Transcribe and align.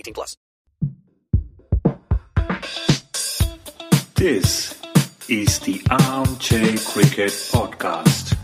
18 0.00 0.14
plus. 0.14 0.36
This 4.14 4.80
is 5.28 5.58
the 5.60 5.82
Armchair 5.90 6.76
Cricket 6.78 7.32
Podcast. 7.52 8.36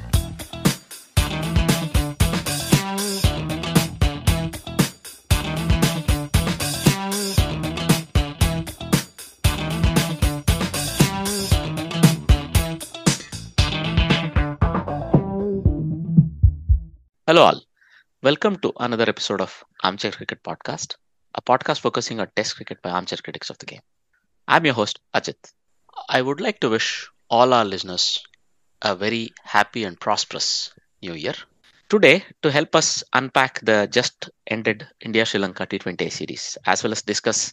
Hello, 17.27 17.43
all. 17.43 17.61
Welcome 18.23 18.57
to 18.61 18.73
another 18.79 19.09
episode 19.09 19.41
of 19.41 19.65
Armchair 19.83 20.13
Cricket 20.13 20.43
Podcast, 20.43 20.97
a 21.37 21.42
podcast 21.42 21.81
focusing 21.81 22.20
on 22.20 22.31
Test 22.37 22.56
cricket 22.56 22.83
by 22.83 22.91
armchair 22.91 23.19
critics 23.23 23.51
of 23.51 23.59
the 23.59 23.67
game. 23.67 23.83
I'm 24.48 24.65
your 24.65 24.75
host, 24.75 25.01
Ajit. 25.15 25.37
I 26.09 26.23
would 26.23 26.41
like 26.41 26.61
to 26.61 26.70
wish 26.70 27.09
all 27.31 27.53
our 27.55 27.65
listeners 27.65 28.25
a 28.83 28.97
very 28.97 29.33
happy 29.45 29.85
and 29.85 30.01
prosperous 30.01 30.73
new 31.02 31.14
year. 31.14 31.35
Today, 31.89 32.24
to 32.42 32.51
help 32.51 32.74
us 32.77 33.05
unpack 33.13 33.61
the 33.64 33.89
just 33.91 34.30
ended 34.47 34.86
India 35.01 35.27
Sri 35.27 35.41
Lanka 35.41 35.67
T20 35.67 36.11
series, 36.11 36.58
as 36.67 36.83
well 36.83 36.92
as 36.92 37.02
discuss 37.02 37.53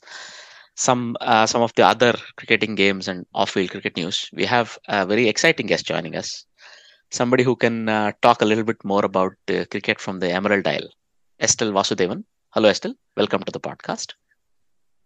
some 0.76 1.16
uh, 1.22 1.46
some 1.46 1.62
of 1.62 1.74
the 1.76 1.84
other 1.86 2.14
cricketing 2.38 2.76
games 2.76 3.08
and 3.08 3.26
off-field 3.34 3.72
cricket 3.72 3.96
news, 3.98 4.30
we 4.34 4.46
have 4.46 4.78
a 4.88 5.06
very 5.06 5.28
exciting 5.28 5.68
guest 5.68 5.86
joining 5.86 6.16
us 6.16 6.46
somebody 7.12 7.44
who 7.44 7.56
can 7.56 7.90
uh, 7.90 8.12
talk 8.22 8.42
a 8.42 8.46
little 8.46 8.64
bit 8.64 8.84
more 8.84 9.06
about 9.06 9.34
uh, 9.50 9.66
cricket 9.72 10.00
from 10.00 10.20
the 10.20 10.30
Emerald 10.32 10.68
Isle, 10.68 10.90
Estelle 11.42 11.72
Vasudevan. 11.72 12.24
Hello, 12.56 12.70
Estelle. 12.70 12.94
Welcome 13.18 13.42
to 13.46 13.52
the 13.52 13.60
podcast. 13.60 14.14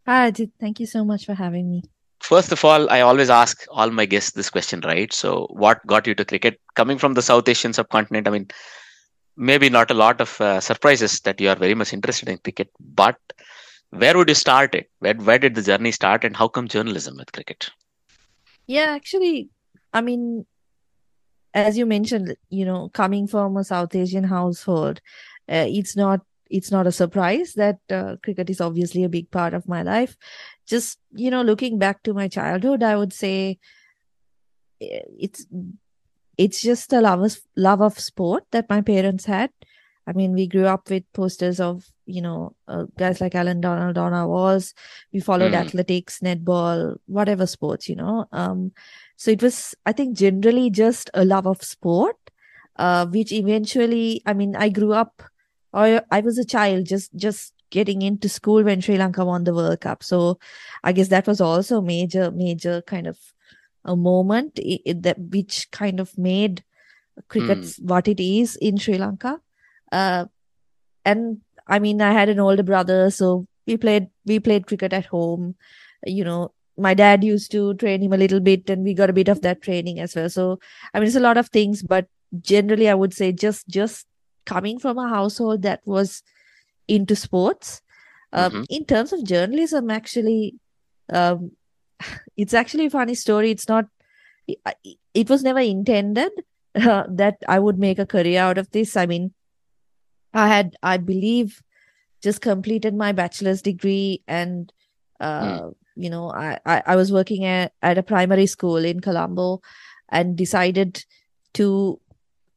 Hi, 0.06 0.30
Ajit. 0.30 0.52
Thank 0.60 0.82
you 0.82 0.86
so 0.86 1.06
much 1.06 1.26
for 1.26 1.34
having 1.34 1.72
me. 1.72 1.82
First 2.20 2.52
of 2.52 2.66
all, 2.66 2.90
I 2.90 3.00
always 3.00 3.30
ask 3.30 3.64
all 3.72 3.90
my 3.90 4.06
guests 4.06 4.32
this 4.32 4.50
question, 4.50 4.82
right? 4.82 5.14
So, 5.14 5.48
what 5.52 5.80
got 5.88 6.08
you 6.08 6.16
to 6.16 6.26
cricket? 6.26 6.60
Coming 6.76 6.98
from 6.98 7.14
the 7.14 7.22
South 7.22 7.48
Asian 7.48 7.72
subcontinent, 7.72 8.28
I 8.28 8.32
mean, 8.32 8.50
maybe 9.38 9.70
not 9.70 9.92
a 9.92 9.94
lot 9.94 10.20
of 10.20 10.42
uh, 10.42 10.60
surprises 10.60 11.22
that 11.22 11.40
you 11.40 11.48
are 11.48 11.56
very 11.56 11.74
much 11.74 11.94
interested 11.94 12.28
in 12.28 12.38
cricket, 12.40 12.70
but 12.82 13.16
where 13.92 14.18
would 14.18 14.28
you 14.28 14.36
start 14.36 14.76
it? 14.76 14.90
Where, 15.00 15.14
where 15.14 15.40
did 15.40 15.56
the 15.56 15.62
journey 15.62 15.94
start, 15.94 16.26
and 16.26 16.36
how 16.36 16.50
come 16.50 16.68
journalism 16.68 17.16
with 17.16 17.32
cricket? 17.32 17.70
Yeah, 18.66 18.88
actually, 18.90 19.48
I 19.94 20.02
mean, 20.02 20.46
as 21.54 21.78
you 21.78 21.86
mentioned, 21.86 22.36
you 22.50 22.66
know, 22.66 22.90
coming 22.90 23.26
from 23.26 23.56
a 23.56 23.64
South 23.64 23.96
Asian 23.96 24.26
household, 24.26 25.00
uh, 25.48 25.64
it's 25.66 25.96
not 25.96 26.20
it's 26.50 26.72
not 26.72 26.88
a 26.88 26.92
surprise 26.92 27.54
that 27.54 27.80
uh, 27.90 28.16
cricket 28.24 28.50
is 28.50 28.62
obviously 28.62 29.04
a 29.04 29.10
big 29.10 29.30
part 29.32 29.54
of 29.54 29.68
my 29.68 29.82
life. 29.82 30.18
Just 30.66 31.00
you 31.14 31.32
know, 31.32 31.42
looking 31.42 31.78
back 31.78 32.04
to 32.04 32.14
my 32.14 32.28
childhood, 32.28 32.84
I 32.84 32.96
would 32.96 33.14
say 33.14 33.60
eh, 34.82 35.02
it's 35.20 35.46
it's 36.38 36.62
just 36.62 36.94
a 36.94 37.02
love 37.02 37.22
of 37.22 37.38
love 37.56 37.82
of 37.82 38.00
sport 38.00 38.46
that 38.52 38.70
my 38.70 38.82
parents 38.82 39.26
had. 39.26 39.52
I 40.08 40.14
mean, 40.14 40.32
we 40.32 40.48
grew 40.48 40.66
up 40.66 40.90
with 40.90 41.04
posters 41.14 41.60
of 41.60 41.86
you 42.06 42.22
know 42.22 42.56
uh, 42.68 42.86
guys 42.98 43.20
like 43.20 43.36
Allan 43.36 43.62
Donald, 43.62 43.96
Donna 43.96 44.28
Walsh. 44.28 44.72
We 45.14 45.20
followed 45.20 45.52
mm. 45.54 45.58
athletics, 45.58 46.20
netball, 46.20 46.98
whatever 47.08 47.46
sports, 47.46 47.90
you 47.90 47.96
know. 47.96 48.26
Um, 48.32 48.72
so 49.18 49.32
it 49.32 49.42
was, 49.42 49.76
I 49.86 49.92
think, 49.92 50.16
generally 50.16 50.70
just 50.70 51.10
a 51.14 51.26
love 51.26 51.48
of 51.48 51.64
sport, 51.64 52.18
uh, 52.78 53.08
which 53.08 53.32
eventually, 53.32 54.22
I 54.26 54.34
mean, 54.34 54.56
I 54.56 54.70
grew 54.70 54.94
up, 54.94 55.24
or 55.74 56.02
I 56.12 56.20
was 56.22 56.38
a 56.38 56.46
child 56.46 56.86
just 56.86 57.16
just 57.16 57.54
getting 57.70 58.02
into 58.02 58.30
school 58.30 58.64
when 58.64 58.82
Sri 58.82 58.98
Lanka 58.98 59.26
won 59.26 59.44
the 59.44 59.54
World 59.54 59.82
Cup. 59.82 60.04
So 60.04 60.40
I 60.84 60.94
guess 60.94 61.10
that 61.10 61.28
was 61.28 61.42
also 61.42 61.82
major, 61.82 62.32
major 62.32 62.82
kind 62.82 63.08
of 63.08 63.18
a 63.84 63.96
moment 63.96 64.56
that 64.86 65.16
which 65.18 65.70
kind 65.72 66.00
of 66.00 66.18
made 66.18 66.64
cricket 67.28 67.60
mm. 67.60 67.82
what 67.84 68.08
it 68.08 68.20
is 68.20 68.56
in 68.58 68.78
Sri 68.78 68.98
Lanka. 68.98 69.42
Uh, 69.92 70.26
and 71.04 71.42
I 71.68 71.80
mean, 71.80 72.02
I 72.02 72.12
had 72.12 72.30
an 72.30 72.40
older 72.40 72.64
brother, 72.64 73.12
so 73.12 73.48
we 73.66 73.78
played 73.78 74.08
we 74.26 74.40
played 74.40 74.68
cricket 74.68 74.94
at 74.94 75.06
home. 75.06 75.56
You 76.06 76.24
know, 76.24 76.54
my 76.78 76.94
dad 76.94 77.24
used 77.24 77.52
to 77.52 77.74
train 77.76 78.02
him 78.02 78.14
a 78.14 78.18
little 78.18 78.40
bit 78.40 78.70
and 78.70 78.84
we 78.84 78.94
got 78.94 79.10
a 79.10 79.14
bit 79.14 79.28
of 79.28 79.42
that 79.42 79.62
training 79.62 80.00
as 80.00 80.16
well 80.16 80.30
so 80.30 80.60
i 80.94 81.00
mean 81.00 81.08
it's 81.08 81.16
a 81.16 81.20
lot 81.20 81.38
of 81.38 81.50
things 81.50 81.82
but 81.82 82.08
generally 82.40 82.88
i 82.90 82.94
would 82.94 83.14
say 83.14 83.32
just 83.32 83.68
just 83.68 84.07
coming 84.48 84.80
from 84.80 84.98
a 84.98 85.10
household 85.10 85.62
that 85.64 85.82
was 85.86 86.24
into 86.88 87.16
sports. 87.16 87.82
Um, 88.34 88.52
mm-hmm. 88.52 88.64
in 88.70 88.84
terms 88.84 89.14
of 89.14 89.24
journalism 89.24 89.90
actually 89.90 90.56
um, 91.14 91.52
it's 92.38 92.54
actually 92.54 92.88
a 92.88 92.90
funny 92.90 93.16
story. 93.16 93.52
It's 93.52 93.70
not 93.70 93.86
it, 95.14 95.30
was 95.30 95.44
never 95.44 95.60
intended 95.60 96.32
uh, 96.76 97.04
that 97.10 97.38
i 97.48 97.60
would 97.60 97.78
make 97.80 98.00
a 98.00 98.06
career 98.06 98.42
out 98.42 98.58
of 98.58 98.72
this. 98.72 98.96
I 98.98 99.06
mean 99.06 99.34
i 100.34 100.48
had 100.48 100.76
i 100.84 100.98
believe 100.98 101.64
just 102.22 102.42
completed 102.42 102.94
my 102.94 103.12
bachelor's 103.12 103.62
degree 103.62 104.24
and 104.28 104.72
uh, 105.20 105.62
mm 105.62 105.74
you 105.98 106.10
know 106.10 106.32
I, 106.32 106.60
I, 106.66 106.84
I 106.86 106.96
was 106.96 107.12
working 107.12 107.44
at, 107.44 107.74
at 107.82 107.98
a 107.98 108.04
primary 108.04 108.46
school 108.46 108.78
in 108.78 109.00
colombo 109.00 109.62
and 110.10 110.36
decided 110.38 111.04
to 111.56 112.00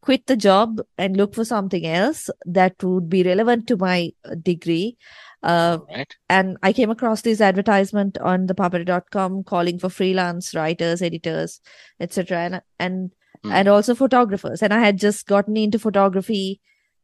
quit 0.03 0.27
the 0.27 0.37
job 0.37 0.81
and 0.97 1.17
look 1.17 1.35
for 1.35 1.45
something 1.45 1.87
else 1.87 2.31
that 2.45 2.83
would 2.83 3.09
be 3.09 3.23
relevant 3.23 3.67
to 3.67 3.77
my 3.77 4.13
uh, 4.25 4.35
degree 4.43 4.97
uh, 5.43 5.79
right. 5.95 6.17
and 6.29 6.57
i 6.63 6.73
came 6.73 6.91
across 6.91 7.23
this 7.23 7.41
advertisement 7.41 8.19
on 8.19 8.47
the 8.47 8.55
Papare.com 8.55 9.45
calling 9.45 9.79
for 9.79 9.89
freelance 9.89 10.55
writers 10.55 11.03
editors 11.03 11.61
etc 12.01 12.39
and 12.39 12.63
and 12.79 13.11
mm. 13.45 13.53
and 13.53 13.69
also 13.69 13.95
photographers 13.95 14.63
and 14.63 14.73
i 14.73 14.81
had 14.81 14.99
just 14.99 15.27
gotten 15.27 15.57
into 15.57 15.79
photography 15.79 16.61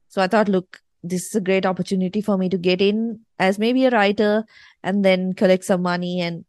so 0.08 0.22
i 0.22 0.26
thought 0.26 0.48
look 0.48 0.80
this 1.02 1.26
is 1.26 1.34
a 1.34 1.40
great 1.40 1.66
opportunity 1.66 2.20
for 2.20 2.36
me 2.36 2.48
to 2.48 2.58
get 2.58 2.80
in 2.80 3.20
as 3.38 3.58
maybe 3.58 3.84
a 3.84 3.90
writer 3.90 4.44
and 4.82 5.04
then 5.04 5.32
collect 5.32 5.64
some 5.64 5.82
money 5.82 6.20
and 6.20 6.44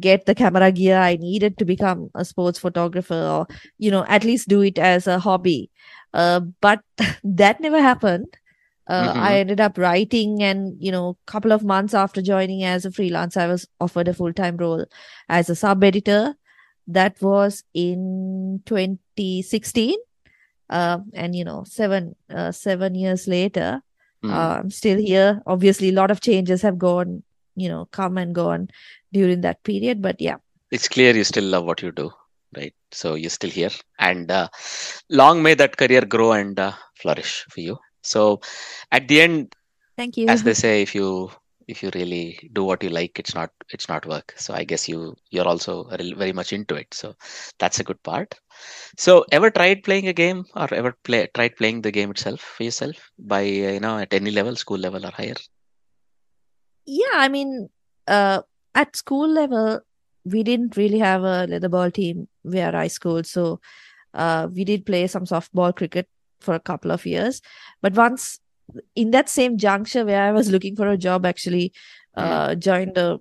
get 0.00 0.26
the 0.26 0.34
camera 0.34 0.72
gear 0.72 0.98
I 0.98 1.16
needed 1.16 1.58
to 1.58 1.64
become 1.64 2.10
a 2.14 2.24
sports 2.24 2.58
photographer 2.58 3.14
or, 3.14 3.46
you 3.78 3.90
know, 3.90 4.04
at 4.08 4.24
least 4.24 4.48
do 4.48 4.62
it 4.62 4.78
as 4.78 5.06
a 5.06 5.18
hobby. 5.18 5.70
Uh, 6.12 6.40
but 6.60 6.80
that 7.24 7.60
never 7.60 7.80
happened. 7.80 8.26
Uh, 8.86 9.12
Mhm. 9.14 9.20
I 9.22 9.38
ended 9.38 9.60
up 9.60 9.78
writing, 9.78 10.42
and 10.42 10.74
you 10.78 10.92
know, 10.92 11.16
a 11.26 11.30
couple 11.30 11.52
of 11.52 11.64
months 11.64 11.94
after 11.94 12.20
joining 12.20 12.64
as 12.64 12.84
a 12.84 12.90
freelancer, 12.90 13.38
I 13.38 13.46
was 13.46 13.66
offered 13.80 14.08
a 14.08 14.14
full 14.14 14.32
time 14.34 14.58
role 14.58 14.84
as 15.28 15.48
a 15.48 15.54
sub 15.56 15.82
editor. 15.82 16.34
That 16.86 17.16
was 17.22 17.64
in 17.72 18.60
2016, 18.66 19.96
uh, 20.70 20.98
and 21.14 21.34
you 21.34 21.44
know, 21.44 21.64
seven 21.66 22.14
uh, 22.30 22.52
seven 22.52 22.94
years 22.94 23.26
later, 23.26 23.80
Mm. 24.22 24.30
uh, 24.32 24.60
I'm 24.60 24.70
still 24.70 24.98
here. 24.98 25.42
Obviously, 25.46 25.88
a 25.90 25.92
lot 25.92 26.10
of 26.10 26.20
changes 26.20 26.62
have 26.62 26.78
gone, 26.78 27.22
you 27.56 27.68
know, 27.68 27.86
come 27.92 28.16
and 28.18 28.34
gone 28.34 28.68
during 29.14 29.40
that 29.42 29.62
period. 29.64 30.02
But 30.02 30.20
yeah, 30.20 30.36
it's 30.70 30.88
clear 30.88 31.14
you 31.16 31.24
still 31.24 31.44
love 31.44 31.64
what 31.64 31.82
you 31.82 31.92
do, 31.92 32.10
right? 32.56 32.74
So 32.92 33.14
you're 33.14 33.30
still 33.38 33.50
here, 33.50 33.74
and 33.98 34.30
uh, 34.30 34.48
long 35.08 35.42
may 35.42 35.54
that 35.54 35.76
career 35.76 36.04
grow 36.16 36.32
and 36.32 36.58
uh, 36.58 36.72
flourish 37.00 37.46
for 37.48 37.60
you. 37.60 37.78
So, 38.02 38.40
at 38.92 39.08
the 39.08 39.22
end, 39.22 39.54
thank 39.96 40.18
you. 40.18 40.28
as 40.28 40.42
they 40.42 40.54
say, 40.64 40.82
if 40.82 40.94
you 40.94 41.30
if 41.66 41.82
you 41.82 41.90
really 41.94 42.50
do 42.52 42.64
what 42.64 42.82
you 42.82 42.90
like, 42.90 43.18
it's 43.18 43.34
not 43.34 43.50
it's 43.70 43.88
not 43.88 44.06
work. 44.06 44.34
So 44.36 44.54
I 44.54 44.64
guess 44.64 44.88
you 44.88 45.16
you're 45.30 45.48
also 45.48 45.88
very 46.16 46.32
much 46.32 46.52
into 46.52 46.74
it. 46.74 46.92
So 46.92 47.14
that's 47.58 47.80
a 47.80 47.84
good 47.84 48.02
part. 48.02 48.34
So 48.98 49.24
ever 49.32 49.50
tried 49.50 49.82
playing 49.82 50.08
a 50.08 50.12
game 50.12 50.44
or 50.54 50.72
ever 50.72 50.94
play 51.04 51.28
tried 51.34 51.56
playing 51.56 51.82
the 51.82 51.90
game 51.90 52.10
itself 52.10 52.40
for 52.40 52.64
yourself 52.64 53.10
by 53.18 53.42
you 53.42 53.80
know 53.80 53.98
at 53.98 54.12
any 54.12 54.30
level, 54.30 54.56
school 54.56 54.78
level 54.78 55.06
or 55.06 55.10
higher? 55.10 55.40
Yeah, 56.86 57.14
I 57.14 57.28
mean, 57.28 57.68
uh, 58.06 58.42
at 58.74 58.96
school 58.96 59.28
level, 59.28 59.80
we 60.24 60.42
didn't 60.42 60.76
really 60.76 60.98
have 60.98 61.22
a 61.22 61.46
leather 61.46 61.68
ball 61.68 61.90
team 61.90 62.28
where 62.42 62.74
I 62.74 62.88
schooled. 62.88 63.26
So, 63.26 63.60
uh, 64.14 64.48
we 64.52 64.64
did 64.64 64.86
play 64.86 65.06
some 65.06 65.24
softball 65.24 65.74
cricket 65.74 66.08
for 66.40 66.54
a 66.54 66.60
couple 66.60 66.90
of 66.90 67.04
years. 67.06 67.40
But 67.82 67.94
once 67.94 68.40
in 68.94 69.10
that 69.10 69.28
same 69.28 69.58
juncture 69.58 70.04
where 70.04 70.22
I 70.22 70.32
was 70.32 70.50
looking 70.50 70.76
for 70.76 70.88
a 70.88 70.96
job, 70.96 71.26
actually, 71.26 71.72
uh, 72.16 72.54
joined 72.54 72.96
a 72.96 73.18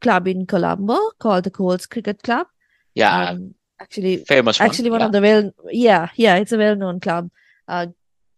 club 0.00 0.28
in 0.28 0.46
Colombo 0.46 1.10
called 1.18 1.44
the 1.44 1.50
Colts 1.50 1.86
Cricket 1.86 2.22
Club. 2.22 2.46
Yeah, 2.94 3.30
Um, 3.30 3.54
actually, 3.80 4.18
famous 4.24 4.58
one. 4.58 4.68
actually 4.68 4.90
one 4.90 5.00
yeah. 5.00 5.06
of 5.06 5.12
the 5.12 5.20
well 5.20 5.50
yeah 5.70 6.08
yeah 6.16 6.34
it's 6.36 6.52
a 6.52 6.58
well-known 6.58 6.98
club 6.98 7.30
uh 7.68 7.86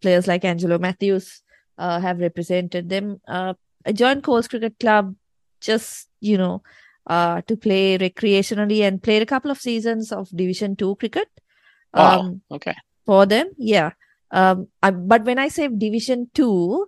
players 0.01 0.27
like 0.27 0.45
angelo 0.45 0.77
mathews 0.77 1.41
uh 1.77 1.99
have 1.99 2.19
represented 2.19 2.89
them 2.89 3.19
uh 3.27 3.53
i 3.85 3.91
joined 3.91 4.21
colts 4.23 4.47
cricket 4.47 4.77
club 4.79 5.15
just 5.61 6.09
you 6.19 6.37
know 6.37 6.61
uh 7.07 7.41
to 7.47 7.55
play 7.57 7.97
recreationally 7.97 8.81
and 8.81 9.01
played 9.01 9.21
a 9.21 9.25
couple 9.25 9.51
of 9.51 9.59
seasons 9.59 10.11
of 10.11 10.29
division 10.29 10.75
2 10.75 10.95
cricket 10.97 11.29
um 11.93 12.41
okay. 12.51 12.75
for 13.05 13.25
them. 13.25 13.49
Yeah. 13.57 13.91
Um 14.31 14.67
I, 14.81 14.91
but 14.91 15.25
when 15.25 15.39
i 15.39 15.47
say 15.49 15.67
division 15.67 16.29
2 16.33 16.87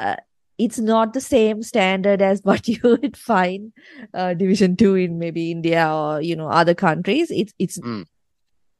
uh, 0.00 0.16
it's 0.58 0.78
not 0.78 1.12
the 1.12 1.20
same 1.20 1.62
standard 1.62 2.22
as 2.22 2.40
what 2.50 2.68
you 2.68 2.80
would 2.82 3.16
find 3.16 3.72
uh, 4.14 4.34
division 4.34 4.76
2 4.76 4.94
in 4.94 5.18
maybe 5.18 5.50
india 5.50 5.88
or 5.92 6.20
you 6.20 6.36
know 6.36 6.48
other 6.48 6.74
countries. 6.74 7.30
It's 7.30 7.52
it's 7.58 7.78
Mm. 7.78 8.06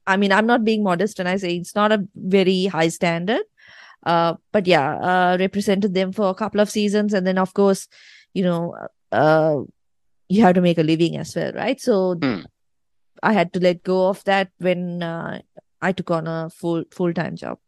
i 0.06 0.17
mean 0.17 0.32
i'm 0.32 0.46
not 0.46 0.64
being 0.64 0.82
modest 0.82 1.19
when 1.19 1.26
i 1.26 1.37
say 1.37 1.56
it's 1.56 1.75
not 1.75 1.93
a 1.93 2.05
very 2.14 2.67
high 2.67 2.88
standard. 2.88 3.43
Uh, 4.06 4.35
but 4.52 4.67
yeah 4.67 4.94
uh, 5.11 5.37
represented 5.40 5.93
them 5.93 6.12
for 6.12 6.31
a 6.31 6.35
couple 6.35 6.61
of 6.61 6.70
seasons. 6.70 7.12
And 7.12 7.26
then 7.26 7.37
of 7.37 7.52
course 7.52 7.88
you 8.32 8.44
know 8.44 8.75
uh, 9.12 9.56
you 10.28 10.43
have 10.43 10.55
to 10.55 10.60
make 10.60 10.78
a 10.78 10.82
living 10.82 11.16
as 11.16 11.34
well 11.37 11.52
right 11.52 11.81
so 11.81 12.14
Mm. 12.16 12.44
i 13.22 13.32
had 13.32 13.52
to 13.52 13.60
let 13.60 13.82
go 13.82 14.08
of 14.08 14.22
that 14.25 14.50
when 14.58 15.02
uh, 15.02 15.40
i 15.81 15.93
took 15.93 16.10
on 16.10 16.26
a 16.26 16.50
full 16.50 16.84
full-time 16.90 17.37
job 17.37 17.58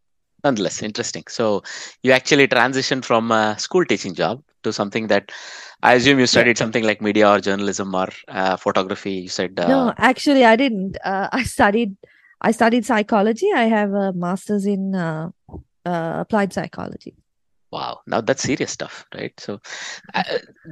Nonetheless, 0.43 0.81
interesting. 0.81 1.23
So 1.29 1.61
you 2.01 2.11
actually 2.13 2.47
transitioned 2.47 3.05
from 3.05 3.31
a 3.31 3.55
school 3.59 3.85
teaching 3.85 4.15
job 4.15 4.41
to 4.63 4.73
something 4.73 5.05
that 5.05 5.31
I 5.83 5.93
assume 5.93 6.17
you 6.17 6.25
studied 6.25 6.57
something 6.57 6.83
like 6.83 6.99
media 6.99 7.29
or 7.29 7.39
journalism 7.39 7.93
or 7.93 8.07
uh, 8.27 8.57
photography. 8.57 9.11
You 9.11 9.29
said 9.29 9.59
uh, 9.59 9.67
No, 9.67 9.93
actually, 9.97 10.43
I 10.43 10.55
didn't. 10.55 10.97
Uh, 11.05 11.29
I 11.31 11.43
studied. 11.43 11.95
I 12.41 12.51
studied 12.53 12.87
psychology. 12.87 13.51
I 13.55 13.65
have 13.65 13.93
a 13.93 14.13
master's 14.13 14.65
in 14.65 14.95
uh, 14.95 15.29
uh, 15.85 16.13
applied 16.25 16.53
psychology. 16.53 17.13
Wow, 17.71 18.01
now 18.07 18.21
that's 18.21 18.43
serious 18.43 18.71
stuff, 18.71 19.05
right? 19.15 19.33
So 19.39 19.59
uh, 20.13 20.23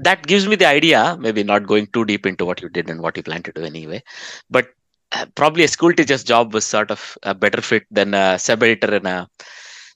that 0.03 0.25
gives 0.27 0.47
me 0.47 0.55
the 0.55 0.65
idea, 0.67 1.17
maybe 1.19 1.43
not 1.43 1.67
going 1.67 1.87
too 1.93 2.05
deep 2.05 2.25
into 2.25 2.45
what 2.45 2.61
you 2.61 2.69
did 2.69 2.89
and 2.89 3.01
what 3.01 3.17
you 3.17 3.23
plan 3.23 3.43
to 3.43 3.53
do 3.53 3.63
anyway, 3.63 4.03
but 4.49 4.67
uh, 5.13 5.25
probably 5.35 5.63
a 5.63 5.67
school 5.67 5.93
teacher's 5.93 6.23
job 6.23 6.53
was 6.53 6.65
sort 6.65 6.91
of 6.91 7.17
a 7.23 7.33
better 7.33 7.61
fit 7.61 7.83
than 7.91 8.13
a 8.13 8.37
sub 8.39 8.63
editor 8.63 8.95
in 8.95 9.05
a 9.05 9.27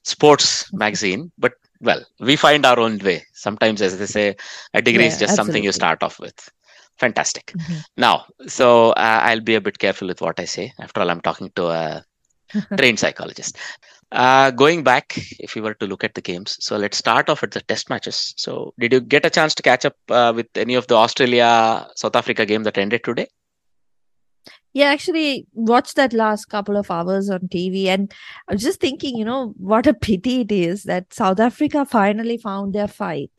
sports 0.04 0.72
magazine. 0.72 1.30
But 1.38 1.52
well, 1.80 2.04
we 2.20 2.36
find 2.36 2.64
our 2.66 2.78
own 2.80 2.98
way. 2.98 3.24
Sometimes, 3.34 3.82
as 3.82 3.98
they 3.98 4.06
say, 4.06 4.36
a 4.74 4.82
degree 4.82 5.06
is 5.06 5.16
Yeah, 5.16 5.18
just 5.18 5.34
something 5.34 5.62
you 5.64 5.72
start 5.72 6.02
off 6.02 6.18
with. 6.20 6.34
Fantastic. 6.98 7.54
Mhm. 7.54 7.84
Now, 7.96 8.26
so 8.46 8.90
uh, 8.90 9.20
I'll 9.24 9.40
be 9.40 9.54
a 9.56 9.60
bit 9.60 9.78
careful 9.78 10.08
with 10.08 10.20
what 10.20 10.40
I 10.40 10.44
say. 10.46 10.72
After 10.80 11.00
all, 11.00 11.10
I'm 11.10 11.20
talking 11.20 11.50
to 11.56 11.66
a 11.68 12.04
trained 12.78 12.98
psychologist. 12.98 13.56
Uh, 14.14 14.50
going 14.52 14.84
back, 14.84 15.18
if 15.40 15.56
you 15.56 15.62
were 15.62 15.74
to 15.74 15.86
look 15.86 16.04
at 16.04 16.14
the 16.14 16.22
games, 16.22 16.56
so 16.60 16.76
let's 16.76 16.96
start 16.96 17.28
off 17.28 17.42
at 17.42 17.50
the 17.50 17.60
test 17.62 17.90
matches. 17.90 18.32
So, 18.36 18.72
did 18.78 18.92
you 18.92 19.00
get 19.00 19.26
a 19.26 19.30
chance 19.30 19.54
to 19.56 19.62
catch 19.62 19.84
up 19.84 19.96
uh, 20.08 20.32
with 20.34 20.46
any 20.56 20.74
of 20.74 20.86
the 20.86 20.94
Australia 20.94 21.88
South 21.96 22.16
Africa 22.16 22.46
game 22.46 22.62
that 22.62 22.78
ended 22.78 23.04
today? 23.04 23.28
Yeah, 24.72 24.86
actually, 24.86 25.46
watched 25.52 25.96
that 25.96 26.12
last 26.12 26.46
couple 26.46 26.76
of 26.76 26.90
hours 26.90 27.30
on 27.30 27.48
TV, 27.48 27.86
and 27.86 28.12
I 28.48 28.54
was 28.54 28.62
just 28.62 28.80
thinking, 28.80 29.16
you 29.16 29.24
know, 29.24 29.54
what 29.56 29.86
a 29.86 29.94
pity 29.94 30.40
it 30.42 30.52
is 30.52 30.84
that 30.84 31.12
South 31.14 31.40
Africa 31.40 31.84
finally 31.84 32.38
found 32.38 32.72
their 32.74 32.88
fight 32.88 33.30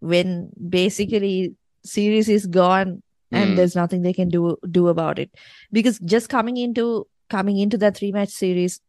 when 0.00 0.50
basically 0.68 1.54
series 1.84 2.28
is 2.28 2.46
gone 2.46 3.02
and 3.32 3.50
Hmm. 3.50 3.54
there's 3.56 3.76
nothing 3.76 4.02
they 4.02 4.12
can 4.12 4.28
do 4.28 4.56
do 4.70 4.88
about 4.88 5.18
it. 5.18 5.30
Because 5.72 5.98
just 6.00 6.28
coming 6.28 6.56
into 6.56 7.06
coming 7.30 7.58
into 7.58 7.78
that 7.78 7.96
three 7.96 8.12
match 8.12 8.30
series, 8.30 8.80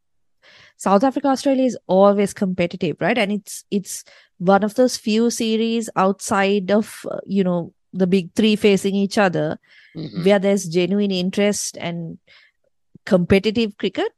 South 0.78 1.04
Africa 1.04 1.28
Australia 1.30 1.66
is 1.66 1.78
always 1.88 2.34
competitive, 2.34 2.98
right? 3.00 3.18
And 3.18 3.32
it's 3.32 3.64
it's 3.72 4.04
one 4.38 4.64
of 4.64 4.76
those 4.76 4.98
few 4.98 5.30
series 5.30 5.90
outside 5.96 6.72
of 6.72 7.06
uh, 7.10 7.20
you 7.26 7.44
know 7.44 7.74
the 7.94 8.08
big 8.08 8.34
three 8.36 8.56
facing 8.56 8.96
each 8.96 9.18
other 9.18 9.60
Mhm. 9.96 10.26
where 10.26 10.40
there's 10.40 10.66
genuine 10.66 11.10
interest 11.12 11.78
and 11.80 12.20
competitive 13.06 13.78
cricket. 13.78 14.12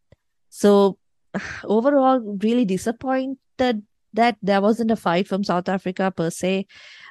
So 0.49 0.97
overall, 1.63 2.19
really 2.41 2.65
disappointed 2.65 3.83
that 4.13 4.37
there 4.41 4.61
wasn't 4.61 4.91
a 4.91 4.95
fight 4.95 5.27
from 5.27 5.43
South 5.43 5.69
Africa 5.69 6.11
per 6.11 6.29
se. 6.29 6.65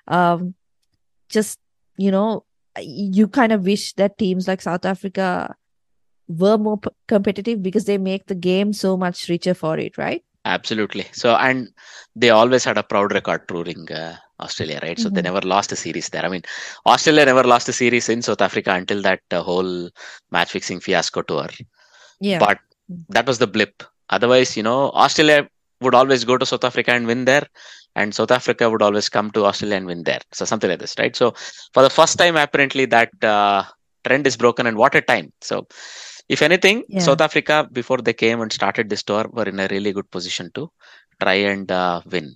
Um, 0.08 0.54
just 1.28 1.58
you 1.96 2.10
know, 2.10 2.44
you 2.80 3.28
kind 3.28 3.52
of 3.52 3.64
wish 3.64 3.92
that 3.94 4.18
teams 4.18 4.46
like 4.46 4.60
South 4.60 4.84
Africa 4.84 5.54
were 6.28 6.58
more 6.58 6.78
p- 6.78 6.90
competitive 7.08 7.62
because 7.62 7.84
they 7.86 7.98
make 7.98 8.26
the 8.26 8.34
game 8.34 8.72
so 8.72 8.96
much 8.96 9.28
richer 9.28 9.54
for 9.54 9.78
it, 9.78 9.98
right? 9.98 10.22
Absolutely. 10.44 11.06
So, 11.12 11.34
and 11.36 11.68
they 12.16 12.30
always 12.30 12.64
had 12.64 12.78
a 12.78 12.82
proud 12.82 13.12
record 13.12 13.48
touring 13.48 13.90
uh, 13.92 14.16
Australia, 14.40 14.78
right? 14.82 14.98
So 14.98 15.08
they 15.10 15.20
Mhm. 15.20 15.24
never 15.24 15.40
lost 15.42 15.72
a 15.72 15.76
series 15.76 16.08
there. 16.10 16.24
I 16.24 16.28
mean, 16.28 16.42
Australia 16.86 17.24
never 17.26 17.42
lost 17.44 17.68
a 17.68 17.72
series 17.72 18.08
in 18.08 18.22
South 18.22 18.40
Africa 18.40 18.72
until 18.72 19.02
that 19.02 19.20
uh, 19.30 19.42
whole 19.42 19.90
match 20.30 20.52
fixing 20.52 20.80
fiasco 20.80 21.22
tour. 21.22 21.48
Yeah. 22.20 22.38
But 22.38 22.58
that 23.10 23.26
was 23.26 23.38
the 23.38 23.46
blip. 23.46 23.82
Otherwise, 24.10 24.56
you 24.56 24.62
know, 24.62 24.90
Australia 24.90 25.48
would 25.80 25.94
always 25.94 26.24
go 26.24 26.38
to 26.38 26.46
South 26.46 26.64
Africa 26.64 26.92
and 26.92 27.06
win 27.06 27.24
there, 27.24 27.46
and 27.94 28.14
South 28.14 28.30
Africa 28.30 28.70
would 28.70 28.82
always 28.82 29.08
come 29.08 29.30
to 29.32 29.44
Australia 29.44 29.76
and 29.76 29.86
win 29.86 30.02
there. 30.04 30.20
So 30.32 30.44
something 30.44 30.70
like 30.70 30.78
this, 30.80 30.94
right? 30.98 31.14
So 31.14 31.34
for 31.74 31.82
the 31.82 31.90
first 31.90 32.18
time, 32.18 32.36
apparently 32.36 32.86
that 32.86 33.10
uh, 33.22 33.64
trend 34.04 34.26
is 34.26 34.36
broken, 34.36 34.66
and 34.66 34.76
what 34.76 34.94
a 34.94 35.00
time! 35.02 35.32
So 35.40 35.66
if 36.28 36.42
anything, 36.42 36.84
Yeah. 36.88 37.00
South 37.00 37.20
Africa 37.20 37.68
before 37.72 37.98
they 37.98 38.12
came 38.12 38.40
and 38.40 38.52
started 38.52 38.88
this 38.88 39.02
tour 39.02 39.26
were 39.30 39.48
in 39.48 39.60
a 39.60 39.68
really 39.68 39.92
good 39.92 40.10
position 40.10 40.50
to 40.54 40.70
try 41.20 41.34
and 41.34 41.70
uh, 41.70 42.00
win, 42.06 42.34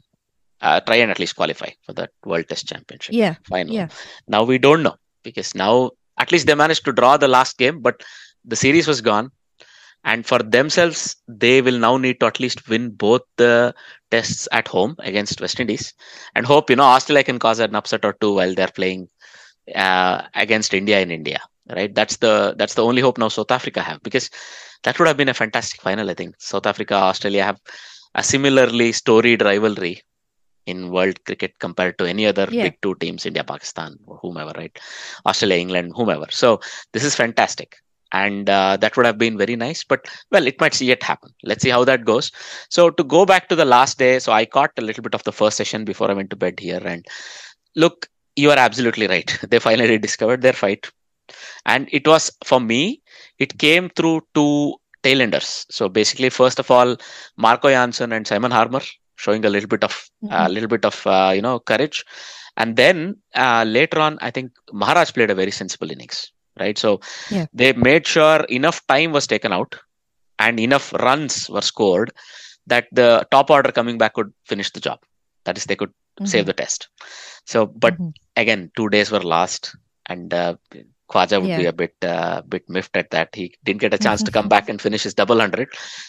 uh, 0.61 0.81
try 0.81 0.97
and 0.97 1.11
at 1.11 1.19
least 1.19 1.37
qualify 1.37 1.71
for 1.85 1.93
that 1.95 2.11
World 2.25 2.49
Test 2.49 2.69
Championship 2.69 3.15
yeah. 3.15 3.35
final. 3.49 3.75
Yeah. 3.75 3.89
Now 4.27 4.45
we 4.45 4.59
don't 4.59 4.83
know 4.83 4.97
because 5.23 5.55
now 5.55 5.91
at 6.19 6.33
least 6.33 6.47
they 6.47 6.55
managed 6.55 6.85
to 6.87 6.93
draw 6.93 7.17
the 7.17 7.29
last 7.29 7.59
game, 7.59 7.81
but 7.81 8.03
the 8.45 8.57
series 8.57 8.87
was 8.87 9.01
gone. 9.01 9.31
And 10.05 10.27
for 10.27 10.41
themselves, 10.41 11.15
they 11.29 11.63
will 11.63 11.79
now 11.79 11.97
need 11.97 12.19
to 12.21 12.27
at 12.27 12.41
least 12.41 12.69
win 12.69 12.91
both 12.91 13.23
the 13.37 13.73
tests 14.11 14.49
at 14.51 14.67
home 14.67 14.97
against 14.99 15.41
West 15.41 15.61
Indies 15.61 15.95
and 16.35 16.45
hope, 16.45 16.71
you 16.71 16.75
know, 16.77 16.83
Australia 16.83 17.23
can 17.23 17.39
cause 17.39 17.61
an 17.61 17.77
upset 17.77 18.05
or 18.05 18.15
two 18.15 18.35
while 18.35 18.53
they're 18.53 18.67
playing 18.67 19.09
uh, 19.77 20.23
against 20.35 20.75
India 20.75 21.01
in 21.01 21.13
India. 21.13 21.39
Right. 21.71 21.95
That's 21.95 22.17
the 22.17 22.55
that's 22.59 22.75
the 22.75 22.85
only 22.85 23.03
hope 23.03 23.19
now 23.19 23.29
South 23.29 23.51
Africa 23.53 23.81
have 23.83 24.03
because 24.03 24.31
that 24.83 24.99
would 24.99 25.07
have 25.07 25.17
been 25.17 25.29
a 25.29 25.35
fantastic 25.35 25.81
final. 25.81 26.11
I 26.11 26.15
think 26.15 26.35
South 26.39 26.67
Africa, 26.67 26.95
Australia 26.95 27.45
have 27.45 27.61
a 28.15 28.23
similarly 28.23 28.91
storied 28.93 29.43
rivalry 29.43 30.03
in 30.67 30.91
world 30.91 31.25
cricket 31.25 31.53
compared 31.61 31.99
to 31.99 32.05
any 32.05 32.27
other 32.27 32.49
Yeah. 32.51 32.65
big 32.65 32.75
two 32.83 32.95
teams, 32.97 33.27
India, 33.27 33.45
Pakistan, 33.45 33.97
or 34.07 34.19
whomever, 34.23 34.53
right? 34.57 34.77
Australia, 35.27 35.57
England, 35.57 35.93
whomever. 35.97 36.27
So 36.31 36.61
this 36.93 37.05
is 37.05 37.15
fantastic. 37.15 37.77
and 38.15 38.51
uh, 38.51 38.77
that 38.77 38.95
would 38.95 39.07
have 39.07 39.17
been 39.21 39.39
very 39.39 39.55
nice. 39.57 39.83
But 39.85 40.07
well, 40.31 40.47
it 40.47 40.61
might 40.61 40.75
see 40.75 40.85
yet 40.87 41.03
happen. 41.03 41.31
Let's 41.45 41.63
see 41.63 41.71
how 41.71 41.85
that 41.91 42.05
goes. 42.05 42.31
So 42.69 42.91
to 42.91 43.05
go 43.05 43.25
back 43.25 43.49
to 43.49 43.57
the 43.57 43.65
last 43.65 43.99
day, 43.99 44.19
so 44.19 44.33
I 44.33 44.45
caught 44.45 44.73
a 44.77 44.83
little 44.83 45.03
bit 45.03 45.15
of 45.15 45.23
the 45.25 45.33
first 45.33 45.57
session 45.57 45.87
before 45.87 46.11
I 46.11 46.15
went 46.19 46.29
to 46.31 46.37
bed 46.37 46.61
here, 46.61 46.83
and 46.85 47.07
look, 47.75 48.09
you 48.37 48.51
are 48.51 48.59
absolutely 48.59 49.07
right. 49.07 49.31
They 49.51 49.59
finally 49.59 49.97
discovered 49.99 50.43
their 50.43 50.53
fight, 50.53 50.91
and 51.67 51.89
it 51.93 52.07
was 52.07 52.31
for 52.45 52.61
me. 52.61 53.03
It 53.39 53.59
came 53.59 53.89
through 53.91 54.23
two 54.35 54.75
tailenders. 55.03 55.67
So 55.71 55.89
basically, 55.89 56.31
first 56.31 56.59
of 56.59 56.71
all, 56.71 56.97
Marco 57.37 57.69
Jansen 57.69 58.13
and 58.13 58.27
Simon 58.27 58.51
Harmer 58.51 58.81
showing 59.17 59.45
a 59.45 59.51
little 59.51 59.69
bit 59.69 59.85
of 59.85 60.09
a 60.31 60.49
Mhm. 60.49 60.53
little 60.55 60.69
bit 60.69 60.85
of 60.85 61.07
uh, 61.07 61.33
you 61.35 61.43
know 61.43 61.59
courage, 61.61 62.05
and 62.57 62.77
then 62.77 63.17
uh, 63.35 63.65
later 63.67 63.99
on, 64.01 64.19
I 64.21 64.31
think 64.31 64.53
Maharaj 64.73 65.13
played 65.13 65.31
a 65.31 65.35
very 65.35 65.51
sensible 65.51 65.91
innings. 65.91 66.33
Right, 66.61 66.77
so 66.77 67.01
Yeah. 67.31 67.47
they 67.55 67.73
made 67.73 68.07
sure 68.07 68.45
enough 68.45 68.87
time 68.87 69.13
was 69.13 69.27
taken 69.27 69.53
out 69.55 69.75
and 70.39 70.61
enough 70.61 70.93
runs 70.93 71.49
were 71.49 71.63
scored 71.63 72.13
that 72.67 72.89
the 72.93 73.27
top 73.31 73.51
order 73.51 73.73
coming 73.73 73.99
back 73.99 74.15
could 74.15 74.33
finish 74.47 74.71
the 74.71 74.81
job. 74.81 74.99
That 75.45 75.57
is, 75.57 75.65
they 75.65 75.77
could 75.77 75.93
save 76.25 76.45
Mhm. 76.45 76.47
the 76.47 76.53
test. 76.53 76.89
So, 77.47 77.67
but 77.67 77.95
Mhm. 77.95 78.13
again, 78.37 78.71
two 78.77 78.89
days 78.89 79.11
were 79.11 79.21
lost, 79.21 79.75
and 80.07 80.33
uh, 80.35 80.57
Khwaja 81.13 81.43
would 81.43 81.55
be 81.55 81.67
a 81.67 81.73
bit 81.73 81.95
uh, 82.03 82.43
bit 82.49 82.69
miffed 82.69 82.97
at 82.97 83.11
that. 83.11 83.35
He 83.35 83.55
didn't 83.65 83.81
get 83.81 83.95
a 83.95 83.99
chance 84.07 84.23
to 84.23 84.31
come 84.31 84.49
back 84.49 84.69
and 84.69 84.81
finish 84.81 85.03
his 85.03 85.15
double 85.15 85.41
hundred, 85.41 85.69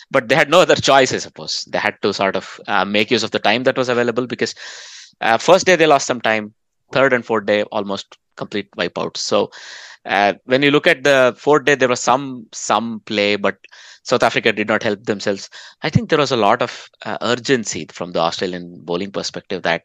but 0.10 0.29
they 0.29 0.36
had 0.36 0.50
no 0.50 0.62
other 0.62 0.75
choice, 0.75 1.13
I 1.13 1.17
suppose. 1.17 1.65
They 1.69 1.79
had 1.79 2.01
to 2.01 2.13
sort 2.13 2.36
of 2.36 2.60
uh, 2.67 2.86
make 2.86 3.12
use 3.12 3.24
of 3.24 3.31
the 3.31 3.39
time 3.39 3.63
that 3.63 3.77
was 3.77 3.89
available 3.89 4.27
because 4.27 4.55
uh, 5.22 5.38
first 5.38 5.65
day 5.65 5.75
they 5.75 5.88
lost 5.88 6.07
some 6.07 6.22
time, 6.22 6.53
third 6.91 7.13
and 7.13 7.25
fourth 7.25 7.45
day 7.45 7.63
almost 7.63 8.17
complete 8.36 8.69
wipeouts. 8.77 9.17
So 9.17 9.51
uh, 10.05 10.33
when 10.45 10.63
you 10.63 10.72
look 10.72 10.88
at 10.88 11.03
the 11.03 11.36
fourth 11.38 11.65
day, 11.65 11.75
there 11.75 11.89
was 11.89 12.00
some 12.00 12.48
some 12.51 13.01
play, 13.05 13.36
but 13.36 13.57
South 14.03 14.24
Africa 14.24 14.51
did 14.51 14.67
not 14.67 14.83
help 14.83 15.03
themselves. 15.03 15.50
I 15.81 15.89
think 15.89 16.10
there 16.10 16.19
was 16.19 16.31
a 16.31 16.38
lot 16.38 16.62
of 16.62 16.89
uh, 17.05 17.17
urgency 17.22 17.88
from 17.91 18.12
the 18.12 18.19
Australian 18.19 18.79
bowling 18.83 19.12
perspective 19.12 19.63
that 19.63 19.83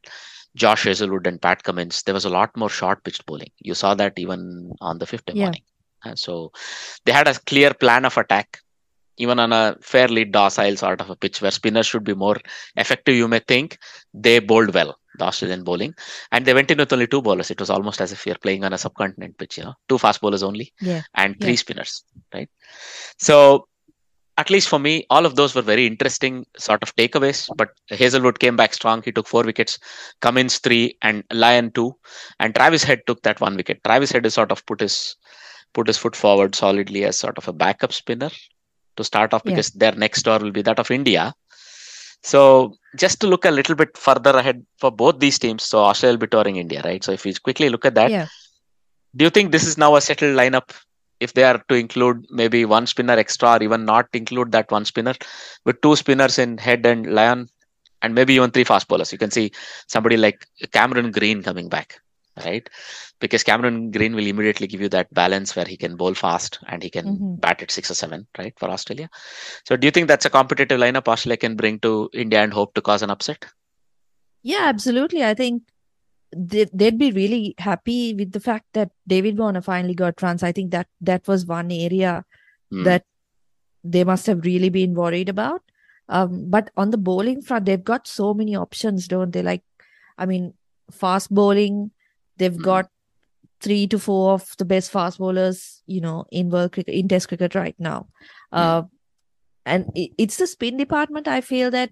Josh 0.62 0.84
Hazlewood 0.84 1.26
and 1.30 1.40
Pat 1.40 1.62
Cummins, 1.62 2.02
there 2.04 2.14
was 2.18 2.24
a 2.26 2.34
lot 2.38 2.56
more 2.62 2.68
short 2.80 3.02
pitched 3.04 3.24
bowling. 3.26 3.50
You 3.68 3.74
saw 3.82 3.94
that 4.00 4.18
even 4.24 4.72
on 4.80 4.98
the 4.98 5.06
fifth 5.12 5.28
Yeah. 5.32 5.44
morning. 5.44 5.62
Uh, 6.04 6.14
so 6.24 6.52
they 7.04 7.12
had 7.12 7.28
a 7.28 7.34
clear 7.50 7.70
plan 7.82 8.04
of 8.04 8.16
attack, 8.22 8.58
even 9.24 9.38
on 9.44 9.52
a 9.52 9.76
fairly 9.92 10.24
docile 10.24 10.76
sort 10.76 11.00
of 11.00 11.10
a 11.10 11.16
pitch 11.16 11.40
where 11.42 11.50
spinners 11.50 11.86
should 11.88 12.04
be 12.04 12.14
more 12.14 12.36
effective, 12.76 13.16
you 13.22 13.28
may 13.34 13.40
think. 13.52 13.78
They 14.26 14.36
bowled 14.50 14.72
well, 14.74 14.92
the 15.18 15.24
Australian 15.30 15.64
bowling. 15.64 15.94
And 16.32 16.44
they 16.46 16.54
went 16.54 16.70
in 16.70 16.78
with 16.78 16.92
only 16.92 17.08
two 17.08 17.22
bowlers. 17.22 17.50
It 17.50 17.60
was 17.64 17.70
almost 17.70 18.00
as 18.00 18.12
if 18.12 18.24
you're 18.26 18.42
playing 18.46 18.64
on 18.64 18.72
a 18.72 18.78
subcontinent 18.78 19.38
pitch, 19.38 19.58
you 19.58 19.64
know, 19.64 19.74
two 19.88 19.98
fast 19.98 20.20
bowlers 20.20 20.44
only 20.50 20.72
Yeah. 20.80 21.02
and 21.14 21.40
three 21.40 21.56
Yeah. 21.58 21.64
spinners, 21.64 22.04
right? 22.34 22.50
So 23.18 23.66
at 24.38 24.50
least 24.50 24.68
for 24.68 24.78
me, 24.78 25.04
all 25.10 25.26
of 25.26 25.34
those 25.36 25.54
were 25.54 25.62
very 25.62 25.86
interesting 25.86 26.46
sort 26.56 26.82
of 26.82 26.94
takeaways. 26.96 27.48
But 27.56 27.70
Hazlewood 27.90 28.38
came 28.38 28.56
back 28.56 28.72
strong. 28.72 29.02
He 29.02 29.12
took 29.12 29.26
four 29.26 29.42
wickets, 29.42 29.78
Cummins 30.20 30.58
three, 30.58 30.96
and 31.02 31.24
Lyon 31.32 31.70
two, 31.72 31.94
and 32.40 32.54
Travis 32.54 32.84
Head 32.84 33.02
took 33.06 33.22
that 33.22 33.40
one 33.40 33.56
wicket. 33.56 33.82
Travis 33.84 34.12
Head 34.12 34.24
has 34.24 34.34
sort 34.34 34.52
of 34.52 34.64
put 34.66 34.80
his 34.80 35.16
put 35.74 35.86
his 35.88 35.98
foot 35.98 36.16
forward 36.16 36.54
solidly 36.54 37.04
as 37.04 37.18
sort 37.18 37.36
of 37.36 37.46
a 37.48 37.52
backup 37.52 37.92
spinner 37.92 38.30
to 38.96 39.04
start 39.04 39.34
off 39.34 39.42
Yeah. 39.44 39.50
because 39.50 39.70
their 39.70 39.92
next 39.92 40.22
door 40.22 40.38
will 40.38 40.52
be 40.52 40.62
that 40.62 40.78
of 40.78 40.90
India. 40.90 41.34
So 42.22 42.74
just 42.96 43.20
to 43.20 43.26
look 43.26 43.44
a 43.44 43.50
little 43.50 43.74
bit 43.74 43.96
further 43.96 44.30
ahead 44.30 44.64
for 44.78 44.90
both 44.90 45.18
these 45.18 45.38
teams, 45.38 45.62
so 45.62 45.84
Australia 45.84 46.14
will 46.14 46.26
be 46.26 46.26
touring 46.28 46.56
India, 46.56 46.80
right? 46.84 47.02
So 47.04 47.12
if 47.12 47.24
we 47.24 47.34
quickly 47.34 47.68
look 47.68 47.84
at 47.84 47.94
that, 47.96 48.10
Yeah. 48.10 48.26
do 49.14 49.24
you 49.24 49.30
think 49.30 49.52
this 49.52 49.66
is 49.66 49.76
now 49.78 49.94
a 49.96 50.00
settled 50.00 50.36
lineup 50.36 50.70
if 51.20 51.32
they 51.34 51.44
are 51.44 51.62
to 51.68 51.74
include 51.74 52.26
maybe 52.30 52.64
one 52.64 52.86
spinner 52.86 53.14
extra 53.14 53.50
or 53.56 53.62
even 53.62 53.84
not 53.84 54.06
include 54.12 54.52
that 54.52 54.70
one 54.70 54.84
spinner 54.84 55.14
with 55.64 55.80
two 55.80 55.96
spinners 55.96 56.38
in 56.38 56.58
head 56.58 56.84
and 56.86 57.06
lyon 57.12 57.48
and 58.02 58.14
maybe 58.14 58.34
even 58.34 58.50
three 58.50 58.64
fast 58.64 58.88
bowlers 58.88 59.12
you 59.12 59.18
can 59.18 59.30
see 59.30 59.50
somebody 59.86 60.16
like 60.16 60.46
cameron 60.72 61.10
green 61.10 61.42
coming 61.42 61.68
back 61.68 62.00
right 62.46 62.68
because 63.20 63.42
cameron 63.42 63.90
green 63.90 64.14
will 64.14 64.26
immediately 64.26 64.66
give 64.66 64.80
you 64.80 64.88
that 64.88 65.12
balance 65.12 65.56
where 65.56 65.64
he 65.64 65.76
can 65.76 65.96
bowl 65.96 66.14
fast 66.14 66.58
and 66.68 66.82
he 66.82 66.90
can 66.90 67.06
Mhm. 67.06 67.40
bat 67.40 67.62
at 67.62 67.70
six 67.70 67.90
or 67.90 67.94
seven 67.94 68.26
right 68.38 68.54
for 68.58 68.70
australia 68.70 69.08
so 69.64 69.76
do 69.76 69.86
you 69.86 69.90
think 69.90 70.08
that's 70.08 70.26
a 70.26 70.30
competitive 70.38 70.80
lineup 70.80 71.08
australia 71.08 71.36
can 71.46 71.56
bring 71.56 71.78
to 71.80 72.08
india 72.12 72.42
and 72.42 72.52
hope 72.52 72.74
to 72.74 72.80
cause 72.90 73.02
an 73.02 73.10
upset 73.10 73.44
Yeah, 74.42 74.64
absolutely. 74.66 75.24
I 75.24 75.34
think 75.34 75.62
they, 76.36 76.66
they'd 76.72 76.98
be 76.98 77.12
really 77.12 77.54
happy 77.58 78.14
with 78.14 78.32
the 78.32 78.40
fact 78.40 78.66
that 78.74 78.90
David 79.06 79.38
Warner 79.38 79.60
finally 79.62 79.94
got 79.94 80.20
runs. 80.22 80.42
I 80.42 80.52
think 80.52 80.70
that 80.72 80.88
that 81.00 81.26
was 81.26 81.46
one 81.46 81.70
area 81.70 82.24
Hmm. 82.70 82.84
that 82.84 83.04
they 83.82 84.04
must 84.04 84.26
have 84.26 84.44
really 84.44 84.68
been 84.68 84.94
worried 84.94 85.28
about. 85.28 85.62
Um, 86.08 86.50
but 86.50 86.70
on 86.76 86.90
the 86.90 86.98
bowling 86.98 87.40
front, 87.42 87.64
they've 87.66 87.82
got 87.82 88.06
so 88.06 88.34
many 88.34 88.54
options, 88.56 89.08
don't 89.08 89.30
they? 89.32 89.42
Like, 89.42 89.62
I 90.18 90.26
mean, 90.26 90.54
fast 90.90 91.32
bowling, 91.32 91.92
they've 92.36 92.52
Mhm. 92.52 92.62
got 92.62 92.90
three 93.60 93.86
to 93.88 93.98
four 93.98 94.34
of 94.34 94.54
the 94.58 94.64
best 94.64 94.90
fast 94.90 95.18
bowlers, 95.18 95.82
you 95.86 96.00
know, 96.00 96.26
in 96.30 96.50
world 96.50 96.72
cricket, 96.72 96.94
in 96.94 97.08
test 97.08 97.28
cricket 97.28 97.54
right 97.54 97.74
now. 97.78 98.06
Uh, 98.52 98.82
and 99.66 99.90
it, 99.94 100.10
it's 100.18 100.36
the 100.36 100.46
spin 100.46 100.76
department. 100.76 101.28
I 101.28 101.40
feel 101.40 101.70
that 101.70 101.90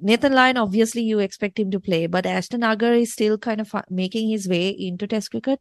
Nathan 0.00 0.32
Lyon, 0.34 0.56
obviously, 0.56 1.02
you 1.02 1.18
expect 1.18 1.58
him 1.58 1.70
to 1.70 1.80
play, 1.80 2.06
but 2.06 2.26
Ashton 2.26 2.62
Agar 2.64 2.92
is 2.94 3.12
still 3.12 3.38
kind 3.38 3.60
of 3.60 3.72
making 3.90 4.28
his 4.30 4.48
way 4.48 4.68
into 4.68 5.06
Test 5.06 5.30
cricket 5.30 5.60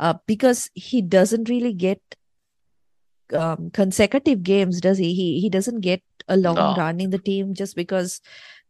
uh, 0.00 0.14
because 0.26 0.70
he 0.74 1.02
doesn't 1.02 1.48
really 1.48 1.72
get 1.72 2.00
um, 3.34 3.70
consecutive 3.70 4.42
games, 4.42 4.80
does 4.80 4.98
he? 4.98 5.14
He 5.14 5.40
he 5.40 5.48
doesn't 5.48 5.80
get 5.80 6.02
a 6.28 6.36
long 6.36 6.54
No. 6.56 6.74
run 6.76 7.00
in 7.00 7.10
the 7.10 7.18
team 7.18 7.54
just 7.54 7.76
because 7.76 8.20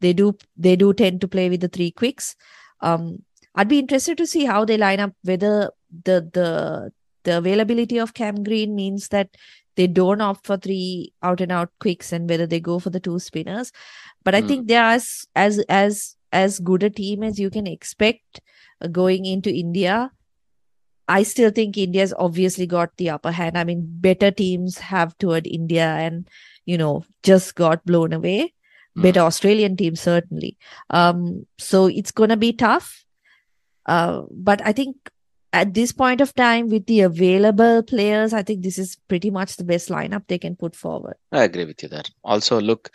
they 0.00 0.12
do 0.12 0.36
they 0.56 0.76
do 0.76 0.92
tend 0.92 1.20
to 1.20 1.28
play 1.28 1.48
with 1.48 1.60
the 1.60 1.68
three 1.68 1.90
quicks. 1.90 2.34
Um, 2.80 3.24
I'd 3.54 3.68
be 3.68 3.78
interested 3.78 4.16
to 4.18 4.26
see 4.26 4.44
how 4.44 4.64
they 4.64 4.76
line 4.76 5.00
up. 5.00 5.12
Whether 5.22 5.70
the 6.04 6.28
the 6.32 6.90
the 7.24 7.38
availability 7.38 7.98
of 7.98 8.14
Cam 8.14 8.42
Green 8.42 8.74
means 8.74 9.08
that 9.08 9.30
they 9.78 9.86
don't 9.86 10.20
opt 10.26 10.46
for 10.50 10.58
three 10.66 11.14
out 11.22 11.40
and 11.46 11.52
out 11.60 11.72
quicks, 11.86 12.12
and 12.12 12.28
whether 12.28 12.46
they 12.52 12.60
go 12.68 12.78
for 12.84 12.90
the 12.90 13.00
two 13.08 13.18
spinners. 13.24 13.72
But 14.28 14.34
I 14.34 14.42
Hmm. 14.42 14.48
think 14.52 14.68
they 14.68 14.76
are 14.76 14.92
as 14.98 15.08
as 15.46 15.58
as 15.80 16.00
as 16.44 16.60
good 16.70 16.82
a 16.82 16.90
team 17.00 17.22
as 17.32 17.38
you 17.42 17.50
can 17.56 17.66
expect 17.66 18.40
uh, 18.84 18.88
going 18.88 19.24
into 19.34 19.54
India. 19.64 19.98
I 21.10 21.22
still 21.28 21.50
think 21.58 21.78
India's 21.82 22.12
obviously 22.24 22.66
got 22.66 22.90
the 22.98 23.08
upper 23.12 23.30
hand. 23.36 23.56
I 23.56 23.64
mean, 23.64 23.86
better 24.08 24.30
teams 24.30 24.78
have 24.92 25.16
toured 25.16 25.46
India 25.46 25.86
and, 26.06 26.28
you 26.66 26.76
know, 26.76 27.04
just 27.28 27.54
got 27.60 27.86
blown 27.86 28.12
away. 28.12 28.52
Better 29.04 29.20
Australian 29.20 29.76
teams, 29.78 30.00
certainly. 30.00 30.50
Um, 30.90 31.46
so 31.56 31.86
it's 31.86 32.10
going 32.10 32.30
to 32.30 32.36
be 32.36 32.52
tough. 32.52 33.04
Uh, 33.86 34.22
but 34.30 34.60
I 34.66 34.72
think 34.72 34.96
at 35.52 35.74
this 35.74 35.92
point 35.92 36.20
of 36.20 36.34
time, 36.34 36.68
with 36.68 36.86
the 36.86 37.00
available 37.00 37.82
players, 37.82 38.32
I 38.32 38.42
think 38.42 38.62
this 38.62 38.78
is 38.78 38.96
pretty 39.08 39.30
much 39.30 39.56
the 39.56 39.64
best 39.64 39.88
lineup 39.88 40.24
they 40.28 40.38
can 40.38 40.56
put 40.56 40.76
forward. 40.76 41.16
I 41.32 41.44
agree 41.44 41.64
with 41.64 41.82
you 41.82 41.88
there. 41.88 42.04
Also, 42.24 42.60
look, 42.60 42.90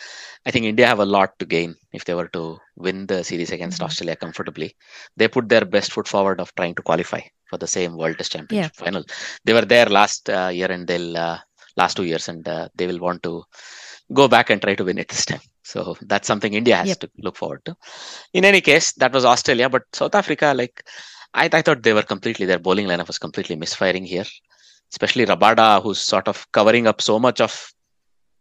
I 0.46 0.52
think 0.52 0.66
India 0.66 0.86
have 0.88 1.00
a 1.00 1.06
lot 1.06 1.38
to 1.40 1.46
gain 1.46 1.76
if 1.94 2.06
they 2.06 2.14
were 2.14 2.28
to 2.30 2.58
win 2.76 3.08
the 3.08 3.24
series 3.24 3.52
against 3.52 3.80
Mhm. 3.82 3.86
Australia 3.86 4.16
comfortably. 4.16 4.76
They 5.18 5.28
put 5.28 5.50
their 5.50 5.66
best 5.66 5.92
foot 5.92 6.08
forward 6.08 6.40
of 6.40 6.54
trying 6.56 6.76
to 6.76 6.82
qualify 6.84 7.22
for 7.50 7.58
the 7.58 7.68
same 7.68 7.98
World 7.98 8.18
Test 8.18 8.32
Championship 8.34 8.76
final. 8.76 9.04
They 9.46 9.54
were 9.54 9.66
there 9.66 9.86
last 9.88 10.30
uh, 10.30 10.50
year 10.54 10.72
and 10.72 10.88
they'll 10.88 11.18
uh, 11.18 11.40
last 11.76 11.96
two 11.98 12.04
years, 12.04 12.28
and 12.30 12.48
uh, 12.48 12.70
they 12.76 12.86
will 12.86 13.00
want 13.00 13.24
to 13.24 13.44
go 14.14 14.28
back 14.28 14.50
and 14.50 14.62
try 14.62 14.76
to 14.76 14.84
win 14.84 14.98
it 14.98 15.08
this 15.10 15.26
time. 15.26 15.42
So 15.64 15.96
that's 16.02 16.28
something 16.28 16.54
India 16.54 16.76
has 16.76 16.90
Yep. 16.90 17.00
to 17.00 17.10
look 17.20 17.36
forward 17.38 17.62
to. 17.66 17.76
In 18.34 18.46
any 18.46 18.62
case, 18.62 18.92
that 18.94 19.14
was 19.14 19.26
Australia, 19.26 19.70
but 19.70 19.84
South 19.94 20.14
Africa, 20.14 20.54
like 20.56 20.84
I, 21.34 21.50
I 21.52 21.62
thought 21.62 21.84
they 21.84 21.94
were 21.94 22.04
completely 22.04 22.46
their 22.46 22.60
bowling 22.60 22.88
lineup 22.88 23.08
was 23.08 23.18
completely 23.18 23.56
misfiring 23.56 24.06
here, 24.06 24.26
especially 24.92 25.26
Rabada, 25.26 25.82
who's 25.82 26.00
sort 26.00 26.28
of 26.28 26.50
covering 26.52 26.88
up 26.88 27.02
so 27.02 27.20
much 27.20 27.42
of 27.42 27.72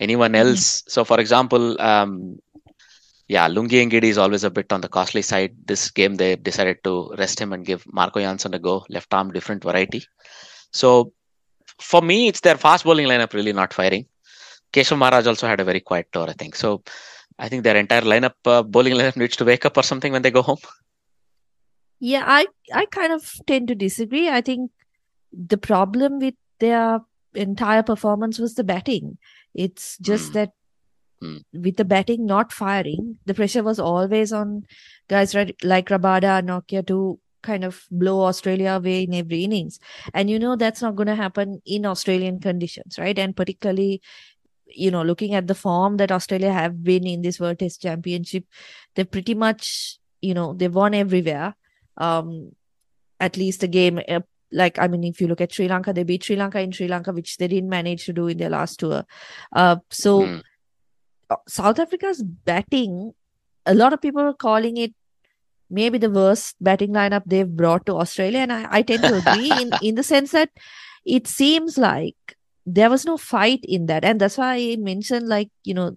anyone 0.00 0.32
Mhm. 0.32 0.40
else. 0.40 0.82
So, 0.88 1.04
for 1.04 1.20
example, 1.20 1.80
um, 1.80 2.38
yeah, 3.28 3.48
Lungi 3.48 3.86
Ngidi 3.86 4.04
is 4.04 4.18
always 4.18 4.44
a 4.44 4.50
bit 4.50 4.72
on 4.72 4.80
the 4.82 4.88
costly 4.88 5.22
side. 5.22 5.54
This 5.64 5.90
game, 5.90 6.16
they 6.16 6.36
decided 6.36 6.78
to 6.84 7.14
rest 7.18 7.40
him 7.40 7.52
and 7.52 7.64
give 7.64 7.84
Marco 7.92 8.20
Jansen 8.20 8.54
a 8.54 8.58
go, 8.58 8.84
left 8.90 9.12
arm, 9.14 9.32
different 9.32 9.62
variety. 9.62 10.04
So, 10.72 11.12
for 11.80 12.02
me, 12.02 12.28
it's 12.28 12.40
their 12.40 12.56
fast 12.56 12.84
bowling 12.84 13.06
lineup 13.06 13.32
really 13.32 13.52
not 13.52 13.72
firing. 13.72 14.06
Keshav 14.72 14.98
Maharaj 14.98 15.26
also 15.26 15.46
had 15.46 15.60
a 15.60 15.64
very 15.64 15.80
quiet 15.80 16.08
tour, 16.12 16.28
I 16.28 16.32
think. 16.34 16.56
So, 16.56 16.82
I 17.38 17.48
think 17.48 17.64
their 17.64 17.76
entire 17.76 18.02
lineup, 18.02 18.34
uh, 18.44 18.62
bowling 18.62 18.94
lineup, 19.00 19.16
needs 19.16 19.36
to 19.36 19.44
wake 19.44 19.64
up 19.64 19.76
or 19.76 19.82
something 19.82 20.12
when 20.12 20.22
they 20.22 20.30
go 20.30 20.42
home. 20.42 20.58
Yeah, 22.02 22.24
I 22.26 22.46
I 22.74 22.86
kind 22.86 23.12
of 23.12 23.30
tend 23.46 23.68
to 23.68 23.74
disagree. 23.76 24.28
I 24.28 24.40
think 24.40 24.70
the 25.32 25.58
problem 25.58 26.18
with 26.18 26.34
their 26.58 27.00
entire 27.34 27.82
performance 27.84 28.38
was 28.38 28.54
the 28.54 28.64
batting. 28.64 29.18
It's 29.54 29.98
just 29.98 30.28
Hmm. 30.28 30.34
that 30.38 30.52
Hmm. 31.22 31.38
with 31.66 31.76
the 31.78 31.84
batting 31.84 32.26
not 32.26 32.52
firing, 32.52 33.18
the 33.26 33.34
pressure 33.34 33.62
was 33.62 33.78
always 33.80 34.32
on 34.32 34.64
guys 35.08 35.34
like 35.34 35.88
Rabada, 35.94 36.32
Nortje 36.50 36.86
to 36.88 37.20
kind 37.42 37.64
of 37.64 37.86
blow 37.90 38.22
Australia 38.26 38.72
away 38.72 39.04
in 39.04 39.14
every 39.14 39.44
innings. 39.44 39.78
And 40.14 40.30
you 40.30 40.38
know 40.40 40.56
that's 40.56 40.82
not 40.82 40.96
going 40.96 41.08
to 41.08 41.16
happen 41.16 41.62
in 41.66 41.86
Australian 41.86 42.40
conditions, 42.40 42.98
right? 42.98 43.18
And 43.18 43.36
particularly, 43.36 44.02
you 44.66 44.90
know, 44.90 45.02
looking 45.02 45.34
at 45.34 45.48
the 45.48 45.54
form 45.56 45.98
that 45.98 46.12
Australia 46.12 46.52
have 46.52 46.82
been 46.84 47.06
in 47.06 47.22
this 47.22 47.40
World 47.40 47.60
Test 47.60 47.82
Championship, 47.82 48.46
they're 48.94 49.04
pretty 49.16 49.34
much, 49.34 49.98
you 50.20 50.34
know, 50.34 50.54
they've 50.54 50.74
won 50.74 50.94
everywhere. 50.94 51.56
Um, 51.96 52.52
at 53.20 53.36
least 53.36 53.62
a 53.62 53.68
game. 53.68 54.00
Uh, 54.08 54.20
like 54.50 54.78
I 54.78 54.86
mean, 54.88 55.04
if 55.04 55.20
you 55.20 55.28
look 55.28 55.40
at 55.40 55.52
Sri 55.52 55.68
Lanka, 55.68 55.92
they 55.92 56.02
beat 56.02 56.24
Sri 56.24 56.36
Lanka 56.36 56.60
in 56.60 56.72
Sri 56.72 56.88
Lanka, 56.88 57.12
which 57.12 57.36
they 57.38 57.48
didn't 57.48 57.70
manage 57.70 58.04
to 58.06 58.12
do 58.12 58.26
in 58.26 58.38
their 58.38 58.50
last 58.50 58.80
tour. 58.80 59.04
Uh, 59.54 59.76
so 59.90 60.26
Mm. 60.26 60.42
South 61.48 61.78
Africa's 61.78 62.22
batting, 62.22 63.12
a 63.66 63.74
lot 63.74 63.92
of 63.92 64.00
people 64.00 64.20
are 64.20 64.34
calling 64.34 64.76
it 64.76 64.92
maybe 65.70 65.98
the 65.98 66.10
worst 66.10 66.56
batting 66.60 66.92
lineup 66.92 67.22
they've 67.26 67.56
brought 67.56 67.86
to 67.86 67.96
Australia. 67.96 68.40
And 68.40 68.52
I, 68.52 68.66
I 68.70 68.82
tend 68.82 69.02
to 69.04 69.16
agree 69.16 69.50
in, 69.50 69.72
in 69.82 69.94
the 69.94 70.02
sense 70.02 70.32
that 70.32 70.50
it 71.06 71.26
seems 71.26 71.78
like 71.78 72.16
there 72.66 72.90
was 72.90 73.04
no 73.04 73.16
fight 73.16 73.60
in 73.62 73.86
that. 73.86 74.04
And 74.04 74.20
that's 74.20 74.38
why 74.38 74.54
I 74.54 74.76
mentioned, 74.78 75.28
like, 75.28 75.50
you 75.64 75.74
know, 75.74 75.96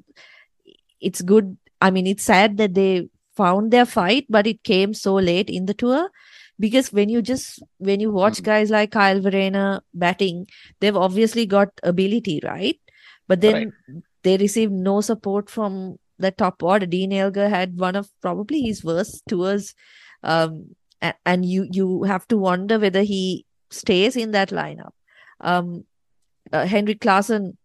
it's 1.02 1.22
good. 1.22 1.58
I 1.82 1.92
mean, 1.92 2.08
it's 2.08 2.24
sad 2.24 2.58
that 2.58 2.74
they 2.74 3.10
found 3.36 3.72
their 3.72 3.86
fight, 3.86 4.25
but 4.30 4.48
it 4.48 4.63
came 4.63 4.94
so 4.94 5.15
late 5.15 5.50
in 5.50 5.65
the 5.65 5.74
tour. 5.74 6.10
Because 6.58 6.94
when 6.94 7.10
you 7.10 7.22
just 7.22 7.62
when 7.80 8.00
you 8.00 8.12
watch 8.12 8.42
guys 8.42 8.70
like 8.70 8.92
Kyle 8.92 9.20
Verreynne 9.20 9.82
batting, 9.94 10.48
they've 10.80 10.96
obviously 10.96 11.46
got 11.46 11.70
ability, 11.84 12.39
right? 12.44 12.80
But 13.27 13.42
then 13.42 13.74
they 14.24 14.38
received 14.38 14.72
no 14.72 15.01
support 15.01 15.50
from 15.50 15.98
the 16.18 16.32
top 16.32 16.63
order. 16.63 16.86
Dean 16.86 17.12
Elgar 17.12 17.50
had 17.50 17.77
one 17.77 17.96
of 17.96 18.10
probably 18.22 18.62
his 18.62 18.84
worst 18.84 19.24
tours, 19.27 19.74
um, 20.24 20.75
and 21.25 21.46
you 21.46 21.68
you 21.72 22.04
have 22.04 22.27
to 22.30 22.38
wonder 22.38 22.80
whether 22.80 23.01
he 23.01 23.46
stays 23.70 24.15
in 24.15 24.32
that 24.32 24.50
lineup. 24.50 24.94
Um, 25.42 25.86
uh, 26.54 26.65
Heinrich 26.65 27.01
Klaasen, 27.01 27.58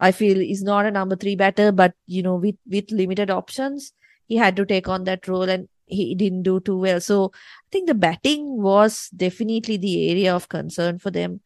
I 0.00 0.12
feel, 0.12 0.38
is 0.40 0.62
not 0.62 0.86
a 0.86 0.90
number 0.90 1.16
three 1.16 1.36
batter, 1.36 1.72
but 1.72 1.94
you 2.06 2.22
know, 2.22 2.36
with 2.36 2.56
with 2.66 2.90
limited 2.90 3.30
options, 3.30 3.92
he 4.28 4.36
had 4.36 4.56
to 4.56 4.66
take 4.66 4.88
on 4.88 5.04
that 5.04 5.26
role, 5.26 5.48
and 5.48 5.68
he 5.86 6.14
didn't 6.14 6.42
do 6.42 6.60
too 6.60 6.78
well. 6.78 7.00
So 7.00 7.32
I 7.34 7.68
think 7.72 7.88
the 7.88 7.94
batting 7.94 8.62
was 8.62 9.08
definitely 9.16 9.78
the 9.78 10.10
area 10.10 10.34
of 10.34 10.48
concern 10.48 10.98
for 10.98 11.10
them, 11.10 11.40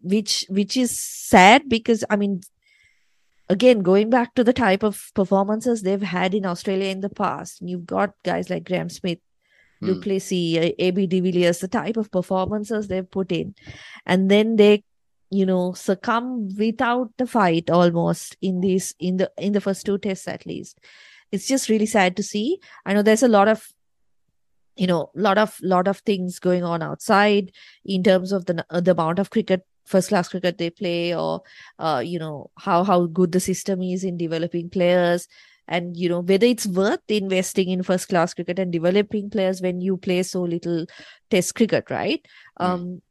which 0.00 0.44
which 0.48 0.76
is 0.76 0.98
sad 0.98 1.68
because 1.68 2.04
I 2.10 2.16
mean 2.16 2.40
again, 3.48 3.80
going 3.80 4.10
back 4.10 4.34
to 4.34 4.44
the 4.44 4.52
type 4.52 4.82
of 4.82 5.10
performances 5.14 5.82
they've 5.82 6.02
had 6.02 6.34
in 6.34 6.44
Australia 6.44 6.88
in 6.90 7.00
the 7.00 7.08
past, 7.10 7.60
you've 7.62 7.86
got 7.86 8.12
guys 8.24 8.50
like 8.50 8.64
Graeme 8.64 8.88
Smith, 8.88 9.18
Hmm. 9.80 9.86
du 9.88 10.00
Plessis, 10.00 10.72
AB 10.78 11.06
de 11.06 11.20
Villiers, 11.20 11.58
the 11.60 11.68
type 11.68 11.98
of 11.98 12.10
performances 12.10 12.88
they've 12.88 13.10
put 13.10 13.30
in, 13.30 13.54
and 14.06 14.30
then 14.30 14.56
they, 14.56 14.82
you 15.30 15.44
know, 15.44 15.74
succumb 15.74 16.48
without 16.56 17.10
the 17.18 17.26
fight 17.26 17.68
almost 17.70 18.36
in 18.40 18.60
these 18.60 18.94
in 18.98 19.18
the 19.18 19.30
in 19.38 19.52
the 19.52 19.60
first 19.60 19.84
two 19.84 19.98
tests 19.98 20.28
at 20.28 20.46
least. 20.46 20.80
It's 21.32 21.46
just 21.46 21.68
really 21.68 21.86
sad 21.86 22.16
to 22.16 22.22
see. 22.22 22.60
I 22.84 22.94
know 22.94 23.02
there's 23.02 23.22
a 23.22 23.28
lot 23.28 23.48
of 23.48 23.68
you 24.76 24.86
know 24.86 25.10
lot 25.14 25.38
of 25.38 25.58
lot 25.62 25.88
of 25.88 25.98
things 26.00 26.38
going 26.38 26.62
on 26.62 26.82
outside 26.82 27.50
in 27.84 28.02
terms 28.02 28.32
of 28.32 28.46
the 28.46 28.64
the 28.70 28.92
amount 28.92 29.18
of 29.18 29.30
cricket 29.30 29.66
first 29.86 30.08
class 30.08 30.28
cricket 30.28 30.58
they 30.58 30.68
play 30.68 31.14
or 31.14 31.42
uh, 31.78 32.02
you 32.04 32.18
know 32.18 32.50
how 32.58 32.84
how 32.84 33.06
good 33.06 33.32
the 33.32 33.40
system 33.40 33.82
is 33.82 34.04
in 34.04 34.16
developing 34.16 34.68
players. 34.68 35.28
And 35.68 35.96
you 35.96 36.08
know 36.08 36.20
whether 36.20 36.46
it's 36.46 36.66
worth 36.66 37.00
investing 37.08 37.70
in 37.70 37.82
first 37.82 38.08
class 38.08 38.34
cricket 38.34 38.60
and 38.60 38.72
developing 38.72 39.30
players 39.30 39.60
when 39.60 39.80
you 39.80 39.96
play 39.96 40.22
so 40.22 40.42
little 40.42 40.86
test 41.30 41.56
cricket 41.56 41.90
right? 41.90 42.24
Um 42.58 43.02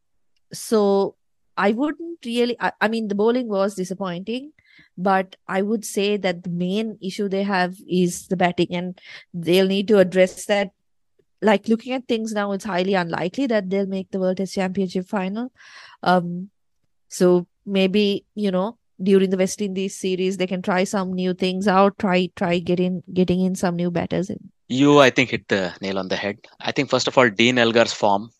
so 0.53 1.15
i 1.57 1.71
wouldn't 1.71 2.19
really 2.25 2.55
I, 2.59 2.71
I 2.81 2.87
mean 2.87 3.07
the 3.07 3.15
bowling 3.15 3.47
was 3.47 3.75
disappointing 3.75 4.51
but 4.97 5.35
i 5.47 5.61
would 5.61 5.83
say 5.83 6.17
that 6.17 6.43
the 6.43 6.49
main 6.49 6.97
issue 7.01 7.27
they 7.27 7.43
have 7.43 7.75
is 7.87 8.27
the 8.27 8.37
batting 8.37 8.73
and 8.73 8.99
they'll 9.33 9.67
need 9.67 9.87
to 9.87 9.97
address 9.97 10.45
that 10.45 10.71
like 11.41 11.67
looking 11.67 11.93
at 11.93 12.07
things 12.07 12.33
now 12.33 12.51
it's 12.51 12.65
highly 12.65 12.93
unlikely 12.93 13.45
that 13.45 13.69
they'll 13.69 13.85
make 13.85 14.09
the 14.11 14.19
world 14.19 14.37
test 14.37 14.55
championship 14.55 15.07
final 15.07 15.51
um 16.03 16.49
so 17.09 17.45
maybe 17.65 18.25
you 18.35 18.51
know 18.51 18.77
during 19.01 19.29
the 19.29 19.37
West 19.37 19.61
Indies 19.61 19.95
series 19.95 20.37
they 20.37 20.47
can 20.47 20.61
try 20.61 20.83
some 20.83 21.13
new 21.13 21.33
things 21.33 21.67
out, 21.67 21.97
try 21.99 22.29
try 22.35 22.59
getting 22.59 23.03
getting 23.13 23.41
in 23.41 23.55
some 23.55 23.75
new 23.75 23.91
batters 23.91 24.29
in. 24.29 24.51
You, 24.67 24.99
I 24.99 25.09
think, 25.09 25.29
hit 25.29 25.47
the 25.47 25.73
nail 25.81 25.99
on 25.99 26.07
the 26.07 26.15
head. 26.15 26.39
I 26.59 26.71
think 26.71 26.89
first 26.89 27.07
of 27.07 27.17
all, 27.17 27.29
Dean 27.29 27.57
Elgar's 27.57 27.93
form 27.93 28.31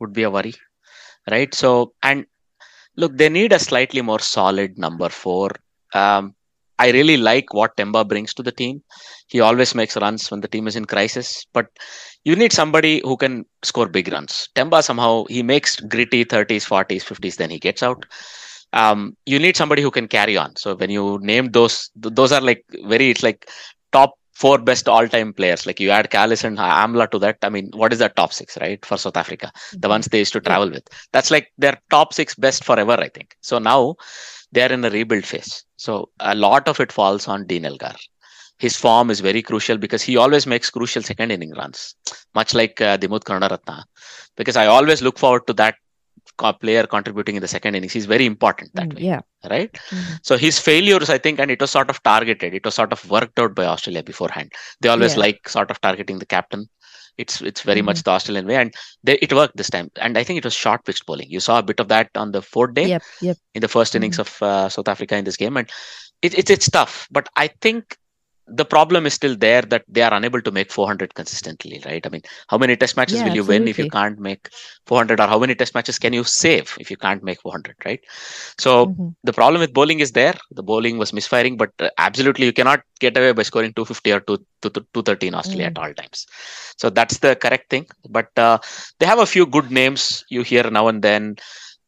would 0.00 0.12
be 0.12 0.22
a 0.22 0.30
worry, 0.30 0.54
right? 1.30 1.52
So, 1.54 1.92
and 2.02 2.26
look, 2.96 3.16
they 3.16 3.28
need 3.28 3.52
a 3.52 3.58
slightly 3.58 4.00
more 4.00 4.20
solid 4.20 4.78
number 4.78 5.08
four. 5.08 5.50
Um, 5.94 6.34
I 6.78 6.90
really 6.90 7.16
like 7.16 7.54
what 7.54 7.76
Temba 7.76 8.06
brings 8.06 8.34
to 8.34 8.42
the 8.42 8.52
team. 8.52 8.82
He 9.28 9.40
always 9.40 9.74
makes 9.74 9.96
runs 9.96 10.30
when 10.30 10.40
the 10.40 10.48
team 10.48 10.66
is 10.66 10.76
in 10.76 10.84
crisis, 10.86 11.46
but 11.52 11.66
you 12.24 12.36
need 12.36 12.52
somebody 12.52 13.00
who 13.04 13.16
can 13.16 13.44
score 13.62 13.88
big 13.88 14.10
runs. 14.12 14.48
Temba 14.56 14.82
somehow 14.82 15.24
he 15.28 15.42
makes 15.42 15.80
gritty 15.80 16.24
30s, 16.24 16.64
40s, 16.64 17.04
50s, 17.04 17.36
then 17.36 17.50
he 17.50 17.58
gets 17.58 17.82
out. 17.82 18.06
Um, 18.72 19.16
you 19.26 19.38
need 19.38 19.56
somebody 19.56 19.82
who 19.82 19.90
can 19.90 20.08
carry 20.08 20.36
on. 20.36 20.56
So 20.56 20.74
when 20.74 20.90
you 20.90 21.18
name 21.22 21.50
those, 21.52 21.90
th- 22.02 22.14
those 22.14 22.32
are 22.32 22.40
like 22.40 22.64
very, 22.86 23.10
it's 23.10 23.22
like 23.22 23.48
four 24.34 24.58
best 24.58 24.88
all-time 24.88 25.32
players. 25.32 25.66
Like 25.66 25.80
you 25.80 25.90
add 25.90 26.10
Kallis 26.10 26.44
and 26.44 26.58
Amla 26.58 27.10
to 27.10 27.18
that. 27.20 27.38
I 27.42 27.48
mean, 27.48 27.70
what 27.74 27.92
is 27.92 27.98
that 28.00 28.16
top 28.16 28.32
six, 28.32 28.58
right, 28.60 28.84
for 28.84 28.96
South 28.98 29.16
Africa? 29.16 29.52
The 29.72 29.88
ones 29.88 30.06
they 30.06 30.18
used 30.18 30.32
to 30.34 30.40
travel 30.40 30.70
with. 30.70 30.86
That's 31.12 31.30
like 31.30 31.52
their 31.56 31.78
top 31.90 32.12
six 32.12 32.34
best 32.34 32.64
forever, 32.64 32.92
I 32.92 33.08
think. 33.08 33.36
So 33.40 33.58
now 33.58 33.96
they 34.52 34.62
are 34.62 34.72
in 34.72 34.84
a 34.84 34.90
rebuild 34.90 35.24
phase. 35.24 35.64
So 35.76 36.10
a 36.20 36.34
lot 36.34 36.68
of 36.68 36.80
it 36.80 36.92
falls 36.92 37.28
on 37.28 37.46
Dean 37.46 37.64
Elgar. 37.64 37.94
His 38.58 38.76
form 38.76 39.10
is 39.10 39.20
very 39.20 39.42
crucial 39.42 39.78
because 39.78 40.02
he 40.02 40.16
always 40.16 40.46
makes 40.46 40.70
crucial 40.70 41.02
second 41.02 41.32
inning 41.32 41.52
runs, 41.52 41.96
much 42.34 42.54
like 42.54 42.80
uh, 42.80 42.96
Dimuth 42.96 43.24
Karunaratne. 43.24 43.82
Because 44.36 44.56
I 44.56 44.66
always 44.66 45.02
look 45.02 45.18
forward 45.18 45.46
to 45.48 45.52
that 45.54 45.74
player 46.60 46.86
contributing 46.86 47.36
in 47.36 47.42
the 47.42 47.48
second 47.48 47.74
innings. 47.74 47.92
He's 47.92 48.06
very 48.06 48.26
important 48.26 48.74
that 48.74 48.88
Mm, 48.90 48.96
way, 48.96 49.02
yeah. 49.02 49.20
right? 49.50 49.72
Mhm. 49.72 50.18
So 50.22 50.36
his 50.36 50.58
failures, 50.58 51.10
I 51.10 51.18
think, 51.18 51.38
and 51.40 51.50
it 51.50 51.60
was 51.60 51.70
sort 51.70 51.90
of 51.90 52.02
targeted. 52.02 52.54
It 52.54 52.64
was 52.64 52.74
sort 52.74 52.92
of 52.92 53.08
worked 53.10 53.38
out 53.38 53.54
by 53.54 53.64
Australia 53.66 54.02
beforehand. 54.02 54.52
They 54.80 54.88
always 54.88 55.14
Yeah. 55.14 55.20
like 55.20 55.48
sort 55.48 55.70
of 55.70 55.80
targeting 55.80 56.18
the 56.18 56.26
captain. 56.26 56.68
It's 57.16 57.40
it's 57.40 57.60
very 57.62 57.78
Mm-hmm. 57.78 57.86
much 57.86 58.02
the 58.02 58.10
Australian 58.10 58.46
way, 58.46 58.56
and 58.56 58.74
they, 59.04 59.14
it 59.18 59.32
worked 59.32 59.56
this 59.56 59.70
time. 59.70 59.90
And 60.00 60.18
I 60.18 60.24
think 60.24 60.38
it 60.38 60.44
was 60.44 60.54
short 60.54 60.84
pitched 60.84 61.06
bowling. 61.06 61.30
You 61.30 61.38
saw 61.40 61.58
a 61.58 61.62
bit 61.62 61.78
of 61.78 61.88
that 61.88 62.10
on 62.16 62.32
the 62.32 62.42
fourth 62.42 62.74
day 62.74 62.88
Yep, 62.88 63.02
yep. 63.20 63.36
in 63.54 63.60
the 63.60 63.68
1st 63.68 63.94
innings 63.94 64.18
of 64.18 64.42
uh, 64.42 64.68
South 64.68 64.88
Africa 64.88 65.16
in 65.16 65.24
this 65.24 65.36
game, 65.36 65.56
and 65.56 65.70
it, 66.22 66.36
it's 66.36 66.50
it's 66.50 66.68
tough. 66.68 67.06
But 67.12 67.28
I 67.36 67.48
think 67.60 67.96
the 68.46 68.64
problem 68.64 69.06
is 69.06 69.14
still 69.14 69.36
there 69.36 69.62
that 69.62 69.84
they 69.88 70.02
are 70.02 70.12
unable 70.14 70.40
to 70.42 70.50
make 70.50 70.70
400 70.72 71.14
consistently, 71.14 71.82
right? 71.84 72.04
I 72.06 72.10
mean, 72.10 72.22
how 72.48 72.58
many 72.58 72.76
test 72.76 72.96
matches 72.96 73.22
Yeah, 73.22 73.24
will 73.24 73.34
you 73.34 73.44
win 73.44 73.68
if 73.68 73.78
you 73.78 73.86
can't 73.86 74.18
make 74.18 74.48
400, 74.86 75.20
or 75.20 75.26
how 75.26 75.38
many 75.38 75.54
test 75.54 75.74
matches 75.74 75.98
can 75.98 76.12
you 76.12 76.24
save 76.24 76.76
if 76.80 76.90
you 76.90 76.96
can't 76.96 77.22
make 77.22 77.40
400, 77.40 77.76
right? 77.84 78.00
So 78.58 78.94
Mhm. 78.94 79.14
the 79.24 79.32
problem 79.32 79.60
with 79.60 79.72
bowling 79.74 80.00
is 80.00 80.12
there. 80.12 80.34
The 80.50 80.62
bowling 80.62 80.98
was 80.98 81.12
misfiring, 81.12 81.56
but 81.56 81.70
uh, 81.80 81.88
absolutely 81.98 82.46
you 82.46 82.52
cannot 82.52 82.80
get 83.00 83.16
away 83.16 83.32
by 83.32 83.42
scoring 83.42 83.72
250 83.74 84.12
or 84.12 84.20
2, 84.20 84.38
230 84.62 85.28
in 85.28 85.34
Australia 85.34 85.66
at 85.66 85.78
all 85.78 85.92
times. 85.94 86.26
So 86.76 86.90
that's 86.90 87.18
the 87.18 87.34
correct 87.36 87.70
thing. 87.70 87.86
But 88.08 88.28
uh, 88.36 88.58
they 88.98 89.06
have 89.06 89.18
a 89.18 89.26
few 89.26 89.46
good 89.46 89.70
names 89.70 90.24
you 90.30 90.42
hear 90.42 90.70
now 90.70 90.88
and 90.88 91.02
then. 91.02 91.36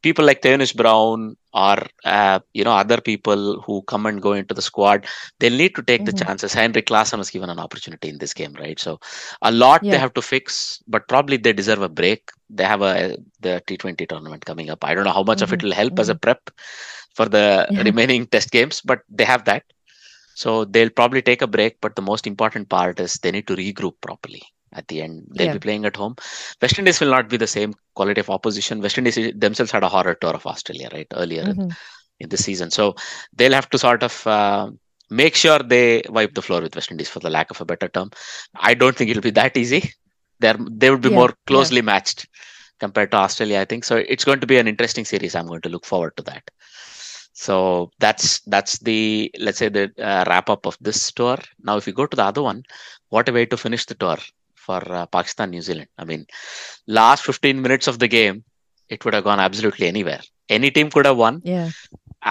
People 0.07 0.25
like 0.27 0.43
Theunis 0.43 0.75
Brown 0.81 1.37
or 1.55 1.79
uh, 2.05 2.39
you 2.55 2.65
know 2.65 2.73
other 2.83 3.01
people 3.01 3.61
who 3.67 3.83
come 3.93 4.07
and 4.07 4.23
go 4.23 4.33
into 4.33 4.55
the 4.55 4.63
squad, 4.63 5.07
they'll 5.41 5.61
need 5.63 5.75
to 5.77 5.83
take 5.83 6.05
the 6.07 6.13
Mhm. 6.13 6.23
chances. 6.23 6.53
Henry 6.55 6.83
Klaasen 6.83 7.19
was 7.19 7.31
given 7.31 7.51
an 7.51 7.59
opportunity 7.59 8.09
in 8.09 8.19
this 8.19 8.35
game, 8.35 8.55
right? 8.61 8.79
So 8.79 8.99
a 9.43 9.53
lot 9.53 9.91
they 9.91 9.99
have 9.99 10.15
to 10.15 10.23
fix, 10.23 10.83
but 10.87 11.09
probably 11.09 11.37
they 11.39 11.53
deserve 11.53 11.83
a 11.83 11.89
break. 11.89 12.31
They 12.51 12.65
have 12.65 12.83
a 12.83 13.17
the 13.41 13.63
T20 13.67 14.07
tournament 14.07 14.45
coming 14.45 14.71
up. 14.71 14.85
I 14.85 14.95
don't 14.95 15.05
know 15.05 15.19
how 15.21 15.25
much 15.33 15.43
of 15.43 15.53
it 15.53 15.63
Mhm, 15.63 15.65
will 15.65 15.73
help 15.83 15.99
as 15.99 16.09
a 16.09 16.15
prep 16.15 16.51
for 17.15 17.27
the 17.29 17.47
Yeah. 17.69 17.85
remaining 17.85 18.27
test 18.27 18.51
games, 18.51 18.81
but 18.85 19.01
they 19.11 19.25
have 19.25 19.45
that. 19.47 19.65
So 20.35 20.65
they'll 20.65 20.91
probably 21.01 21.23
take 21.23 21.43
a 21.43 21.47
break, 21.59 21.81
but 21.81 21.97
the 21.97 22.03
most 22.13 22.27
important 22.27 22.69
part 22.69 23.01
is 23.01 23.15
they 23.15 23.33
need 23.33 23.47
to 23.49 23.57
regroup 23.57 23.95
properly 24.01 24.43
at 24.77 24.87
the 24.89 25.03
end. 25.03 25.27
They'll 25.37 25.49
Yeah. 25.49 25.53
be 25.55 25.65
playing 25.67 25.85
at 25.91 25.97
home. 25.97 26.15
West 26.63 26.79
Indies 26.79 27.01
will 27.01 27.11
not 27.17 27.29
be 27.29 27.37
the 27.37 27.47
same 27.47 27.75
quality 27.95 28.21
of 28.21 28.31
opposition. 28.31 28.81
West 28.81 28.99
Indies 28.99 29.19
themselves 29.35 29.73
had 29.73 29.85
a 29.85 29.89
horror 29.89 30.15
tour 30.15 30.35
of 30.35 30.47
Australia, 30.47 30.89
right, 30.93 31.07
earlier 31.15 31.43
in, 31.43 31.57
Mhm. 31.57 31.77
in 32.21 32.29
the 32.29 32.37
season. 32.37 32.71
So 32.71 32.95
they'll 33.37 33.59
have 33.61 33.71
to 33.71 33.79
sort 33.79 34.03
of 34.03 34.27
uh, 34.27 34.71
make 35.11 35.35
sure 35.37 35.59
they 35.59 36.03
wipe 36.09 36.35
the 36.35 36.43
floor 36.43 36.61
with 36.61 36.75
West 36.75 36.91
Indies, 36.91 37.09
for 37.09 37.21
the 37.21 37.31
lack 37.31 37.51
of 37.51 37.61
a 37.61 37.65
better 37.65 37.89
term. 37.89 38.11
I 38.71 38.75
don't 38.75 38.97
think 38.97 39.11
it'll 39.11 39.23
be 39.23 39.31
that 39.43 39.57
easy. 39.57 39.93
They're, 40.41 40.59
they 40.83 40.91
would 40.91 41.01
be 41.01 41.09
Yeah, 41.11 41.15
more 41.23 41.29
yeah. 41.31 41.45
closely 41.47 41.83
matched 41.83 42.27
compared 42.79 43.11
to 43.13 43.17
Australia, 43.19 43.61
I 43.61 43.65
think. 43.65 43.85
So 43.85 43.97
it's 43.97 44.25
going 44.25 44.41
to 44.41 44.47
be 44.47 44.59
an 44.59 44.69
interesting 44.69 45.05
series. 45.05 45.35
I'm 45.35 45.47
going 45.47 45.63
to 45.63 45.69
look 45.69 45.87
forward 45.87 46.17
to 46.19 46.23
that. 46.25 46.43
So 47.39 47.91
that's 47.99 48.41
that's 48.41 48.79
the 48.79 49.31
let's 49.39 49.59
say 49.59 49.69
the 49.69 49.93
uh, 49.99 50.25
wrap 50.27 50.49
up 50.49 50.67
of 50.67 50.77
this 50.81 51.13
tour. 51.13 51.37
Now, 51.63 51.77
if 51.77 51.87
we 51.87 51.93
go 51.93 52.07
to 52.07 52.17
the 52.17 52.25
other 52.25 52.43
one, 52.43 52.63
what 53.11 53.29
a 53.29 53.33
way 53.33 53.45
to 53.47 53.57
finish 53.59 53.85
the 53.85 53.95
tour 53.95 54.17
for 54.67 54.81
uh, 55.01 55.07
Pakistan 55.17 55.51
New 55.51 55.63
Zealand. 55.69 55.89
I 55.99 56.05
mean, 56.11 56.27
last 56.87 57.25
15 57.25 57.63
minutes 57.67 57.87
of 57.93 57.99
the 57.99 58.09
game, 58.09 58.45
it 58.89 59.05
would 59.05 59.15
have 59.15 59.25
gone 59.25 59.41
absolutely 59.41 59.87
anywhere. 59.89 60.21
Any 60.49 60.71
team 60.71 60.91
could 60.91 61.07
have 61.11 61.17
won, 61.17 61.41
Yeah. 61.45 61.71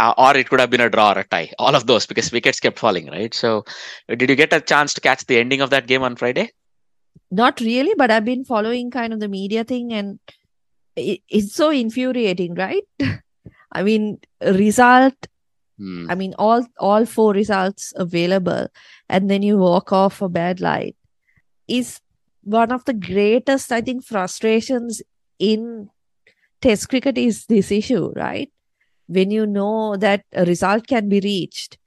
uh, 0.01 0.13
or 0.17 0.31
it 0.41 0.49
could 0.49 0.61
have 0.63 0.69
been 0.75 0.85
a 0.87 0.89
draw 0.89 1.11
or 1.13 1.19
a 1.19 1.27
tie. 1.33 1.51
All 1.59 1.75
of 1.79 1.85
those 1.91 2.05
because 2.05 2.31
wickets 2.31 2.59
kept 2.65 2.79
falling, 2.79 3.07
right? 3.15 3.33
So, 3.33 3.49
did 4.21 4.29
you 4.29 4.37
get 4.43 4.53
a 4.53 4.61
chance 4.61 4.93
to 4.95 5.01
catch 5.01 5.25
the 5.25 5.37
ending 5.43 5.61
of 5.61 5.69
that 5.71 5.87
game 5.87 6.03
on 6.09 6.15
Friday? 6.15 6.47
Not 7.31 7.59
really, 7.59 7.93
but 7.97 8.11
I've 8.11 8.25
been 8.25 8.45
following 8.45 8.91
kind 8.91 9.11
of 9.13 9.19
the 9.19 9.27
media 9.27 9.63
thing 9.63 9.91
and 9.93 10.19
it, 10.95 11.21
it's 11.29 11.53
so 11.55 11.69
infuriating, 11.71 12.55
right? 12.55 12.83
I 13.71 13.83
mean, 13.83 14.19
result, 14.41 15.15
Hmm. 15.77 16.05
I 16.09 16.15
mean, 16.15 16.33
all 16.39 16.61
all 16.79 17.05
four 17.05 17.33
results 17.33 17.91
available, 18.03 18.67
and 19.09 19.29
then 19.29 19.41
you 19.47 19.57
walk 19.57 19.91
off 19.91 20.21
a 20.21 20.29
bad 20.29 20.61
light 20.61 20.95
is 21.67 21.99
one 22.45 22.71
of 22.71 22.85
the 22.85 22.93
greatest, 22.93 23.71
I 23.71 23.81
think, 23.81 24.05
frustrations 24.05 25.01
in 25.39 25.89
Test 26.61 26.89
cricket 26.89 27.17
is 27.17 27.45
this 27.45 27.71
issue, 27.71 28.11
right? 28.15 28.49
When 29.07 29.29
you 29.29 29.45
know 29.45 29.97
that 29.97 30.23
a 30.33 30.45
result 30.45 30.87
can 30.87 31.09
be 31.09 31.19
reached, 31.19 31.77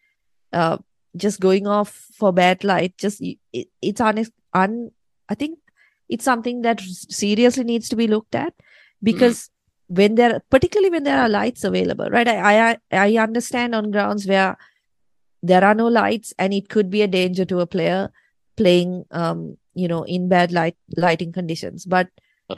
uh, 0.52 0.78
just 1.16 1.40
going 1.40 1.66
off 1.66 1.90
for 2.16 2.32
bad 2.32 2.62
light, 2.62 2.96
just 2.98 3.20
it, 3.20 3.68
it's 3.82 4.00
un, 4.00 4.24
un, 4.54 4.90
I 5.28 5.34
think 5.34 5.58
it's 6.08 6.24
something 6.24 6.62
that 6.62 6.80
seriously 6.80 7.64
needs 7.64 7.88
to 7.88 7.96
be 7.96 8.06
looked 8.06 8.34
at 8.34 8.54
because 9.02 9.50
when 9.88 10.14
there 10.16 10.40
particularly 10.50 10.90
when 10.90 11.04
there 11.04 11.20
are 11.20 11.28
lights 11.28 11.64
available 11.64 12.08
right 12.10 12.28
I, 12.28 12.72
I 12.72 12.76
i 12.92 13.16
understand 13.16 13.74
on 13.74 13.90
grounds 13.90 14.26
where 14.26 14.56
there 15.42 15.64
are 15.64 15.74
no 15.74 15.88
lights 15.88 16.34
and 16.38 16.52
it 16.52 16.68
could 16.68 16.90
be 16.90 17.02
a 17.02 17.08
danger 17.08 17.44
to 17.46 17.60
a 17.60 17.66
player 17.66 18.10
playing 18.60 18.92
um 19.22 19.56
you 19.74 19.88
know 19.92 20.02
in 20.04 20.28
bad 20.28 20.52
light 20.52 20.76
lighting 21.06 21.32
conditions 21.32 21.86
but 21.86 22.08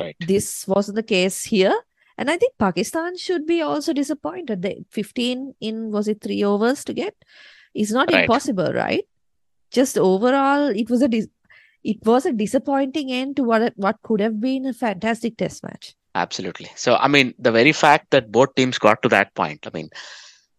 Right. 0.00 0.16
this 0.20 0.46
wasn't 0.68 0.96
the 0.96 1.02
case 1.12 1.38
here 1.52 1.74
and 2.16 2.30
i 2.30 2.36
think 2.42 2.52
pakistan 2.64 3.16
should 3.22 3.46
be 3.46 3.60
also 3.60 3.92
disappointed 3.92 4.62
they 4.62 4.74
15 4.90 5.54
in 5.60 5.90
was 5.96 6.08
it 6.12 6.20
three 6.26 6.42
overs 6.50 6.84
to 6.84 6.94
get 7.00 7.14
is 7.74 7.90
not 7.98 8.12
Right. 8.12 8.22
impossible 8.22 8.72
right 8.72 9.04
just 9.78 9.98
overall 9.98 10.68
it 10.84 10.90
was 10.90 11.02
a 11.02 11.08
dis- 11.08 11.28
it 11.82 11.98
was 12.04 12.26
a 12.26 12.32
disappointing 12.32 13.10
end 13.20 13.36
to 13.36 13.42
what 13.50 13.72
what 13.76 13.98
could 14.02 14.20
have 14.20 14.40
been 14.40 14.66
a 14.66 14.72
fantastic 14.84 15.36
test 15.36 15.62
match 15.64 15.94
Absolutely. 16.16 16.68
So, 16.74 16.96
I 16.96 17.06
mean, 17.06 17.34
the 17.38 17.52
very 17.52 17.70
fact 17.70 18.10
that 18.10 18.32
both 18.32 18.52
teams 18.56 18.78
got 18.78 19.00
to 19.02 19.08
that 19.10 19.32
point, 19.36 19.64
I 19.68 19.70
mean, 19.72 19.90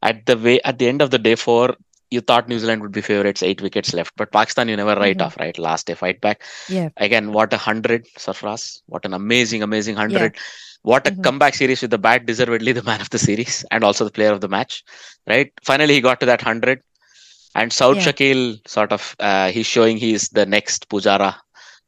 at 0.02 0.26
the 0.26 0.38
way 0.38 0.62
at 0.62 0.80
the 0.80 0.88
end 0.88 1.02
of 1.02 1.10
the 1.12 1.20
day 1.20 1.36
four, 1.36 1.76
you 2.12 2.22
thought 2.22 2.50
New 2.50 2.60
Zealand 2.60 2.82
would 2.82 2.92
be 2.92 3.02
favorites, 3.02 3.42
eight 3.42 3.62
wickets 3.62 3.94
left, 3.94 4.14
but 4.18 4.32
Pakistan 4.32 4.68
you 4.70 4.76
never 4.76 4.96
write 4.96 5.18
Mhm. 5.18 5.26
off, 5.26 5.38
right? 5.40 5.58
Last 5.58 5.88
day 5.88 5.96
fight 5.96 6.22
back. 6.22 6.44
yeah 6.70 6.90
Again, 6.98 7.32
what 7.32 7.54
a 7.54 7.58
hundred, 7.58 8.06
Sarfraz. 8.18 8.82
What 8.88 9.06
an 9.06 9.14
amazing, 9.14 9.64
amazing 9.64 9.96
hundred. 9.96 10.38
What 10.84 11.08
a 11.08 11.12
Mhm. 11.12 11.24
comeback 11.24 11.56
series 11.56 11.82
with 11.82 11.92
the 11.92 11.98
bat, 12.08 12.26
deservedly 12.26 12.74
the 12.74 12.84
man 12.84 13.02
of 13.02 13.10
the 13.10 13.20
series 13.20 13.66
and 13.72 13.84
also 13.84 14.06
the 14.06 14.12
player 14.12 14.32
of 14.32 14.42
the 14.42 14.48
match. 14.58 14.84
Right? 15.28 15.52
Finally 15.64 15.94
he 15.96 16.02
got 16.02 16.20
to 16.22 16.26
that 16.28 16.42
hundred. 16.42 16.82
And 17.56 17.72
Saud 17.72 17.96
Yeah. 17.98 18.12
Shakeel 18.12 18.68
sort 18.68 18.92
of 18.92 19.16
uh, 19.20 19.50
he's 19.52 19.68
showing 19.68 19.98
he's 19.98 20.30
the 20.30 20.46
next 20.46 20.90
Pujara 20.90 21.36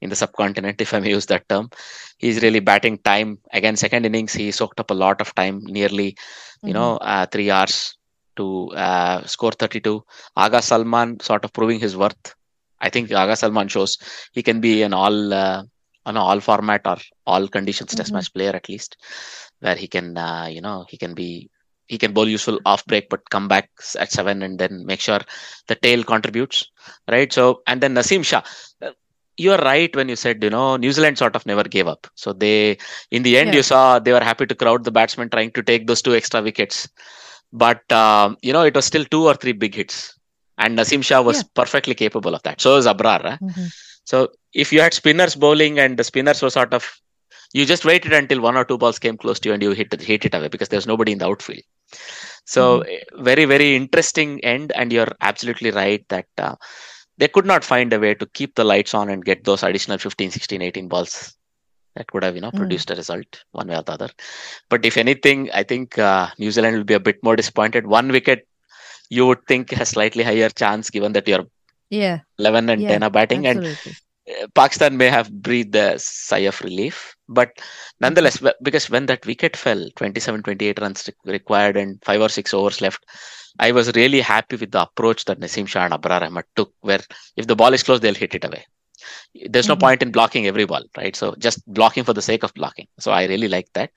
in 0.02 0.10
the 0.10 0.16
subcontinent, 0.16 0.82
if 0.82 0.94
I 0.94 1.00
may 1.00 1.10
use 1.10 1.28
that 1.28 1.48
term. 1.50 1.70
He's 2.18 2.42
really 2.44 2.60
batting 2.60 2.98
time. 3.00 3.40
Again, 3.54 3.76
second 3.78 4.06
innings, 4.06 4.34
he 4.34 4.52
soaked 4.52 4.80
up 4.80 4.92
a 4.92 4.94
lot 4.94 5.22
of 5.22 5.34
time, 5.36 5.62
nearly, 5.64 6.18
you 6.64 6.74
know, 6.74 6.98
uh, 6.98 7.26
three 7.28 7.50
hours 7.50 7.96
to 8.38 8.70
uh, 8.76 9.24
score 9.26 9.52
32. 9.52 10.04
Agha 10.36 10.62
Salman 10.62 11.20
sort 11.22 11.44
of 11.46 11.54
proving 11.54 11.80
his 11.80 11.96
worth. 11.96 12.36
I 12.80 12.90
think 12.90 13.12
Agha 13.12 13.36
Salman 13.36 13.68
shows 13.68 13.98
he 14.34 14.44
can 14.44 14.60
be 14.62 14.82
an 14.84 14.94
all 14.94 15.34
uh, 15.34 15.64
on 16.06 16.18
all 16.18 16.40
format 16.40 16.82
or 16.86 16.98
all 17.26 17.48
conditions 17.48 17.96
test 17.96 18.12
Mhm. 18.12 18.16
match 18.16 18.34
player 18.34 18.54
at 18.56 18.68
least, 18.70 18.98
where 19.60 19.76
he 19.76 19.88
can, 19.88 20.18
uh, 20.18 20.48
you 20.50 20.62
know, 20.62 20.86
he 20.90 20.98
can 20.98 21.14
be 21.14 21.50
he 21.88 21.98
can 21.98 22.14
bowl 22.14 22.28
useful 22.28 22.60
off 22.66 22.84
break, 22.86 23.10
but 23.10 23.30
come 23.30 23.48
back 23.48 23.70
at 24.00 24.10
seven 24.12 24.42
and 24.42 24.58
then 24.58 24.86
make 24.86 25.02
sure 25.02 25.20
the 25.68 25.76
tail 25.76 26.04
contributes, 26.04 26.66
right? 27.10 27.32
So 27.32 27.62
and 27.68 27.82
then 27.82 27.94
Naseem 27.94 28.24
Shah. 28.26 28.42
uh, 28.82 28.92
You're 29.36 29.58
right 29.58 29.94
when 29.96 30.10
you 30.10 30.16
said, 30.16 30.44
you 30.44 30.50
know, 30.52 30.76
New 30.78 30.92
Zealand 30.92 31.18
sort 31.18 31.36
of 31.36 31.46
never 31.46 31.64
gave 31.64 31.88
up. 31.88 32.06
So 32.16 32.34
they, 32.34 32.78
in 33.10 33.24
the 33.24 33.38
end, 33.40 33.50
Yeah. 33.50 33.56
you 33.60 33.64
saw 33.64 33.98
they 34.00 34.14
were 34.14 34.24
happy 34.24 34.46
to 34.46 34.56
crowd 34.56 34.84
the 34.84 34.92
batsmen 34.92 35.30
trying 35.30 35.52
to 35.58 35.64
take 35.64 35.88
those 35.88 36.04
two 36.04 36.14
extra 36.16 36.42
wickets. 36.48 36.88
But, 37.62 37.90
um, 37.92 38.38
you 38.42 38.52
know, 38.52 38.64
it 38.64 38.76
was 38.76 38.86
still 38.86 39.06
two 39.06 39.26
or 39.26 39.36
three 39.36 39.52
big 39.54 39.76
hits. 39.76 40.18
And 40.58 40.78
Naseem 40.78 41.04
Shah 41.04 41.22
was 41.22 41.38
Yeah. 41.38 41.44
perfectly 41.62 41.96
capable 41.96 42.36
of 42.36 42.44
that. 42.44 42.60
So 42.60 42.76
was 42.76 42.88
Abrar. 42.88 43.24
eh? 43.26 43.38
Mhm. 43.42 43.72
So 44.06 44.30
if 44.54 44.74
you 44.74 44.82
had 44.82 44.94
spinners 44.94 45.36
bowling 45.36 45.80
and 45.80 45.98
the 45.98 46.04
spinners 46.04 46.42
were 46.42 46.50
sort 46.50 46.74
of, 46.74 46.90
you 47.54 47.66
just 47.66 47.86
waited 47.86 48.14
until 48.14 48.42
one 48.42 48.58
or 48.58 48.66
two 48.66 48.78
balls 48.78 49.00
came 49.00 49.18
close 49.18 49.40
to 49.42 49.50
you 49.50 49.54
and 49.54 49.64
you 49.64 49.72
hit 49.72 49.94
it, 49.94 50.02
hit 50.02 50.26
it 50.26 50.34
away 50.34 50.48
because 50.48 50.70
there's 50.70 50.88
nobody 50.88 51.12
in 51.12 51.20
the 51.20 51.28
outfield. 51.28 51.62
So 52.46 52.82
eh, 52.82 53.00
very 53.30 53.46
very 53.46 53.76
interesting 53.76 54.44
end, 54.44 54.72
and 54.76 54.92
you're 54.92 55.14
absolutely 55.22 55.72
right 55.72 56.04
that 56.10 56.26
uh, 56.38 56.56
they 57.18 57.28
could 57.28 57.46
not 57.46 57.64
find 57.64 57.94
a 57.94 58.00
way 58.00 58.16
to 58.16 58.26
keep 58.26 58.56
the 58.56 58.64
lights 58.64 58.94
on 58.94 59.10
and 59.10 59.24
get 59.24 59.44
those 59.44 59.64
additional 59.64 59.98
15, 60.00 60.32
16, 60.32 60.62
18 60.62 60.88
balls 60.88 61.36
that 61.96 62.08
could 62.08 62.24
have 62.24 62.36
you 62.36 62.42
know 62.42 62.52
Mm. 62.52 62.58
produced 62.58 62.92
a 62.92 62.96
result 62.96 63.44
one 63.52 63.68
way 63.68 63.76
or 63.76 63.84
the 63.84 63.94
other. 63.94 64.10
But 64.70 64.86
if 64.86 64.98
anything, 64.98 65.50
I 65.54 65.64
think 65.64 65.98
uh, 65.98 66.28
New 66.40 66.52
Zealand 66.52 66.78
will 66.78 66.84
be 66.84 66.94
a 66.96 67.00
bit 67.00 67.24
more 67.24 67.36
disappointed. 67.36 67.88
One 67.88 68.10
wicket 68.12 68.48
you 69.10 69.26
would 69.28 69.46
think 69.48 69.72
has 69.72 69.90
slightly 69.90 70.24
higher 70.24 70.50
chance 70.50 70.90
given 70.90 71.14
that 71.14 71.28
you're 71.28 71.46
yeah 71.90 72.20
11 72.40 72.70
and 72.70 72.82
Yeah, 72.82 72.90
10 72.90 73.04
are 73.04 73.10
batting 73.10 73.46
and 73.48 73.58
absolutely 73.58 73.94
uh, 74.30 74.48
Pakistan 74.56 74.98
may 74.98 75.10
have 75.10 75.32
breathed 75.32 75.76
a 75.76 75.98
sigh 76.00 76.46
of 76.52 76.60
relief. 76.62 77.16
But 77.28 77.52
nonetheless, 78.00 78.42
because 78.62 78.90
when 78.90 79.06
that 79.08 79.26
wicket 79.26 79.56
fell, 79.58 79.88
27 79.96 80.44
28 80.44 80.80
runs 80.80 81.10
required 81.26 81.78
and 81.78 82.00
five 82.04 82.22
or 82.22 82.30
six 82.30 82.54
overs 82.54 82.82
left, 82.82 83.04
I 83.60 83.72
was 83.72 83.94
really 83.96 84.22
happy 84.22 84.56
with 84.56 84.72
the 84.72 84.84
approach 84.84 85.26
that 85.26 85.40
Naseem 85.40 85.68
Shah 85.68 85.86
and 85.86 85.94
Abrar 85.94 86.22
Ahmed 86.22 86.46
took, 86.56 86.74
where 86.82 87.02
if 87.36 87.48
the 87.48 87.56
ball 87.56 87.74
is 87.74 87.84
close, 87.84 88.00
they'll 88.00 88.14
hit 88.14 88.36
it 88.36 88.44
away. 88.46 88.66
There's 89.50 89.70
no 89.70 89.76
Mhm. 89.76 89.80
point 89.80 90.02
in 90.02 90.12
blocking 90.12 90.48
every 90.48 90.66
ball, 90.66 90.84
right? 90.98 91.16
So 91.16 91.36
just 91.40 91.62
blocking 91.68 92.04
for 92.04 92.14
the 92.14 92.22
sake 92.22 92.44
of 92.44 92.54
blocking. 92.54 92.88
So 93.00 93.12
I 93.12 93.26
really 93.26 93.48
like 93.48 93.68
that. 93.74 93.92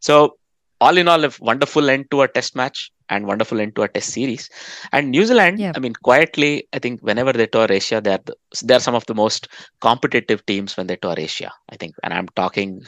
So 0.00 0.36
all 0.80 0.96
in 0.96 1.08
all, 1.08 1.24
a 1.24 1.30
wonderful 1.40 1.90
end 1.90 2.10
to 2.10 2.22
a 2.22 2.28
test 2.28 2.56
match 2.56 2.90
and 3.08 3.26
wonderful 3.26 3.60
end 3.60 3.74
to 3.76 3.82
a 3.82 3.88
test 3.88 4.10
series. 4.10 4.48
And 4.92 5.10
New 5.10 5.24
Zealand, 5.26 5.58
Yeah. 5.58 5.72
I 5.74 5.78
mean, 5.78 5.92
quietly, 6.02 6.66
I 6.72 6.78
think 6.78 7.00
whenever 7.00 7.32
they 7.32 7.46
tour 7.46 7.66
Asia, 7.70 8.00
they're 8.00 8.20
the, 8.24 8.34
they're 8.62 8.80
some 8.80 8.94
of 8.94 9.04
the 9.06 9.14
most 9.14 9.48
competitive 9.80 10.44
teams 10.46 10.76
when 10.76 10.86
they 10.86 10.96
tour 10.96 11.14
Asia. 11.16 11.52
I 11.70 11.76
think, 11.76 11.94
and 12.02 12.12
I'm 12.14 12.28
talking 12.28 12.82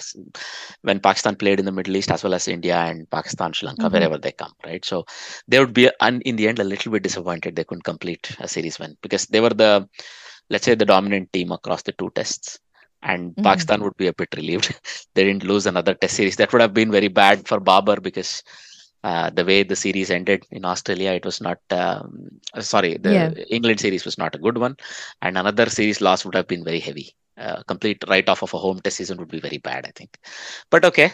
when 0.82 1.00
Pakistan 1.00 1.36
played 1.36 1.58
in 1.58 1.66
the 1.66 1.72
Middle 1.72 1.96
East 1.96 2.10
as 2.10 2.22
well 2.22 2.34
as 2.34 2.48
India 2.48 2.76
and 2.76 3.08
Pakistan, 3.10 3.52
Sri 3.52 3.66
Lanka, 3.66 3.88
Mhm. 3.88 3.92
wherever 3.92 4.18
they 4.18 4.32
come, 4.32 4.52
right? 4.64 4.84
So 4.84 5.04
they 5.48 5.58
would 5.58 5.74
be, 5.74 5.90
and 6.00 6.22
in 6.22 6.36
the 6.36 6.48
end, 6.48 6.58
a 6.58 6.64
little 6.64 6.92
bit 6.92 7.02
disappointed 7.02 7.56
they 7.56 7.64
couldn't 7.64 7.84
complete 7.84 8.34
a 8.38 8.48
series 8.48 8.78
win 8.78 8.96
because 9.02 9.26
they 9.26 9.40
were 9.40 9.50
the, 9.50 9.88
let's 10.50 10.64
say, 10.64 10.74
the 10.74 10.84
dominant 10.86 11.32
team 11.32 11.52
across 11.52 11.82
the 11.82 11.92
two 11.92 12.10
tests. 12.14 12.58
And 13.02 13.34
Mhm. 13.36 13.42
Pakistan 13.42 13.82
would 13.82 13.96
be 13.96 14.06
a 14.08 14.12
bit 14.14 14.28
relieved. 14.36 14.74
they 15.14 15.24
didn't 15.24 15.44
lose 15.44 15.66
another 15.66 15.94
test 15.94 16.16
series. 16.16 16.36
That 16.36 16.52
would 16.52 16.60
have 16.62 16.74
been 16.74 16.90
very 16.90 17.08
bad 17.08 17.46
for 17.46 17.60
Babar 17.60 17.96
because 18.00 18.42
uh, 19.04 19.30
the 19.30 19.44
way 19.44 19.62
the 19.62 19.76
series 19.76 20.10
ended 20.10 20.44
in 20.50 20.64
Australia, 20.64 21.12
it 21.12 21.24
was 21.24 21.40
not. 21.40 21.58
Um, 21.70 22.28
sorry, 22.60 22.96
the 22.96 23.14
Yeah. 23.14 23.30
England 23.50 23.80
series 23.80 24.04
was 24.04 24.18
not 24.18 24.34
a 24.34 24.38
good 24.38 24.58
one, 24.58 24.76
and 25.22 25.36
another 25.38 25.68
series 25.68 26.00
loss 26.00 26.24
would 26.24 26.34
have 26.34 26.48
been 26.48 26.64
very 26.64 26.80
heavy. 26.80 27.14
Uh, 27.38 27.62
complete 27.66 28.02
write 28.08 28.28
off 28.28 28.42
of 28.42 28.52
a 28.54 28.58
home 28.58 28.80
test 28.80 28.96
season 28.98 29.18
would 29.18 29.28
be 29.30 29.40
very 29.40 29.58
bad, 29.58 29.84
I 29.86 29.92
think. 29.94 30.16
But 30.70 30.84
okay, 30.84 31.10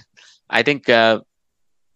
I 0.50 0.62
think 0.62 0.88
uh, 0.88 1.20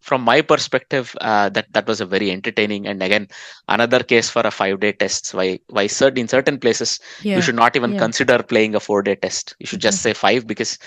from 0.03 0.23
my 0.23 0.43
perspective, 0.43 1.15
uh, 1.21 1.49
that 1.51 1.73
that 1.73 1.87
was 1.87 2.01
a 2.01 2.07
very 2.07 2.31
entertaining 2.31 2.87
and 2.87 3.03
again 3.03 3.29
another 3.69 4.01
case 4.03 4.31
for 4.31 4.43
a 4.43 4.51
five 4.51 4.81
day 4.81 4.93
test. 4.93 5.35
Why 5.35 5.61
why 5.69 5.87
certain 5.89 6.19
in 6.23 6.29
certain 6.29 6.59
places 6.59 7.01
yeah 7.19 7.35
you 7.35 7.41
should 7.43 7.55
not 7.57 7.77
even 7.77 7.95
yeah. 7.95 8.05
consider 8.05 8.43
playing 8.43 8.75
a 8.75 8.81
four 8.81 9.03
day 9.03 9.17
test. 9.17 9.55
You 9.59 9.67
should 9.67 9.81
just 9.81 10.01
say 10.01 10.15
five 10.15 10.47
because 10.47 10.79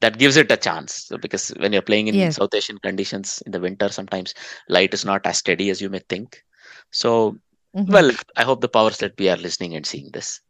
that 0.00 0.18
gives 0.18 0.36
it 0.36 0.50
a 0.50 0.56
chance. 0.56 1.06
So 1.08 1.18
because 1.18 1.48
when 1.58 1.72
you're 1.72 1.82
playing 1.90 2.08
in 2.08 2.28
Yeah. 2.28 2.30
South 2.30 2.54
Asian 2.54 2.78
conditions 2.78 3.42
in 3.46 3.52
the 3.52 3.60
winter, 3.60 3.88
sometimes 3.88 4.34
light 4.68 4.94
is 4.94 5.04
not 5.04 5.26
as 5.26 5.38
steady 5.38 5.70
as 5.70 5.80
you 5.80 5.90
may 5.90 6.00
think. 6.08 6.42
So, 6.90 7.36
Mhm. 7.74 7.96
well, 7.96 8.12
I 8.36 8.44
hope 8.44 8.60
the 8.60 8.68
powers 8.68 8.98
that 8.98 9.16
be 9.16 9.30
are 9.30 9.36
listening 9.36 9.74
and 9.76 9.86
seeing 9.86 10.10
this. 10.12 10.40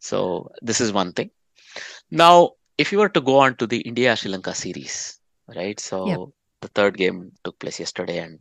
So, 0.00 0.50
this 0.62 0.80
is 0.80 0.92
one 0.92 1.12
thing. 1.12 1.30
Now, 2.10 2.52
if 2.78 2.92
you 2.92 2.98
were 2.98 3.08
to 3.10 3.20
go 3.20 3.38
on 3.38 3.56
to 3.56 3.66
the 3.66 3.80
India 3.80 4.16
Sri 4.16 4.30
Lanka 4.30 4.54
series, 4.54 5.18
right? 5.54 5.78
So, 5.80 6.32
the 6.62 6.68
third 6.68 6.96
game 6.96 7.32
took 7.44 7.58
place 7.58 7.78
yesterday 7.78 8.18
and 8.18 8.38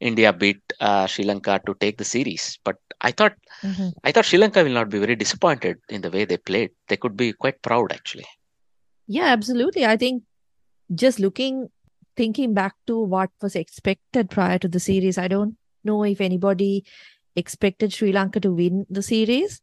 India 0.00 0.32
beat 0.32 0.60
uh, 0.80 1.06
Sri 1.06 1.24
Lanka 1.24 1.60
to 1.66 1.74
take 1.78 1.98
the 1.98 2.04
series. 2.04 2.58
But 2.64 2.76
I 3.00 3.12
thought 3.12 3.36
Mhm. 3.62 3.92
I 4.04 4.12
thought 4.12 4.24
Sri 4.24 4.38
Lanka 4.38 4.64
will 4.64 4.72
not 4.72 4.88
be 4.88 4.98
very 4.98 5.16
disappointed 5.16 5.78
in 5.88 6.00
the 6.00 6.10
way 6.10 6.24
they 6.24 6.38
played. 6.50 6.70
They 6.88 6.96
could 6.96 7.16
be 7.16 7.32
quite 7.32 7.60
proud, 7.62 7.92
actually. 7.92 8.26
Yeah, 9.06 9.26
absolutely. 9.26 9.84
I 9.84 9.96
think 9.96 10.24
just 10.94 11.20
looking, 11.20 11.68
thinking 12.16 12.54
back 12.54 12.74
to 12.86 12.98
what 12.98 13.30
was 13.42 13.54
expected 13.54 14.30
prior 14.30 14.58
to 14.58 14.68
the 14.68 14.80
series, 14.80 15.18
I 15.18 15.28
don't 15.28 15.56
know 15.84 16.02
if 16.04 16.20
anybody 16.20 16.84
expected 17.36 17.92
Sri 17.92 18.12
Lanka 18.12 18.40
to 18.40 18.52
win 18.52 18.86
the 18.88 19.02
series. 19.02 19.60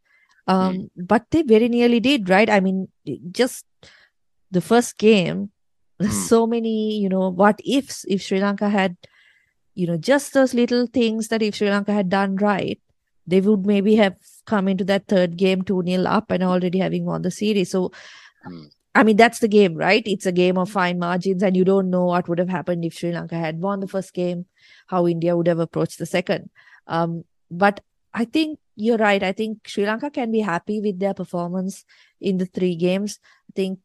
Um, 0.48 0.90
but 0.96 1.26
they 1.32 1.42
very 1.42 1.68
nearly 1.68 2.00
did, 2.00 2.30
right? 2.30 2.50
I 2.50 2.62
mean, 2.62 2.88
just 3.32 3.66
the 4.50 4.62
first 4.62 4.98
game, 4.98 5.52
there's 5.98 6.14
hmm. 6.14 6.28
so 6.28 6.48
many, 6.48 6.98
you 6.98 7.10
know, 7.10 7.30
what 7.30 7.60
ifs 7.66 8.06
if 8.08 8.22
Sri 8.22 8.40
Lanka 8.40 8.70
had, 8.70 8.98
you 9.74 9.88
know, 9.88 9.98
just 9.98 10.34
those 10.34 10.54
little 10.54 10.88
things 10.88 11.28
that 11.30 11.42
if 11.42 11.56
Sri 11.56 11.70
Lanka 11.70 11.94
had 11.94 12.10
done 12.10 12.36
right, 12.36 12.80
they 13.26 13.42
would 13.42 13.66
maybe 13.66 13.96
have 13.96 14.16
come 14.46 14.68
into 14.68 14.84
that 14.86 15.08
third 15.08 15.38
game 15.38 15.62
2 15.62 15.84
0 15.86 16.04
up 16.04 16.32
and 16.32 16.44
already 16.44 16.80
having 16.80 17.06
won 17.06 17.22
the 17.22 17.32
series. 17.32 17.72
So, 17.72 17.92
hmm. 18.44 18.66
I 18.96 19.04
mean, 19.04 19.18
that's 19.18 19.40
the 19.40 19.48
game, 19.48 19.76
right? 19.76 20.02
It's 20.08 20.26
a 20.26 20.32
game 20.32 20.58
of 20.58 20.70
hmm. 20.70 20.74
fine 20.74 21.00
margins, 21.00 21.44
and 21.44 21.56
you 21.56 21.66
don't 21.66 21.90
know 21.90 22.06
what 22.06 22.28
would 22.30 22.40
have 22.40 22.50
happened 22.50 22.86
if 22.86 22.94
Sri 22.94 23.12
Lanka 23.12 23.36
had 23.36 23.60
won 23.60 23.80
the 23.80 23.88
first 23.88 24.14
game, 24.14 24.46
how 24.88 25.08
India 25.08 25.36
would 25.36 25.48
have 25.48 25.60
approached 25.60 26.00
the 26.00 26.06
second. 26.06 26.50
Um, 26.88 27.26
but 27.52 27.82
I 28.14 28.26
think 28.26 28.60
you're 28.76 28.98
right. 28.98 29.22
I 29.22 29.32
think 29.32 29.68
Sri 29.68 29.86
Lanka 29.86 30.10
can 30.10 30.32
be 30.32 30.40
happy 30.40 30.80
with 30.80 31.00
their 31.00 31.14
performance 31.14 31.86
in 32.22 32.38
the 32.38 32.46
three 32.46 32.76
games. 32.76 33.20
I 33.50 33.54
think 33.56 33.80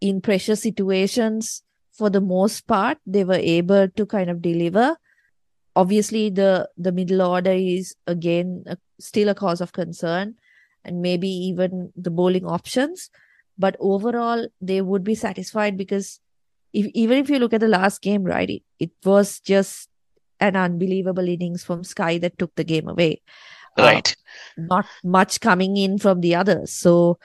in 0.00 0.20
pressure 0.20 0.56
situations, 0.56 1.62
for 1.92 2.10
the 2.10 2.20
most 2.20 2.66
part, 2.66 2.98
they 3.06 3.24
were 3.24 3.40
able 3.40 3.88
to 3.88 4.06
kind 4.06 4.30
of 4.30 4.42
deliver. 4.42 4.96
Obviously, 5.74 6.30
the 6.30 6.68
the 6.76 6.92
middle 6.92 7.22
order 7.22 7.52
is 7.52 7.94
again 8.06 8.64
a, 8.66 8.76
still 8.98 9.28
a 9.28 9.34
cause 9.34 9.60
of 9.60 9.72
concern, 9.72 10.36
and 10.84 11.02
maybe 11.02 11.28
even 11.28 11.92
the 11.96 12.10
bowling 12.10 12.46
options. 12.46 13.10
But 13.58 13.76
overall, 13.80 14.48
they 14.60 14.80
would 14.82 15.04
be 15.04 15.14
satisfied 15.14 15.76
because 15.76 16.20
if 16.72 16.86
even 16.94 17.18
if 17.18 17.30
you 17.30 17.38
look 17.38 17.52
at 17.54 17.60
the 17.60 17.68
last 17.68 18.02
game, 18.02 18.24
right, 18.24 18.48
it, 18.48 18.62
it 18.78 18.90
was 19.04 19.40
just 19.40 19.88
an 20.40 20.56
unbelievable 20.56 21.28
innings 21.28 21.64
from 21.64 21.84
Sky 21.84 22.18
that 22.18 22.38
took 22.38 22.54
the 22.56 22.64
game 22.64 22.88
away. 22.88 23.22
Uh, 23.78 23.84
Right. 23.84 24.16
not 24.56 24.86
much 25.04 25.40
coming 25.40 25.76
in 25.76 25.98
from 25.98 26.20
the 26.20 26.34
others. 26.34 26.72
So 26.72 27.18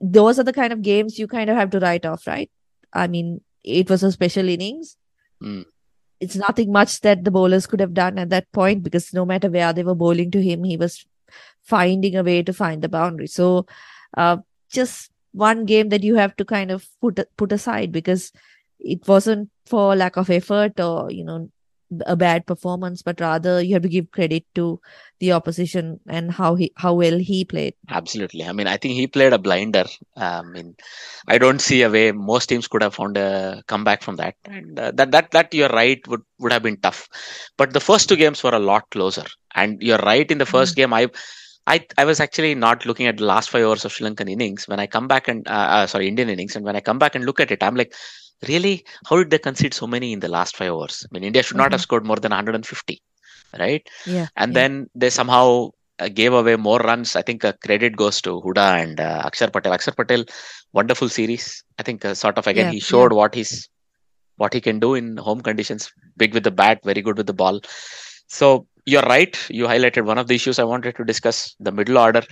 those 0.00 0.38
are 0.38 0.44
the 0.44 0.52
kind 0.52 0.72
of 0.72 0.82
games 0.82 1.18
you 1.18 1.26
kind 1.26 1.50
of 1.50 1.56
have 1.56 1.70
to 1.70 1.80
write 1.80 2.06
off, 2.06 2.26
right? 2.26 2.50
I 2.92 3.06
mean, 3.06 3.40
it 3.62 3.90
was 3.90 4.02
a 4.02 4.12
special 4.12 4.48
innings. 4.48 4.96
Mm. 5.42 5.64
It's 6.20 6.36
nothing 6.36 6.72
much 6.72 7.00
that 7.00 7.24
the 7.24 7.30
bowlers 7.30 7.66
could 7.66 7.80
have 7.80 7.92
done 7.92 8.18
at 8.18 8.30
that 8.30 8.50
point 8.52 8.82
because 8.82 9.12
no 9.12 9.26
matter 9.26 9.50
where 9.50 9.72
they 9.72 9.82
were 9.82 9.94
bowling 9.94 10.30
to 10.30 10.42
him, 10.42 10.64
he 10.64 10.76
was 10.76 11.04
finding 11.62 12.16
a 12.16 12.22
way 12.22 12.42
to 12.42 12.52
find 12.52 12.80
the 12.80 12.88
boundary. 12.88 13.26
So, 13.26 13.66
uh, 14.16 14.38
just 14.70 15.10
one 15.32 15.66
game 15.66 15.90
that 15.90 16.02
you 16.02 16.14
have 16.14 16.34
to 16.36 16.44
kind 16.44 16.70
of 16.70 16.88
put 17.00 17.20
put 17.36 17.52
aside 17.52 17.92
because 17.92 18.32
it 18.80 19.06
wasn't 19.06 19.50
for 19.66 19.94
lack 19.94 20.16
of 20.16 20.30
effort 20.30 20.80
or 20.80 21.10
you 21.10 21.24
know 21.24 21.50
a 22.06 22.16
bad 22.16 22.46
performance, 22.46 23.02
but 23.02 23.20
rather 23.20 23.62
you 23.62 23.74
have 23.74 23.82
to 23.82 23.88
give 23.88 24.10
credit 24.10 24.44
to 24.54 24.80
the 25.20 25.32
opposition 25.32 26.00
and 26.08 26.32
how 26.32 26.54
he 26.54 26.72
how 26.76 26.94
well 26.94 27.18
he 27.18 27.44
played. 27.44 27.74
Absolutely. 27.88 28.44
I 28.44 28.52
mean, 28.52 28.66
I 28.66 28.76
think 28.76 28.94
he 28.94 29.06
played 29.06 29.32
a 29.32 29.38
blinder. 29.38 29.84
I 30.16 30.42
mean, 30.42 30.76
I 31.28 31.38
don't 31.38 31.60
see 31.60 31.82
a 31.82 31.90
way 31.90 32.12
most 32.12 32.46
teams 32.46 32.68
could 32.68 32.82
have 32.82 32.94
found 32.94 33.16
a 33.16 33.62
comeback 33.66 34.02
from 34.02 34.16
that. 34.16 34.34
And 34.44 34.78
uh, 34.78 34.92
that 34.94 35.12
that 35.12 35.30
that 35.30 35.54
you're 35.54 35.68
right 35.68 36.06
would 36.08 36.22
would 36.38 36.52
have 36.52 36.62
been 36.62 36.78
tough. 36.78 37.08
But 37.56 37.72
the 37.72 37.80
first 37.80 38.08
two 38.08 38.16
games 38.16 38.42
were 38.42 38.54
a 38.54 38.58
lot 38.58 38.90
closer. 38.90 39.24
And 39.54 39.80
you're 39.80 39.98
right. 39.98 40.30
In 40.30 40.38
the 40.38 40.44
1st 40.44 40.76
game, 40.76 40.92
I. 40.92 41.08
I, 41.68 41.84
I 41.98 42.04
was 42.04 42.20
actually 42.20 42.54
not 42.54 42.86
looking 42.86 43.08
at 43.08 43.16
the 43.16 43.24
last 43.24 43.50
five 43.50 43.64
hours 43.64 43.84
of 43.84 43.92
Sri 43.92 44.08
Lankan 44.08 44.30
innings. 44.30 44.68
When 44.68 44.78
I 44.78 44.86
come 44.86 45.08
back 45.08 45.26
and 45.26 45.48
uh, 45.48 45.50
uh, 45.50 45.86
sorry 45.88 46.06
Indian 46.06 46.28
innings, 46.28 46.54
and 46.54 46.64
when 46.64 46.76
I 46.76 46.80
come 46.80 47.00
back 47.00 47.16
and 47.16 47.24
look 47.26 47.40
at 47.40 47.50
it, 47.50 47.60
I'm 47.60 47.74
like, 47.74 47.92
really, 48.48 48.84
how 49.06 49.16
did 49.16 49.30
they 49.30 49.38
concede 49.38 49.74
so 49.74 49.86
many 49.86 50.12
in 50.12 50.20
the 50.20 50.28
last 50.28 50.56
five 50.56 50.70
overs? 50.72 51.04
I 51.04 51.08
mean, 51.12 51.24
India 51.24 51.42
should 51.42 51.56
not 51.56 51.72
have 51.72 51.80
scored 51.80 52.04
more 52.04 52.16
than 52.16 52.30
150, 52.30 53.02
right? 53.58 53.86
Yeah. 54.04 54.26
and 54.36 54.52
yeah. 54.52 54.54
then 54.54 54.90
they 54.94 55.10
somehow 55.10 55.70
uh, 55.98 56.08
gave 56.08 56.32
away 56.32 56.56
more 56.56 56.78
runs. 56.80 57.16
I 57.16 57.22
think 57.22 57.44
uh, 57.44 57.52
credit 57.64 57.96
goes 57.96 58.20
to 58.22 58.40
Huda 58.42 58.82
and 58.82 59.00
uh, 59.00 59.22
Akshar 59.28 59.52
Patel. 59.52 59.72
Akshar 59.72 59.96
Patel, 59.96 60.24
wonderful 60.72 61.08
series. 61.08 61.64
I 61.78 61.82
think 61.82 62.04
uh, 62.04 62.14
sort 62.14 62.38
of 62.38 62.46
again 62.46 62.66
Yeah, 62.66 62.72
he 62.72 62.80
showed 62.80 63.12
what 63.12 63.34
he's 63.34 63.68
what 64.36 64.52
he 64.52 64.60
can 64.60 64.78
do 64.78 64.94
in 64.94 65.16
home 65.16 65.40
conditions. 65.40 65.90
Big 66.16 66.34
with 66.34 66.44
the 66.44 66.50
bat, 66.50 66.80
very 66.84 67.00
good 67.02 67.16
with 67.16 67.26
the 67.26 67.32
ball. 67.32 67.60
So 68.28 68.66
you're 68.84 69.02
right. 69.02 69.36
You 69.50 69.66
highlighted 69.66 70.04
one 70.04 70.18
of 70.18 70.26
the 70.26 70.34
issues 70.34 70.58
I 70.58 70.64
wanted 70.64 70.96
to 70.96 71.04
discuss: 71.04 71.54
the 71.60 71.72
middle 71.72 71.98
order. 71.98 72.22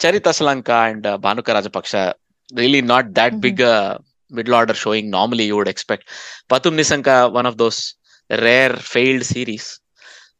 Charith 0.00 0.20
Asalanka 0.22 0.90
and 0.90 1.06
uh, 1.06 1.18
Bhanuka 1.18 1.54
Rajapaksa 1.54 2.14
really 2.54 2.80
not 2.82 3.14
that 3.14 3.32
Mhm. 3.32 3.40
big 3.40 3.60
a 3.60 4.00
middle 4.30 4.54
order 4.54 4.74
showing. 4.74 5.10
Normally 5.10 5.44
you 5.44 5.56
would 5.56 5.68
expect. 5.68 6.08
Pathum 6.48 6.74
Nissanka, 6.74 7.32
one 7.32 7.46
of 7.46 7.56
those 7.56 7.94
rare 8.30 8.74
failed 8.76 9.24
series 9.24 9.80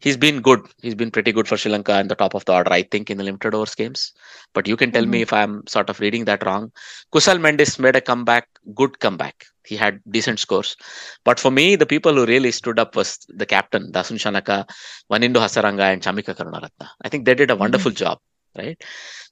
he's 0.00 0.16
been 0.16 0.40
good. 0.40 0.60
He's 0.80 0.94
been 0.94 1.10
pretty 1.10 1.32
good 1.32 1.48
for 1.48 1.56
Sri 1.56 1.70
Lanka 1.70 1.98
in 1.98 2.08
the 2.08 2.14
top 2.14 2.34
of 2.34 2.44
the 2.44 2.54
order, 2.54 2.72
I 2.72 2.82
think, 2.82 3.10
in 3.10 3.18
the 3.18 3.24
limited 3.24 3.54
overs 3.54 3.74
games. 3.74 4.12
But 4.54 4.66
you 4.66 4.76
can 4.76 4.92
tell 4.92 5.06
me 5.06 5.18
mm-hmm. 5.18 5.22
if 5.22 5.32
I'm 5.32 5.66
sort 5.66 5.90
of 5.90 6.00
reading 6.00 6.24
that 6.26 6.44
wrong. 6.44 6.72
Kusal 7.12 7.38
Mendis 7.38 7.78
made 7.78 7.96
a 7.96 8.00
comeback, 8.00 8.48
good 8.74 8.98
comeback. 9.00 9.46
He 9.64 9.76
had 9.76 10.00
decent 10.10 10.38
scores. 10.40 10.76
But 11.24 11.38
for 11.38 11.50
me, 11.50 11.76
the 11.76 11.86
people 11.86 12.14
who 12.14 12.24
really 12.24 12.52
stood 12.52 12.78
up 12.78 12.96
was 12.96 13.18
the 13.28 13.46
captain, 13.46 13.92
Dasun 13.92 14.16
Shanaka, 14.16 14.68
Wanindu 15.10 15.36
Hasaranga, 15.36 15.92
and 15.92 16.02
Chamika 16.02 16.34
Karunaratne. 16.34 16.88
I 17.02 17.08
think 17.08 17.24
they 17.24 17.34
did 17.34 17.50
a 17.50 17.54
mm-hmm. 17.54 17.60
wonderful 17.60 17.90
job, 17.90 18.18
right? 18.56 18.82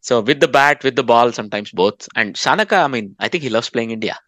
So 0.00 0.20
with 0.20 0.40
the 0.40 0.48
bat, 0.48 0.84
with 0.84 0.94
the 0.94 1.02
ball, 1.02 1.32
sometimes 1.32 1.70
both. 1.70 2.06
And 2.14 2.34
Shanaka, 2.34 2.84
I 2.84 2.88
mean, 2.88 3.16
I 3.18 3.28
think 3.28 3.42
he 3.42 3.50
loves 3.50 3.70
playing 3.70 3.92
India. 3.92 4.18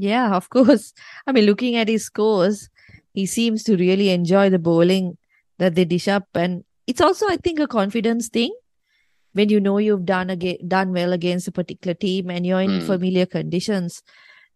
Yeah, 0.00 0.34
of 0.34 0.48
course. 0.50 0.92
I 1.26 1.32
mean, 1.32 1.44
looking 1.46 1.76
at 1.76 1.88
his 1.88 2.04
scores, 2.06 2.68
he 3.12 3.26
seems 3.26 3.62
to 3.64 3.76
really 3.76 4.10
enjoy 4.10 4.50
the 4.50 4.58
bowling 4.58 5.18
that 5.58 5.74
they 5.74 5.84
dish 5.84 6.08
up, 6.08 6.28
and 6.34 6.64
it's 6.86 7.00
also, 7.00 7.26
I 7.28 7.36
think, 7.36 7.60
a 7.60 7.66
confidence 7.68 8.28
thing. 8.28 8.54
When 9.32 9.48
you 9.48 9.60
know 9.60 9.78
you've 9.78 10.06
done 10.06 10.32
done 10.66 10.92
well 10.92 11.12
against 11.12 11.48
a 11.48 11.52
particular 11.52 11.94
team 11.94 12.30
and 12.30 12.44
you're 12.46 12.60
in 12.60 12.80
Hmm. 12.80 12.86
familiar 12.86 13.26
conditions, 13.26 14.02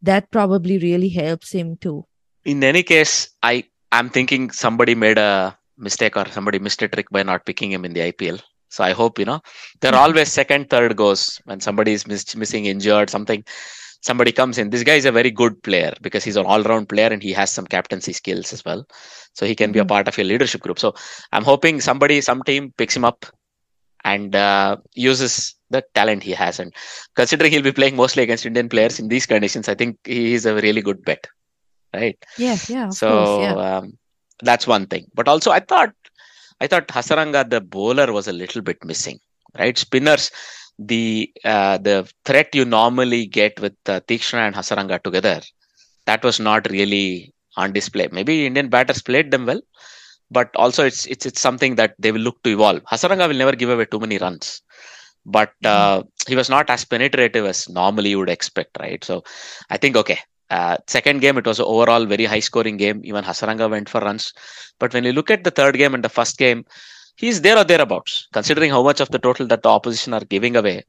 that 0.03 0.31
probably 0.31 0.79
really 0.79 1.11
helps 1.11 1.53
him 1.53 1.77
too. 1.87 2.05
in 2.53 2.63
any 2.65 2.83
case, 2.83 3.13
I 3.43 3.65
I'm 3.93 4.09
thinking 4.11 4.51
somebody 4.51 4.95
made 4.95 5.19
a 5.19 5.57
mistake 5.87 6.17
or 6.17 6.25
somebody 6.37 6.59
missed 6.59 6.83
a 6.83 6.89
trick 6.89 7.09
by 7.11 7.23
not 7.23 7.47
picking 7.47 7.71
him 7.73 7.85
in 7.85 7.93
the 7.95 8.03
IPL. 8.09 8.41
So 8.69 8.83
I 8.85 8.93
hope 8.93 9.19
you 9.23 9.25
know 9.31 9.41
there 9.81 9.95
are 9.95 10.03
always 10.09 10.33
second, 10.33 10.69
third 10.71 10.97
goes 10.97 11.41
when 11.45 11.61
somebody 11.61 11.93
is 11.99 12.07
miss, 12.07 12.35
missing, 12.43 12.67
injured, 12.67 13.11
something. 13.11 13.45
Somebody 14.09 14.33
comes 14.41 14.59
in. 14.59 14.71
This 14.71 14.85
guy 14.89 14.97
is 15.03 15.07
a 15.07 15.13
very 15.19 15.31
good 15.41 15.55
player 15.69 15.93
because 16.07 16.25
he's 16.25 16.37
an 16.37 16.47
all-round 16.47 16.89
player 16.93 17.09
and 17.15 17.23
he 17.23 17.33
has 17.41 17.51
some 17.51 17.67
captaincy 17.75 18.13
skills 18.13 18.53
as 18.53 18.65
well. 18.65 18.87
So 19.39 19.47
he 19.51 19.55
can 19.63 19.73
be 19.73 19.81
a 19.81 19.85
Mhm. 19.85 19.89
part 19.95 20.09
of 20.09 20.17
your 20.19 20.27
leadership 20.33 20.61
group. 20.67 20.79
So 20.79 20.95
I'm 21.33 21.45
hoping 21.45 21.81
somebody, 21.81 22.21
some 22.21 22.43
team 22.51 22.73
picks 22.77 22.97
him 22.97 23.05
up 23.05 23.27
and 24.05 24.37
uh, 24.37 24.77
uses 24.95 25.55
the 25.71 25.83
talent 25.95 26.23
he 26.23 26.33
has. 26.33 26.61
And 26.61 26.73
considering 27.17 27.53
he'll 27.53 27.63
be 27.71 27.73
playing 27.81 27.97
mostly 27.97 28.23
against 28.23 28.47
Indian 28.47 28.69
players 28.69 28.99
in 28.99 29.09
these 29.09 29.27
conditions, 29.27 29.69
I 29.69 29.75
think 29.75 29.99
he 30.05 30.35
is 30.35 30.47
a 30.47 30.55
really 30.55 30.83
good 30.83 31.05
bet. 31.05 31.27
Right 31.95 32.19
Yeah, 32.37 32.57
yeah, 32.69 32.89
so 32.91 33.09
course. 33.09 33.39
Yeah. 33.41 33.57
um, 33.79 33.93
that's 34.43 34.67
one 34.67 34.87
thing 34.93 35.05
but 35.15 35.29
also 35.29 35.51
i 35.53 35.61
thought 35.61 35.93
i 36.61 36.67
thought 36.67 36.89
hasaranga 36.97 37.43
the 37.49 37.61
bowler 37.61 38.13
was 38.17 38.27
a 38.29 38.33
little 38.41 38.63
bit 38.69 38.79
missing 38.91 39.19
right 39.61 39.79
spinners 39.79 40.25
the 40.79 41.31
uh, 41.45 41.79
the 41.79 42.11
threat 42.25 42.55
you 42.55 42.65
normally 42.65 43.27
get 43.27 43.59
with 43.61 43.77
uh, 43.87 44.01
Theekshana 44.09 44.47
and 44.47 44.55
hasaranga 44.55 45.03
together 45.03 45.41
that 46.07 46.23
was 46.25 46.41
not 46.41 46.69
really 46.71 47.33
on 47.57 47.73
display 47.73 48.09
maybe 48.11 48.47
indian 48.47 48.69
batters 48.69 49.01
played 49.03 49.31
them 49.31 49.47
well 49.47 49.61
but 50.31 50.51
also 50.57 50.85
it's 50.85 51.07
it's 51.07 51.27
it's 51.27 51.41
something 51.41 51.77
that 51.77 51.95
they 51.99 52.11
will 52.11 52.27
look 52.29 52.43
to 52.43 52.51
evolve 52.51 52.83
hasaranga 52.93 53.29
will 53.29 53.43
never 53.43 53.57
give 53.63 53.71
away 53.71 53.85
too 53.85 54.01
many 54.01 54.19
runs 54.19 54.63
but 55.25 55.53
uh, 55.65 56.03
he 56.29 56.37
was 56.37 56.51
not 56.51 56.69
as 56.69 56.85
penetrative 56.85 57.47
as 57.47 57.69
normally 57.69 58.11
you 58.11 58.19
would 58.19 58.35
expect 58.39 58.77
right 58.81 59.05
so 59.05 59.23
i 59.71 59.77
think 59.77 59.97
okay 59.97 60.19
uh, 60.51 60.77
second 60.87 61.21
game, 61.21 61.39
it 61.39 61.47
was 61.47 61.59
overall 61.59 62.05
very 62.05 62.25
high 62.27 62.41
scoring 62.41 62.77
game. 62.77 63.01
Even 63.05 63.25
Hasaranga 63.25 63.69
went 63.71 63.89
for 63.89 64.01
runs. 64.01 64.33
But 64.79 64.93
when 64.93 65.05
you 65.05 65.13
look 65.13 65.31
at 65.31 65.43
the 65.43 65.51
third 65.51 65.77
game 65.77 65.95
and 65.95 66.05
the 66.05 66.09
first 66.09 66.39
game, 66.39 66.65
he's 67.17 67.41
there 67.43 67.57
or 67.59 67.65
thereabouts, 67.65 68.29
considering 68.33 68.71
how 68.71 68.83
much 68.83 69.01
of 69.01 69.11
the 69.11 69.19
total 69.19 69.47
that 69.47 69.63
the 69.63 69.69
opposition 69.69 70.15
are 70.15 70.25
giving 70.25 70.57
away. 70.57 70.85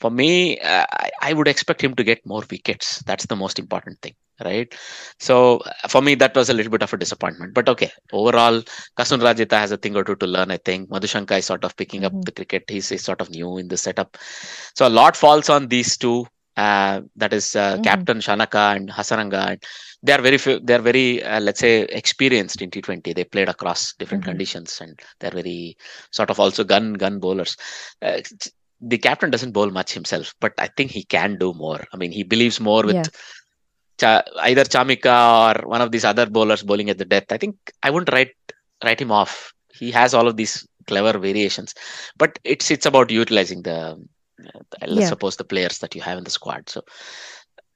For 0.00 0.10
me, 0.10 0.58
uh, 0.60 0.86
I, 0.92 1.10
I 1.22 1.32
would 1.32 1.48
expect 1.48 1.82
him 1.82 1.94
to 1.94 2.04
get 2.04 2.24
more 2.26 2.42
wickets. 2.50 3.02
That's 3.06 3.26
the 3.26 3.36
most 3.36 3.58
important 3.58 4.00
thing, 4.02 4.14
right? 4.44 4.72
So 5.18 5.60
for 5.88 6.02
me, 6.02 6.14
that 6.16 6.34
was 6.34 6.50
a 6.50 6.54
little 6.54 6.70
bit 6.70 6.82
of 6.82 6.92
a 6.92 6.96
disappointment. 6.96 7.54
But 7.54 7.68
okay, 7.68 7.90
overall, 8.12 8.62
Kasun 8.98 9.20
Rajitha 9.20 9.52
has 9.58 9.72
a 9.72 9.76
thing 9.76 9.96
or 9.96 10.04
two 10.04 10.16
to 10.16 10.26
learn, 10.26 10.50
I 10.50 10.58
think. 10.58 10.88
Madushanka 10.90 11.38
is 11.38 11.46
sort 11.46 11.64
of 11.64 11.76
picking 11.76 12.04
up 12.04 12.12
Mhm. 12.12 12.24
the 12.24 12.32
cricket. 12.32 12.64
He's, 12.68 12.88
he's 12.88 13.04
sort 13.04 13.20
of 13.20 13.30
new 13.30 13.58
in 13.58 13.68
the 13.68 13.76
setup. 13.76 14.16
So 14.74 14.86
a 14.86 14.90
lot 14.90 15.16
falls 15.16 15.48
on 15.48 15.68
these 15.68 15.96
two 15.96 16.26
uh, 16.56 17.02
that 17.16 17.32
is 17.34 17.54
uh, 17.54 17.76
Mhm. 17.76 17.84
Captain 17.84 18.18
Shanaka 18.18 18.76
and 18.76 18.88
Hasaranga. 18.88 19.50
And 19.52 19.62
they 20.06 20.12
are 20.16 20.22
very, 20.26 20.38
they 20.68 20.74
are 20.78 20.84
very, 20.90 21.06
uh, 21.32 21.40
let's 21.46 21.60
say, 21.66 21.72
experienced 22.00 22.60
in 22.64 22.70
T20. 22.70 23.14
They 23.18 23.24
played 23.34 23.48
across 23.54 23.80
different 24.00 24.24
Mhm. 24.24 24.30
conditions, 24.30 24.70
and 24.84 24.94
they're 25.18 25.38
very 25.42 25.60
sort 26.18 26.30
of 26.32 26.38
also 26.44 26.62
gun 26.72 26.86
gun 27.04 27.18
bowlers. 27.24 27.52
Uh, 28.06 28.20
the 28.92 28.98
captain 29.06 29.30
doesn't 29.34 29.52
bowl 29.56 29.70
much 29.78 29.90
himself, 29.98 30.34
but 30.44 30.52
I 30.58 30.68
think 30.76 30.90
he 30.98 31.02
can 31.16 31.30
do 31.44 31.48
more. 31.64 31.80
I 31.92 31.96
mean, 32.02 32.12
he 32.18 32.22
believes 32.34 32.60
more 32.70 32.84
with 32.90 32.96
Yeah. 32.96 33.12
Cha- 34.00 34.24
either 34.48 34.64
Chamika 34.74 35.16
or 35.46 35.68
one 35.74 35.80
of 35.84 35.90
these 35.92 36.04
other 36.10 36.26
bowlers 36.36 36.62
bowling 36.62 36.90
at 36.90 36.98
the 36.98 37.06
death. 37.14 37.28
I 37.36 37.38
think 37.38 37.56
I 37.82 37.90
wouldn't 37.90 38.12
write 38.16 38.34
write 38.84 39.00
him 39.00 39.12
off. 39.20 39.52
He 39.82 39.90
has 40.00 40.12
all 40.14 40.28
of 40.28 40.36
these 40.40 40.54
clever 40.90 41.14
variations, 41.18 41.70
but 42.22 42.38
it's 42.44 42.70
it's 42.74 42.86
about 42.90 43.10
utilizing 43.22 43.62
the 43.68 43.78
uh, 44.44 44.86
let's 44.86 45.00
Yeah. 45.04 45.08
suppose 45.14 45.36
the 45.36 45.44
players 45.52 45.78
that 45.82 45.94
you 45.96 46.02
have 46.08 46.18
in 46.18 46.24
the 46.24 46.34
squad. 46.38 46.68
So 46.74 46.82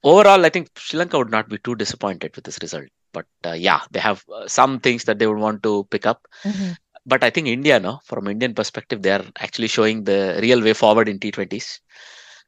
overall, 0.03 0.45
I 0.45 0.49
think 0.49 0.69
Sri 0.77 0.97
Lanka 0.99 1.17
would 1.17 1.31
not 1.31 1.49
be 1.49 1.57
too 1.57 1.75
disappointed 1.75 2.35
with 2.35 2.45
this 2.45 2.59
result. 2.61 2.87
But 3.13 3.25
uh, 3.45 3.53
yeah, 3.53 3.81
they 3.91 3.99
have 3.99 4.23
uh, 4.33 4.47
some 4.47 4.79
things 4.79 5.03
that 5.05 5.19
they 5.19 5.27
would 5.27 5.37
want 5.37 5.63
to 5.63 5.85
pick 5.91 6.05
up. 6.05 6.27
Mhm. 6.43 6.77
But 7.05 7.23
I 7.23 7.29
think 7.31 7.47
India, 7.47 7.79
no, 7.79 7.99
from 8.05 8.27
Indian 8.27 8.53
perspective, 8.53 9.01
they 9.01 9.11
are 9.11 9.25
actually 9.39 9.67
showing 9.67 10.03
the 10.03 10.39
real 10.41 10.61
way 10.61 10.73
forward 10.73 11.09
in 11.09 11.19
T20s. 11.19 11.79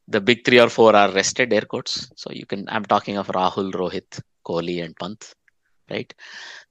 The 0.07 0.21
big 0.21 0.45
three 0.45 0.59
or 0.59 0.69
four 0.69 0.95
are 0.95 1.11
rested 1.11 1.51
air 1.51 1.61
quotes. 1.61 2.09
So 2.15 2.31
you 2.31 2.45
can, 2.45 2.65
I'm 2.69 2.85
talking 2.85 3.17
of 3.17 3.27
Rahul, 3.27 3.71
Rohit, 3.73 4.19
Kohli, 4.45 4.83
and 4.83 4.95
Pant, 4.95 5.33
right? 5.89 6.13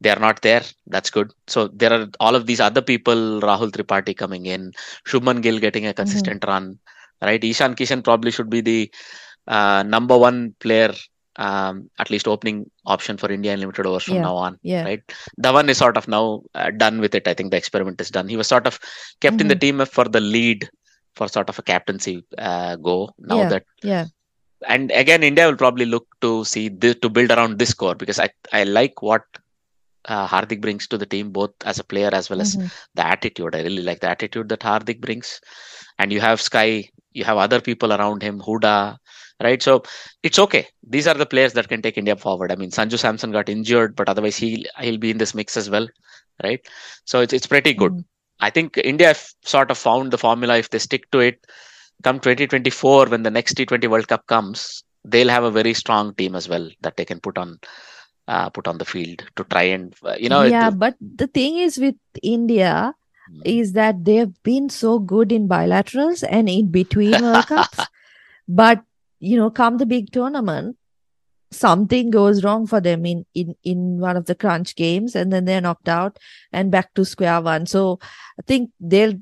They 0.01 0.11
are 0.11 0.19
not 0.19 0.43
there. 0.43 0.63
That's 0.87 1.11
good. 1.11 1.33
So 1.49 1.69
there 1.69 1.93
are 1.93 2.09
all 2.21 2.35
of 2.37 2.47
these 2.47 2.61
other 2.61 2.83
people, 2.83 3.41
Rahul 3.41 3.73
Tripathi 3.73 4.17
coming 4.17 4.47
in, 4.47 4.73
Shubman 5.07 5.43
Gill 5.43 5.59
getting 5.59 5.87
a 5.87 5.95
consistent 5.95 6.45
run, 6.47 6.79
right? 7.21 7.43
Ishan 7.43 7.75
Kishan 7.75 8.05
probably 8.05 8.31
should 8.31 8.51
be 8.51 8.61
the 8.61 8.93
uh, 9.47 9.83
number 9.83 10.17
one 10.17 10.55
player, 10.61 10.93
um, 11.37 11.91
at 11.99 12.11
least 12.11 12.29
opening 12.29 12.71
option 12.87 13.17
for 13.17 13.31
India 13.31 13.53
in 13.53 13.61
limited 13.61 13.87
overs 13.87 14.05
from 14.05 14.17
Yeah, 14.17 14.23
now 14.23 14.37
on, 14.37 14.59
yeah. 14.63 14.85
right? 14.85 15.03
Dhawan 15.41 15.69
is 15.69 15.79
sort 15.79 15.97
of 15.97 16.09
now 16.09 16.43
uh, 16.55 16.71
done 16.71 17.01
with 17.01 17.15
it. 17.15 17.27
I 17.27 17.35
think 17.35 17.51
the 17.51 17.57
experiment 17.57 18.01
is 18.01 18.11
done. 18.11 18.29
He 18.29 18.37
was 18.37 18.49
sort 18.49 18.67
of 18.67 18.79
kept 19.21 19.41
in 19.41 19.49
the 19.49 19.57
team 19.57 19.85
for 19.87 20.05
the 20.05 20.21
lead 20.21 20.69
for 21.15 21.29
sort 21.29 21.49
of 21.49 21.59
a 21.59 21.63
captaincy 21.63 22.25
uh, 22.39 22.77
go. 22.77 23.11
Now 23.19 23.39
Yeah. 23.39 23.49
that 23.49 23.65
Yeah. 23.83 24.05
and 24.67 24.91
again, 24.93 25.23
India 25.23 25.47
will 25.47 25.57
probably 25.57 25.87
look 25.87 26.07
to 26.21 26.45
see 26.45 26.69
this, 26.69 26.97
to 27.03 27.09
build 27.09 27.31
around 27.31 27.59
this 27.59 27.75
core 27.75 27.95
because 27.95 28.19
I 28.21 28.31
I 28.53 28.65
like 28.65 29.03
what 29.03 29.23
uh, 30.07 30.27
Hardik 30.27 30.61
brings 30.61 30.87
to 30.89 30.99
the 30.99 31.07
team 31.07 31.31
both 31.31 31.53
as 31.65 31.79
a 31.79 31.85
player 31.85 32.11
as 32.13 32.29
well 32.31 32.41
as 32.41 32.57
Mhm. 32.57 32.71
the 32.95 33.07
attitude. 33.07 33.55
I 33.55 33.63
really 33.63 33.83
like 33.83 34.01
the 34.01 34.11
attitude 34.11 34.49
that 34.49 34.61
Hardik 34.61 35.01
brings, 35.01 35.41
and 35.99 36.13
you 36.13 36.21
have 36.21 36.41
Sky, 36.41 36.89
you 37.13 37.25
have 37.25 37.39
other 37.39 37.61
people 37.61 37.93
around 37.93 38.23
him, 38.23 38.41
Huda, 38.41 38.97
right? 39.43 39.63
So 39.63 39.83
it's 40.23 40.39
okay. 40.39 40.67
These 40.87 41.07
are 41.07 41.15
the 41.15 41.27
players 41.27 41.53
that 41.55 41.69
can 41.69 41.83
take 41.83 41.99
India 41.99 42.17
forward. 42.17 42.53
I 42.53 42.57
mean, 42.57 42.71
Sanju 42.71 42.99
Samson 42.99 43.33
got 43.33 43.49
injured, 43.49 43.97
but 43.97 44.09
otherwise 44.09 44.37
he 44.37 44.67
he'll 44.81 44.99
be 44.99 45.11
in 45.11 45.19
this 45.19 45.35
mix 45.35 45.57
as 45.57 45.71
well, 45.71 45.89
right? 46.43 46.61
So 47.05 47.21
it's 47.21 47.33
it's 47.33 47.47
pretty 47.47 47.75
good. 47.75 47.93
Mhm. 47.93 48.05
I 48.41 48.51
think 48.51 48.77
India 48.79 49.15
sort 49.45 49.71
of 49.71 49.79
found 49.79 50.11
the 50.13 50.19
formula. 50.19 50.57
If 50.59 50.71
they 50.71 50.79
stick 50.79 51.11
to 51.13 51.21
it, 51.21 51.47
come 52.03 52.21
2024 52.21 53.07
when 53.07 53.23
the 53.23 53.31
next 53.31 53.55
T20 53.55 53.87
World 53.89 54.09
Cup 54.09 54.27
comes, 54.27 54.83
they'll 55.05 55.29
have 55.29 55.45
a 55.45 55.51
very 55.51 55.75
strong 55.75 56.15
team 56.15 56.35
as 56.35 56.49
well 56.49 56.69
that 56.81 56.97
they 56.97 57.05
can 57.05 57.21
put 57.21 57.39
on 57.39 57.59
uh, 58.29 58.49
put 58.51 58.67
on 58.69 58.79
the 58.79 58.85
field 58.85 59.23
to 59.37 59.45
try 59.45 59.63
and 59.65 59.95
uh, 60.05 60.15
you 60.19 60.29
know 60.29 60.43
yeah, 60.43 60.69
it- 60.69 60.79
but 60.79 60.97
the 61.01 61.27
thing 61.27 61.57
is 61.59 61.79
with 61.79 61.97
India 62.23 62.95
Hmm. 63.29 63.41
is 63.45 63.73
that 63.75 64.05
they've 64.05 64.33
been 64.43 64.69
so 64.69 64.99
good 64.99 65.31
in 65.31 65.49
bilaterals 65.49 66.25
and 66.29 66.49
in 66.49 66.71
between 66.73 67.21
World 67.23 67.47
Cups. 67.53 67.87
But 68.49 68.83
you 69.23 69.37
know, 69.37 69.51
come 69.51 69.79
the 69.79 69.87
big 69.87 70.11
tournament, 70.11 70.77
something 71.53 72.11
goes 72.11 72.43
wrong 72.43 72.67
for 72.67 72.81
them 72.81 73.07
in, 73.07 73.25
in 73.35 73.55
in 73.63 74.01
one 74.01 74.17
of 74.17 74.27
the 74.27 74.35
crunch 74.35 74.75
games, 74.75 75.15
and 75.15 75.33
then 75.33 75.45
they're 75.45 75.61
knocked 75.61 75.89
out 75.89 76.19
and 76.53 76.73
back 76.73 76.93
to 76.95 77.05
square 77.05 77.41
one. 77.41 77.67
So 77.67 78.01
I 78.39 78.43
think 78.43 78.71
they'll 78.81 79.15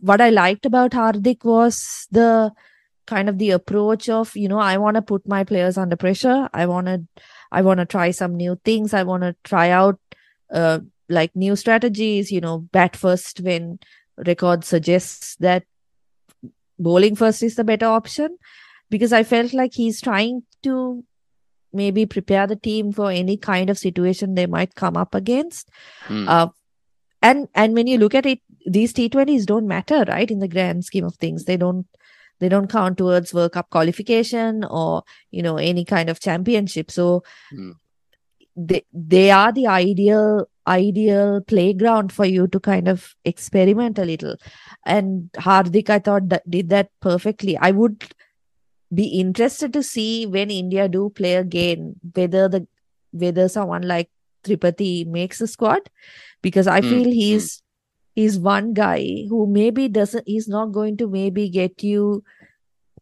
what 0.00 0.22
I 0.22 0.30
liked 0.30 0.64
about 0.64 0.92
Hardik 0.92 1.44
was 1.44 2.06
the 2.10 2.50
kind 3.06 3.28
of 3.28 3.38
the 3.38 3.50
approach 3.50 4.08
of, 4.08 4.34
you 4.36 4.48
know, 4.48 4.58
I 4.58 4.78
want 4.78 4.96
to 4.96 5.02
put 5.02 5.28
my 5.28 5.44
players 5.44 5.76
under 5.76 5.96
pressure. 5.96 6.48
I 6.54 6.64
want 6.64 6.86
to 6.86 7.04
I 7.52 7.60
want 7.60 7.78
to 7.80 7.86
try 7.86 8.10
some 8.12 8.36
new 8.36 8.58
things. 8.64 8.94
I 8.94 9.02
want 9.02 9.22
to 9.22 9.36
try 9.44 9.70
out 9.70 10.00
uh, 10.50 10.80
like 11.10 11.36
new 11.36 11.56
strategies, 11.56 12.32
you 12.32 12.40
know, 12.40 12.58
bat 12.72 12.96
first 12.96 13.40
when 13.40 13.80
record 14.16 14.64
suggests 14.64 15.36
that 15.36 15.64
bowling 16.78 17.16
first 17.16 17.42
is 17.42 17.56
the 17.56 17.64
better 17.64 17.86
option 17.86 18.38
because 18.90 19.12
I 19.12 19.22
felt 19.22 19.52
like 19.52 19.74
he's 19.74 20.00
trying 20.00 20.42
to 20.62 21.04
maybe 21.72 22.06
prepare 22.06 22.46
the 22.46 22.56
team 22.56 22.92
for 22.92 23.10
any 23.10 23.36
kind 23.36 23.70
of 23.70 23.78
situation 23.78 24.34
they 24.34 24.46
might 24.46 24.74
come 24.74 24.96
up 24.96 25.14
against. 25.14 25.68
Hmm. 26.04 26.28
Uh, 26.28 26.48
and 27.22 27.48
and 27.54 27.74
when 27.74 27.86
you 27.86 27.98
look 27.98 28.14
at 28.14 28.26
it, 28.26 28.40
these 28.66 28.92
T20s 28.92 29.46
don't 29.46 29.66
matter, 29.66 30.04
right? 30.08 30.30
In 30.30 30.38
the 30.38 30.48
grand 30.48 30.84
scheme 30.84 31.04
of 31.04 31.16
things, 31.16 31.44
they 31.44 31.56
don't 31.56 31.86
they 32.38 32.48
don't 32.48 32.70
count 32.70 32.98
towards 32.98 33.32
World 33.32 33.52
Cup 33.52 33.70
qualification 33.70 34.64
or 34.64 35.02
you 35.30 35.42
know 35.42 35.56
any 35.56 35.84
kind 35.84 36.10
of 36.10 36.20
championship. 36.20 36.90
So 36.90 37.22
Hmm. 37.50 37.72
they 38.56 38.84
they 38.92 39.30
are 39.30 39.52
the 39.52 39.66
ideal 39.66 40.48
ideal 40.66 41.40
playground 41.42 42.12
for 42.12 42.24
you 42.24 42.46
to 42.48 42.58
kind 42.60 42.88
of 42.88 43.14
experiment 43.24 43.98
a 43.98 44.04
little. 44.04 44.36
And 44.84 45.30
Hardik, 45.34 45.90
I 45.90 45.98
thought 46.00 46.28
that 46.30 46.48
did 46.50 46.70
that 46.70 46.90
perfectly. 47.00 47.56
I 47.56 47.70
would 47.70 48.04
be 48.94 49.06
interested 49.20 49.72
to 49.72 49.82
see 49.82 50.26
when 50.26 50.50
India 50.50 50.88
do 50.88 51.10
play 51.10 51.34
again 51.36 51.96
whether 52.14 52.48
the 52.48 52.66
whether 53.12 53.48
someone 53.48 53.82
like 53.82 54.10
Tripathi 54.44 55.06
makes 55.06 55.38
the 55.38 55.46
squad 55.46 55.90
because 56.42 56.66
I 56.66 56.80
Mm, 56.80 56.88
feel 56.88 57.04
mm. 57.06 57.12
he's 57.12 57.62
he's 58.14 58.38
one 58.38 58.74
guy 58.74 59.26
who 59.28 59.46
maybe 59.46 59.88
doesn't 59.88 60.26
he's 60.26 60.48
not 60.48 60.72
going 60.72 60.96
to 60.98 61.08
maybe 61.08 61.48
get 61.48 61.82
you 61.82 62.22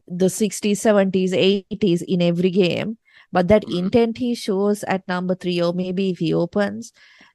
the 0.07 0.27
60s 0.31 0.81
70s 0.81 1.33
80s 1.35 2.03
in 2.03 2.23
every 2.23 2.51
game 2.51 2.99
but 3.33 3.49
that 3.49 3.65
Mhm. 3.65 3.77
intent 3.79 4.19
he 4.19 4.35
shows 4.35 4.85
at 4.85 5.07
number 5.09 5.35
3 5.35 5.61
or 5.61 5.73
maybe 5.73 6.11
if 6.11 6.19
he 6.19 6.33
opens 6.33 6.93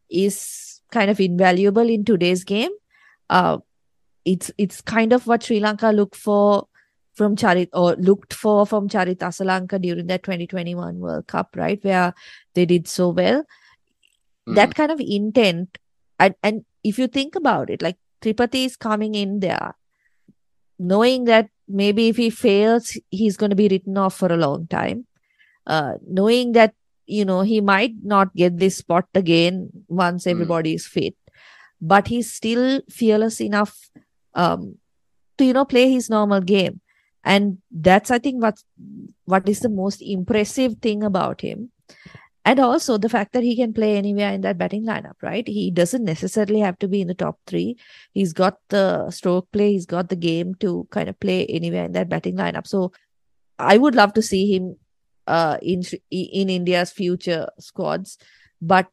is 0.09 0.81
kind 0.91 1.09
of 1.09 1.19
invaluable 1.19 1.89
in 1.89 2.03
today's 2.05 2.43
game 2.43 2.71
uh 3.29 3.57
it's 4.25 4.51
it's 4.57 4.81
kind 4.81 5.13
of 5.13 5.27
what 5.27 5.43
Sri 5.43 5.59
Lanka 5.59 5.91
look 5.91 6.15
for 6.15 6.67
from 7.19 7.35
Charith 7.41 7.69
or 7.73 7.95
looked 8.09 8.33
for 8.41 8.65
from 8.71 8.87
Charith 8.93 9.23
Asalanka 9.29 9.79
during 9.85 10.07
that 10.07 10.23
2021 10.23 10.99
World 11.05 11.27
Cup, 11.27 11.55
right? 11.63 11.83
Where 11.89 12.13
they 12.55 12.65
did 12.65 12.87
so 12.87 13.09
well. 13.09 13.43
That 14.57 14.73
kind 14.73 14.91
of 14.91 14.99
intent, 14.99 15.77
and, 16.17 16.33
and 16.41 16.63
if 16.83 16.97
you 16.97 17.07
think 17.07 17.35
about 17.35 17.69
it, 17.69 17.83
like 17.87 17.97
Tripathi 18.23 18.65
is 18.65 18.75
coming 18.85 19.13
in 19.13 19.41
there, 19.41 19.75
knowing 20.79 21.25
that 21.25 21.49
maybe 21.67 22.07
if 22.09 22.17
he 22.17 22.29
fails, 22.31 22.97
he's 23.11 23.37
going 23.37 23.51
to 23.51 23.55
be 23.55 23.67
written 23.67 23.97
off 24.05 24.15
for 24.15 24.31
a 24.33 24.37
long 24.37 24.65
time. 24.67 25.05
Uh, 25.67 25.93
knowing 26.07 26.53
that 26.53 26.73
you 27.05 27.25
know 27.25 27.41
he 27.41 27.61
might 27.61 27.93
not 28.01 28.33
get 28.35 28.57
this 28.63 28.77
spot 28.77 29.05
again 29.13 29.69
once 29.87 30.25
Mm. 30.25 30.31
everybody 30.31 30.73
is 30.73 30.87
fit, 30.87 31.15
but 31.93 32.07
he's 32.07 32.31
still 32.41 32.81
fearless 32.89 33.39
enough 33.49 33.77
um, 34.33 34.77
to 35.37 35.45
you 35.45 35.53
know 35.53 35.65
play 35.65 35.91
his 35.91 36.09
normal 36.09 36.41
game, 36.41 36.81
and 37.29 37.59
that's 37.69 38.09
I 38.09 38.17
think 38.17 38.41
what 38.41 38.57
what 39.25 39.47
is 39.47 39.59
the 39.59 39.69
most 39.69 40.01
impressive 40.01 40.77
thing 40.81 41.03
about 41.03 41.41
him. 41.41 41.71
And 42.43 42.59
also 42.59 42.97
the 42.97 43.09
fact 43.09 43.33
that 43.33 43.43
he 43.43 43.55
can 43.55 43.73
play 43.73 43.95
anywhere 43.97 44.31
in 44.33 44.41
that 44.41 44.57
batting 44.57 44.83
lineup, 44.83 45.21
right? 45.21 45.47
He 45.47 45.69
doesn't 45.69 46.03
necessarily 46.03 46.61
have 46.61 46.79
to 46.79 46.87
be 46.87 47.01
in 47.01 47.07
the 47.07 47.13
top 47.13 47.37
three. 47.45 47.77
He's 48.13 48.33
got 48.33 48.57
the 48.69 49.11
stroke 49.11 49.51
play, 49.51 49.73
he's 49.73 49.85
got 49.85 50.09
the 50.09 50.15
game 50.15 50.55
to 50.55 50.87
kind 50.89 51.09
of 51.09 51.19
play 51.19 51.45
anywhere 51.45 51.85
in 51.85 51.91
that 51.91 52.09
batting 52.09 52.35
lineup. 52.35 52.65
So 52.65 52.91
I 53.59 53.77
would 53.77 53.93
love 53.93 54.13
to 54.13 54.23
see 54.23 54.55
him 54.55 54.77
uh, 55.27 55.57
in 55.61 55.83
in 56.09 56.49
India's 56.49 56.91
future 56.91 57.47
squads. 57.59 58.17
But 58.59 58.87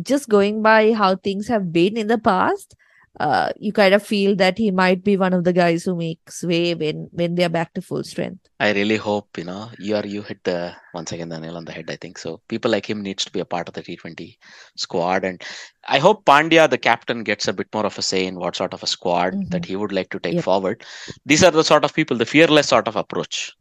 just 0.00 0.30
going 0.30 0.62
by 0.62 0.92
how 0.94 1.16
things 1.16 1.48
have 1.48 1.72
been 1.72 1.98
in 1.98 2.06
the 2.06 2.18
past, 2.18 2.74
uh, 3.20 3.50
you 3.58 3.72
kind 3.72 3.94
of 3.94 4.02
feel 4.02 4.36
that 4.36 4.58
he 4.58 4.70
might 4.70 5.02
be 5.04 5.16
one 5.16 5.32
of 5.32 5.44
the 5.44 5.52
guys 5.52 5.84
who 5.84 5.94
makes 5.96 6.42
way 6.44 6.74
when 6.74 7.08
when 7.12 7.34
they're 7.34 7.48
back 7.48 7.74
to 7.74 7.82
full 7.82 8.04
strength. 8.04 8.46
I 8.60 8.72
really 8.72 8.96
hope 8.96 9.36
you 9.38 9.44
know 9.44 9.70
you 9.78 9.96
are 9.96 10.06
you 10.06 10.22
hit 10.22 10.42
the 10.44 10.74
once 10.94 11.12
again 11.12 11.28
the 11.28 11.38
nail 11.40 11.56
on 11.56 11.64
the 11.64 11.72
head. 11.72 11.90
I 11.90 11.96
think 11.96 12.18
so. 12.18 12.40
People 12.48 12.70
like 12.70 12.88
him 12.88 13.02
needs 13.02 13.24
to 13.24 13.32
be 13.32 13.40
a 13.40 13.44
part 13.44 13.68
of 13.68 13.74
the 13.74 13.82
T20 13.82 14.36
squad, 14.76 15.24
and 15.24 15.42
I 15.86 15.98
hope 15.98 16.24
Pandya, 16.24 16.68
the 16.70 16.78
captain, 16.78 17.22
gets 17.24 17.48
a 17.48 17.52
bit 17.52 17.68
more 17.74 17.86
of 17.86 17.98
a 17.98 18.02
say 18.02 18.26
in 18.26 18.36
what 18.36 18.56
sort 18.56 18.74
of 18.74 18.82
a 18.82 18.86
squad 18.86 19.32
Mhm. 19.34 19.50
that 19.50 19.64
he 19.64 19.76
would 19.76 19.92
like 19.92 20.10
to 20.10 20.20
take 20.20 20.34
Yep. 20.34 20.44
forward. 20.44 20.84
These 21.26 21.42
are 21.44 21.50
the 21.50 21.64
sort 21.64 21.84
of 21.84 21.94
people, 21.94 22.16
the 22.16 22.26
fearless 22.26 22.68
sort 22.68 22.88
of 22.88 22.96
approach, 22.96 23.52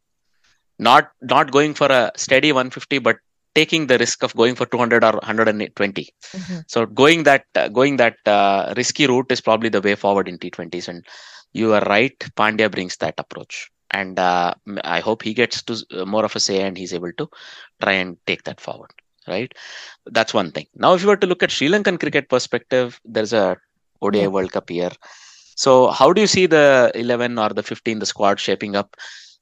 not 0.79 1.09
not 1.21 1.51
going 1.51 1.73
for 1.73 1.87
a 1.87 2.11
steady 2.15 2.51
150, 2.51 2.99
but 2.99 3.17
taking 3.57 3.87
the 3.91 3.97
risk 4.03 4.23
of 4.27 4.35
going 4.41 4.55
for 4.59 4.65
200 4.73 5.03
or 5.09 5.13
120. 5.21 6.05
Mhm. 6.39 6.59
So 6.73 6.85
going 7.01 7.23
that 7.29 7.45
uh, 7.61 7.67
going 7.79 7.97
that 8.03 8.17
uh, 8.37 8.73
risky 8.81 9.07
route 9.11 9.31
is 9.35 9.41
probably 9.47 9.69
the 9.75 9.81
way 9.87 9.95
forward 10.03 10.27
in 10.31 10.37
T20s. 10.43 10.87
And 10.93 11.05
you 11.53 11.73
are 11.77 11.85
right, 11.95 12.17
Pandya 12.41 12.69
brings 12.75 12.97
that 13.03 13.15
approach, 13.23 13.55
and 13.99 14.19
uh, 14.19 14.53
I 14.83 14.99
hope 15.07 15.23
he 15.29 15.33
gets 15.41 15.61
to 15.69 15.73
uh, 15.99 16.05
more 16.13 16.25
of 16.29 16.35
a 16.35 16.41
say 16.47 16.57
and 16.67 16.77
he's 16.77 16.93
able 16.99 17.13
to 17.21 17.27
try 17.83 17.93
and 18.03 18.17
take 18.31 18.43
that 18.49 18.59
forward. 18.67 18.91
Right, 19.27 19.51
that's 20.17 20.33
one 20.33 20.51
thing. 20.57 20.67
Now, 20.83 20.93
if 20.97 21.01
you 21.03 21.09
were 21.11 21.17
to 21.23 21.27
look 21.27 21.43
at 21.45 21.51
Sri 21.51 21.67
Lankan 21.71 21.99
cricket 21.99 22.29
perspective, 22.33 22.99
there's 23.15 23.33
a 23.33 23.57
ODI 24.01 24.21
Yeah. 24.21 24.27
World 24.35 24.51
Cup 24.53 24.69
here. 24.69 24.91
So, 25.63 25.71
how 25.99 26.07
do 26.13 26.21
you 26.21 26.27
see 26.27 26.45
the 26.45 26.91
11 26.95 27.37
or 27.45 27.49
the 27.49 27.63
15, 27.63 27.99
the 27.99 28.05
squad 28.05 28.39
shaping 28.39 28.75
up? 28.81 28.95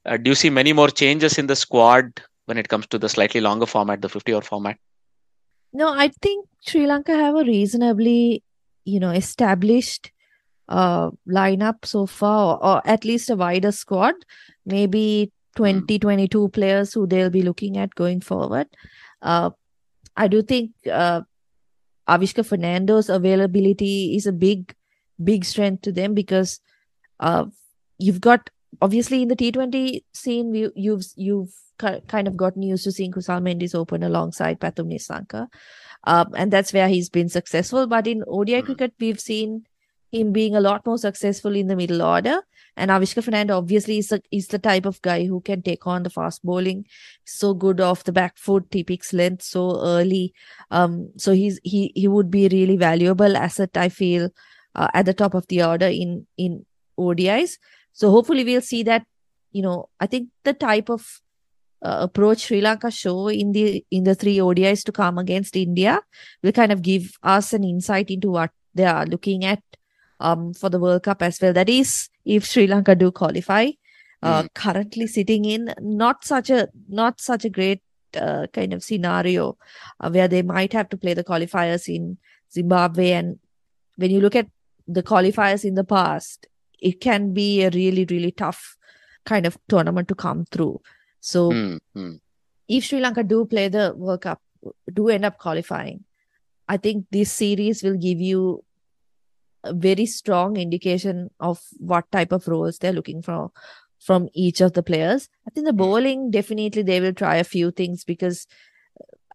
Uh, 0.05 0.17
do 0.17 0.31
you 0.31 0.35
see 0.35 0.49
many 0.49 0.73
more 0.79 0.89
changes 1.01 1.37
in 1.37 1.47
the 1.51 1.55
squad 1.65 2.21
when 2.45 2.57
it 2.57 2.69
comes 2.69 2.87
to 2.87 2.99
the 2.99 3.09
slightly 3.09 3.41
longer 3.41 3.65
format, 3.65 4.01
the 4.01 4.09
50 4.09 4.33
over 4.33 4.45
format? 4.45 4.77
No, 5.73 5.89
I 5.89 6.09
think 6.21 6.47
Sri 6.65 6.85
Lanka 6.85 7.13
have 7.13 7.35
a 7.35 7.43
reasonably, 7.43 8.43
you 8.85 8.99
know, 8.99 9.11
established 9.11 10.11
uh 10.67 11.11
lineup 11.29 11.85
so 11.85 12.07
far, 12.07 12.55
or, 12.55 12.65
or 12.65 12.87
at 12.87 13.05
least 13.05 13.29
a 13.29 13.35
wider 13.35 13.71
squad. 13.71 14.15
Maybe 14.65 15.31
2022 15.55 16.49
players 16.49 16.93
who 16.93 17.07
they'll 17.07 17.29
be 17.29 17.41
looking 17.41 17.77
at 17.77 17.95
going 17.95 18.21
forward. 18.21 18.67
Uh, 19.21 19.51
I 20.15 20.27
do 20.27 20.41
think 20.41 20.71
uh, 20.91 21.21
Avishka 22.07 22.45
Fernando's 22.45 23.09
availability 23.09 24.15
is 24.15 24.27
a 24.27 24.31
big, 24.31 24.75
big 25.23 25.45
strength 25.45 25.81
to 25.83 25.91
them 25.91 26.13
because 26.13 26.59
uh, 27.19 27.45
you've 27.97 28.21
got 28.21 28.49
obviously 28.81 29.21
in 29.21 29.27
the 29.27 29.35
T20 29.35 30.03
scene, 30.13 30.53
you, 30.53 30.71
you've 30.75 31.05
you've 31.15 31.53
kind 31.77 32.27
of 32.27 32.37
gotten 32.37 32.61
used 32.61 32.85
to 32.85 32.91
seeing 32.91 33.11
Kusal 33.11 33.41
Mendis 33.41 33.75
open 33.75 34.03
alongside 34.03 34.59
Pathum 34.59 34.91
Nissanka, 34.91 35.47
um, 36.05 36.31
and 36.35 36.51
that's 36.51 36.73
where 36.73 36.87
he's 36.87 37.09
been 37.09 37.29
successful. 37.29 37.87
But 37.87 38.07
in 38.07 38.23
ODI 38.27 38.61
cricket, 38.61 38.93
we've 38.99 39.19
seen 39.19 39.65
him 40.11 40.31
being 40.31 40.55
a 40.55 40.61
lot 40.61 40.85
more 40.85 40.97
successful 40.97 41.55
in 41.55 41.67
the 41.67 41.75
middle 41.75 42.01
order. 42.01 42.41
And 42.77 42.91
Avishka 42.91 43.23
Fernando 43.23 43.57
obviously 43.57 43.99
is, 43.99 44.11
a, 44.11 44.21
is 44.31 44.47
the 44.47 44.59
type 44.59 44.85
of 44.85 45.01
guy 45.01 45.25
who 45.25 45.39
can 45.41 45.61
take 45.61 45.87
on 45.87 46.03
the 46.03 46.09
fast 46.09 46.43
bowling. 46.43 46.85
So 47.25 47.53
good 47.53 47.79
off 47.79 48.03
the 48.03 48.11
back 48.11 48.37
foot, 48.37 48.65
he 48.71 48.83
picks 48.83 49.13
length 49.13 49.43
so 49.43 49.81
early. 49.81 50.33
Um, 50.71 51.11
so 51.17 51.31
he's 51.31 51.59
he 51.63 51.91
he 51.95 52.07
would 52.07 52.29
be 52.29 52.45
a 52.45 52.49
really 52.49 52.75
valuable 52.75 53.37
asset, 53.37 53.77
I 53.77 53.89
feel, 53.89 54.29
uh, 54.75 54.89
at 54.93 55.05
the 55.05 55.13
top 55.13 55.33
of 55.33 55.47
the 55.47 55.63
order 55.63 55.87
in 55.87 56.27
in 56.37 56.65
ODIs. 56.99 57.57
So 57.95 58.11
hopefully 58.11 58.43
we'll 58.43 58.61
see 58.61 58.83
that. 58.83 59.07
You 59.55 59.63
know, 59.63 59.87
I 60.03 60.07
think 60.11 60.29
the 60.43 60.51
type 60.53 60.89
of 60.89 61.21
uh, 61.81 61.99
approach 62.07 62.39
Sri 62.47 62.59
Lanka 62.59 62.91
show 62.91 63.29
in 63.29 63.53
the 63.53 63.85
in 63.89 64.03
the 64.03 64.15
three 64.15 64.37
ODIs 64.37 64.83
to 64.85 64.91
come 64.91 65.17
against 65.17 65.55
India 65.55 66.01
will 66.43 66.51
kind 66.51 66.71
of 66.75 66.81
give 66.81 67.15
us 67.23 67.53
an 67.53 67.63
insight 67.63 68.09
into 68.11 68.29
what 68.35 68.51
they 68.73 68.83
are 68.85 69.05
looking 69.05 69.45
at 69.45 69.63
um, 70.19 70.53
for 70.53 70.69
the 70.69 70.79
World 70.79 71.03
Cup 71.03 71.21
as 71.21 71.39
well. 71.41 71.53
That 71.53 71.69
is, 71.69 72.09
if 72.25 72.45
Sri 72.45 72.67
Lanka 72.67 72.95
do 72.95 73.11
qualify, 73.11 73.71
uh, 74.21 74.43
Mm. 74.43 74.53
currently 74.55 75.07
sitting 75.07 75.45
in 75.45 75.73
not 75.79 76.25
such 76.25 76.49
a 76.49 76.67
not 76.89 77.21
such 77.21 77.45
a 77.45 77.49
great 77.49 77.81
uh, 78.19 78.47
kind 78.51 78.73
of 78.73 78.83
scenario 78.83 79.57
uh, 80.01 80.09
where 80.09 80.27
they 80.27 80.41
might 80.41 80.73
have 80.73 80.89
to 80.89 80.97
play 80.97 81.13
the 81.13 81.23
qualifiers 81.23 81.87
in 81.87 82.17
Zimbabwe. 82.51 83.11
And 83.11 83.39
when 83.95 84.11
you 84.11 84.19
look 84.19 84.35
at 84.35 84.47
the 84.87 85.03
qualifiers 85.03 85.63
in 85.63 85.75
the 85.75 85.83
past, 85.83 86.47
it 86.79 87.01
can 87.01 87.33
be 87.33 87.63
a 87.63 87.69
really 87.69 88.05
really 88.09 88.31
tough 88.31 88.77
kind 89.25 89.45
of 89.45 89.57
tournament 89.67 90.07
to 90.07 90.15
come 90.15 90.45
through. 90.45 90.81
So 91.19 91.51
Hmm, 91.51 91.77
hmm. 91.93 92.13
if 92.67 92.85
Sri 92.85 92.99
Lanka 92.99 93.23
do 93.23 93.45
play 93.45 93.67
the 93.67 93.93
World 93.95 94.21
Cup, 94.21 94.41
do 94.93 95.09
end 95.09 95.25
up 95.25 95.37
qualifying, 95.37 96.03
I 96.67 96.77
think 96.77 97.07
this 97.11 97.31
series 97.31 97.83
will 97.83 97.97
give 97.97 98.19
you 98.19 98.63
a 99.63 99.73
very 99.73 100.05
strong 100.05 100.57
indication 100.57 101.31
of 101.39 101.59
what 101.79 102.11
type 102.11 102.31
of 102.31 102.47
roles 102.47 102.77
they're 102.77 102.93
looking 102.93 103.21
for 103.21 103.51
from 103.99 104.29
each 104.33 104.61
of 104.61 104.73
the 104.73 104.83
players. 104.83 105.27
I 105.47 105.51
think 105.51 105.65
the 105.65 105.73
bowling 105.73 106.29
definitely 106.29 106.83
they 106.83 107.01
will 107.01 107.13
try 107.13 107.37
a 107.37 107.43
few 107.43 107.71
things 107.71 108.03
because 108.03 108.45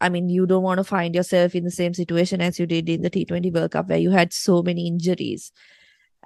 I 0.01 0.09
mean 0.09 0.28
you 0.28 0.47
don't 0.47 0.62
want 0.62 0.78
to 0.78 0.84
find 0.84 1.14
yourself 1.14 1.55
in 1.55 1.64
the 1.64 1.70
same 1.70 1.95
situation 1.95 2.41
as 2.41 2.59
you 2.59 2.66
did 2.66 2.88
in 2.88 3.03
the 3.03 3.11
T20 3.11 3.53
World 3.53 3.72
Cup 3.72 3.88
where 3.88 3.99
you 3.99 4.11
had 4.11 4.32
so 4.32 4.62
many 4.62 4.86
injuries 4.86 5.53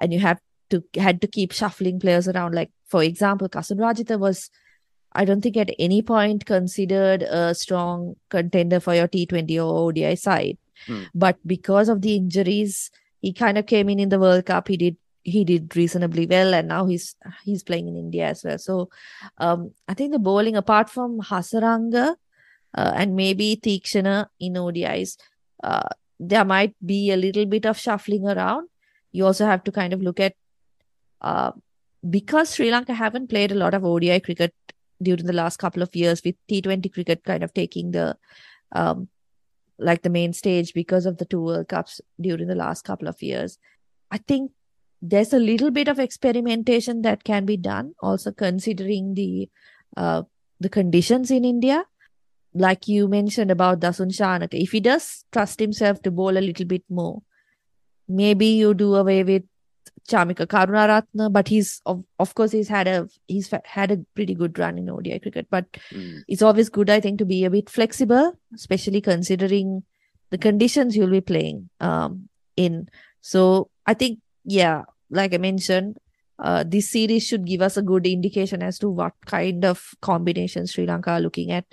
and 0.01 0.13
you 0.13 0.21
have 0.21 0.41
to 0.75 1.01
had 1.01 1.21
to 1.23 1.27
keep 1.27 1.53
shuffling 1.53 2.01
players 2.01 2.29
around. 2.29 2.55
Like 2.55 2.71
for 2.87 3.03
example, 3.03 3.49
Kasun 3.49 3.79
Rajitha 3.79 4.19
was 4.19 4.51
I 5.15 5.25
don't 5.25 5.41
think 5.41 5.57
at 5.57 5.71
any 5.79 6.03
point 6.03 6.45
considered 6.45 7.23
a 7.23 7.55
strong 7.55 8.17
contender 8.31 8.81
for 8.81 8.95
your 8.95 9.09
T20 9.09 9.57
or 9.65 9.89
ODI 9.89 10.17
side. 10.17 10.59
Hmm. 10.87 11.05
But 11.15 11.39
because 11.47 11.89
of 11.89 12.03
the 12.03 12.17
injuries, 12.17 12.91
he 13.21 13.33
kind 13.33 13.57
of 13.57 13.67
came 13.67 13.89
in 13.89 14.01
in 14.01 14.09
the 14.09 14.19
World 14.19 14.45
Cup. 14.47 14.69
He 14.69 14.77
did 14.77 14.97
he 15.23 15.43
did 15.45 15.75
reasonably 15.75 16.27
well, 16.27 16.53
and 16.53 16.69
now 16.69 16.85
he's 16.87 17.17
he's 17.45 17.63
playing 17.63 17.89
in 17.89 17.97
India 17.97 18.27
as 18.27 18.45
well. 18.45 18.59
So, 18.59 18.91
um, 19.39 19.71
I 19.89 19.95
think 19.95 20.13
the 20.13 20.19
bowling, 20.19 20.57
apart 20.57 20.91
from 20.91 21.21
Hasaranga 21.21 22.17
uh, 22.77 22.93
and 22.95 23.17
maybe 23.17 23.57
Theekshana 23.57 24.27
in 24.39 24.55
ODIs, 24.55 25.17
uh, 25.63 25.89
there 26.21 26.45
might 26.45 26.75
be 26.85 27.11
a 27.11 27.17
little 27.17 27.47
bit 27.47 27.65
of 27.65 27.79
shuffling 27.79 28.27
around. 28.27 28.69
You 29.13 29.25
also 29.27 29.47
have 29.47 29.65
to 29.65 29.73
kind 29.73 29.93
of 29.93 30.03
look 30.03 30.21
at 30.21 30.35
uh, 31.25 31.53
because 32.09 32.55
Sri 32.55 32.71
Lanka 32.71 32.95
haven't 32.95 33.29
played 33.29 33.51
a 33.51 33.55
lot 33.55 33.75
of 33.75 33.85
ODI 33.85 34.21
cricket 34.21 34.55
during 35.03 35.25
the 35.25 35.33
last 35.33 35.57
couple 35.57 35.83
of 35.83 35.97
years 35.97 36.23
with 36.25 36.37
T20 36.51 36.93
cricket 36.93 37.25
kind 37.25 37.43
of 37.43 37.55
taking 37.55 37.93
the 37.93 38.17
um 38.73 39.09
like 39.79 40.03
the 40.03 40.11
main 40.11 40.33
stage 40.33 40.73
because 40.75 41.07
of 41.07 41.17
the 41.19 41.25
two 41.25 41.41
World 41.41 41.69
Cups 41.69 42.01
during 42.21 42.47
the 42.47 42.55
last 42.55 42.85
couple 42.85 43.09
of 43.09 43.23
years. 43.23 43.59
I 44.11 44.19
think 44.19 44.53
there's 45.03 45.33
a 45.33 45.39
little 45.39 45.71
bit 45.71 45.89
of 45.89 45.99
experimentation 45.99 47.03
that 47.03 47.25
can 47.25 47.45
be 47.45 47.57
done, 47.57 47.95
also 48.01 48.31
considering 48.31 49.15
the 49.15 49.49
uh 49.97 50.23
the 50.61 50.69
conditions 50.69 51.31
in 51.31 51.45
India. 51.45 51.85
Like 52.53 52.87
you 52.87 53.09
mentioned 53.09 53.51
about 53.51 53.81
Dasun 53.81 54.13
Shanaka, 54.19 54.63
if 54.63 54.73
he 54.73 54.81
does 54.81 55.25
trust 55.33 55.59
himself 55.59 56.03
to 56.03 56.11
bowl 56.11 56.39
a 56.39 56.47
little 56.49 56.67
bit 56.67 56.85
more, 56.89 57.23
maybe 58.07 58.47
you 58.47 58.75
do 58.75 58.95
away 58.95 59.25
with 59.25 59.43
Chamika 60.09 60.47
Karunaratne, 60.47 61.33
but 61.33 61.49
he's 61.49 61.81
of, 61.87 62.05
of 62.19 62.35
course 62.35 62.53
he's 62.53 62.69
had 62.69 62.87
a 62.87 63.09
he's 63.27 63.51
had 63.65 63.91
a 63.91 63.99
pretty 64.15 64.35
good 64.35 64.59
run 64.59 64.79
in 64.79 64.91
ODI 64.91 65.19
cricket. 65.19 65.47
But 65.51 65.67
Hmm. 65.91 66.19
it's 66.29 66.43
always 66.43 66.69
good, 66.69 66.91
I 66.91 67.01
think, 67.01 67.19
to 67.19 67.25
be 67.25 67.45
a 67.45 67.51
bit 67.51 67.71
flexible, 67.71 68.39
especially 68.55 69.01
considering 69.01 69.83
the 70.31 70.39
conditions 70.39 70.97
you'll 70.97 71.11
be 71.11 71.21
playing 71.21 71.71
um 71.81 72.29
in. 72.57 72.89
So 73.21 73.71
I 73.87 73.95
think, 73.95 74.21
yeah, 74.45 74.83
like 75.11 75.33
I 75.35 75.39
mentioned, 75.39 75.97
uh, 76.39 76.65
this 76.67 76.91
series 76.91 77.27
should 77.27 77.47
give 77.47 77.63
us 77.63 77.77
a 77.77 77.83
good 77.83 78.07
indication 78.07 78.63
as 78.63 78.79
to 78.81 78.89
what 78.91 79.13
kind 79.27 79.65
of 79.65 79.91
combinations 80.03 80.73
Sri 80.73 80.87
Lanka 80.87 81.13
are 81.13 81.21
looking 81.21 81.51
at 81.51 81.65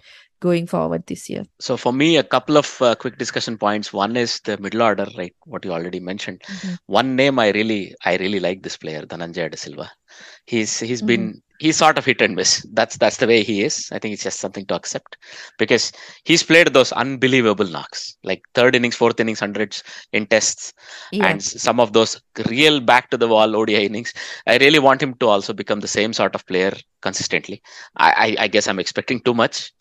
going 0.42 0.68
forward 0.68 1.06
this 1.08 1.30
year. 1.30 1.46
So 1.60 1.78
for 1.78 1.94
me, 1.94 2.18
a 2.18 2.24
couple 2.24 2.58
of 2.58 2.82
uh, 2.82 2.96
quick 2.96 3.18
discussion 3.18 3.58
points. 3.58 3.94
One 3.94 4.18
is 4.18 4.40
the 4.42 4.58
middle 4.58 4.82
order, 4.82 5.08
right? 5.18 5.34
What 5.46 5.64
you 5.66 5.72
already 5.72 6.00
mentioned. 6.02 6.42
Mhm. 6.50 6.78
One 6.88 7.16
name 7.16 7.40
I 7.40 7.52
really, 7.52 7.96
I 8.04 8.18
really 8.18 8.40
like 8.40 8.64
this 8.64 8.78
player, 8.78 9.04
Dhananjaya 9.04 9.52
De 9.52 9.58
Silva. 9.58 9.90
He's 10.46 10.80
he's 10.80 11.02
Mm-hmm. 11.02 11.02
been 11.02 11.42
he's 11.60 11.78
sort 11.78 11.98
of 11.98 12.06
hit 12.06 12.22
and 12.22 12.36
miss. 12.36 12.66
That's 12.74 12.98
that's 12.98 13.18
the 13.18 13.28
way 13.28 13.44
he 13.44 13.64
is. 13.64 13.90
I 13.92 14.00
think 14.00 14.14
it's 14.14 14.24
just 14.24 14.40
something 14.40 14.66
to 14.68 14.76
accept 14.76 15.18
because 15.58 15.92
he's 16.24 16.44
played 16.44 16.74
those 16.74 16.92
unbelievable 16.92 17.66
knocks, 17.68 18.16
like 18.24 18.42
third 18.54 18.76
innings, 18.76 18.96
fourth 18.96 19.20
innings, 19.20 19.40
hundreds 19.40 19.84
in 20.12 20.26
tests, 20.28 20.74
Yeah. 21.12 21.30
and 21.30 21.42
some 21.44 21.80
of 21.80 21.94
those 21.94 22.22
real 22.50 22.80
back 22.80 23.10
to 23.12 23.18
the 23.18 23.28
wall 23.28 23.56
ODI 23.56 23.86
innings. 23.86 24.14
I 24.48 24.58
really 24.58 24.80
want 24.80 25.02
him 25.02 25.14
to 25.16 25.28
also 25.28 25.54
become 25.54 25.80
the 25.80 25.88
same 25.88 26.14
sort 26.14 26.36
of 26.36 26.46
player 26.48 26.74
consistently. 27.02 27.62
I 27.98 28.36
I, 28.40 28.44
I 28.44 28.48
guess 28.48 28.68
I'm 28.68 28.80
expecting 28.80 29.22
too 29.22 29.34
much 29.34 29.72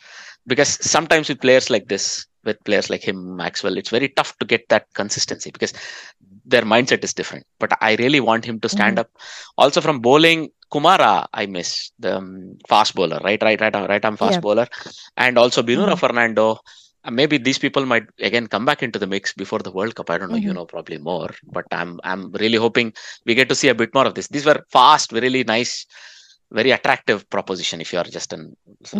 because 0.46 0.68
sometimes 0.88 1.28
with 1.28 1.40
players 1.40 1.70
like 1.70 1.88
this, 1.88 2.26
with 2.44 2.62
players 2.64 2.90
like 2.90 3.02
him, 3.06 3.36
Maxwell, 3.36 3.76
it's 3.76 3.90
very 3.90 4.08
tough 4.08 4.36
to 4.38 4.44
get 4.46 4.68
that 4.68 4.86
consistency 4.94 5.50
because 5.50 5.72
their 6.52 6.62
mindset 6.74 7.02
is 7.08 7.14
different. 7.20 7.44
But 7.62 7.72
I 7.80 7.90
really 8.02 8.20
want 8.28 8.44
him 8.50 8.58
to 8.64 8.68
stand 8.76 8.96
Mhm. 8.96 9.02
up. 9.02 9.10
Also 9.62 9.80
from 9.86 10.00
bowling, 10.08 10.40
Kumara, 10.72 11.14
I 11.42 11.46
miss 11.46 11.70
the 11.98 12.12
um, 12.18 12.58
fast 12.72 12.94
bowler, 12.94 13.18
right, 13.28 13.42
right, 13.42 13.60
right, 13.60 13.74
right 13.92 14.04
arm 14.08 14.16
fast 14.16 14.36
Yeah. 14.36 14.40
bowler, 14.46 14.66
and 15.16 15.38
also 15.42 15.62
Binura 15.70 15.96
Mhm. 15.96 16.02
Fernando. 16.04 16.46
Uh, 17.04 17.10
Maybe 17.10 17.36
these 17.46 17.58
people 17.64 17.84
might 17.92 18.06
again 18.28 18.46
come 18.54 18.64
back 18.70 18.82
into 18.86 18.98
the 19.02 19.06
mix 19.14 19.32
before 19.42 19.60
the 19.66 19.72
World 19.78 19.94
Cup. 19.98 20.10
I 20.10 20.18
don't 20.18 20.30
know. 20.34 20.36
You 20.46 20.50
Mhm. 20.50 20.58
know 20.58 20.66
probably 20.74 20.98
more, 21.10 21.30
but 21.56 21.66
I'm 21.80 21.92
I'm 22.10 22.22
really 22.42 22.60
hoping 22.66 22.92
we 23.26 23.34
get 23.40 23.48
to 23.52 23.58
see 23.62 23.68
a 23.74 23.78
bit 23.82 23.94
more 23.98 24.06
of 24.10 24.14
this. 24.18 24.28
These 24.36 24.46
were 24.50 24.60
fast, 24.78 25.12
really 25.24 25.42
nice, 25.52 25.72
very 26.60 26.72
attractive 26.78 27.28
proposition 27.36 27.80
if 27.80 27.92
you 27.92 27.98
are 28.02 28.10
just 28.18 28.32
an 28.38 28.44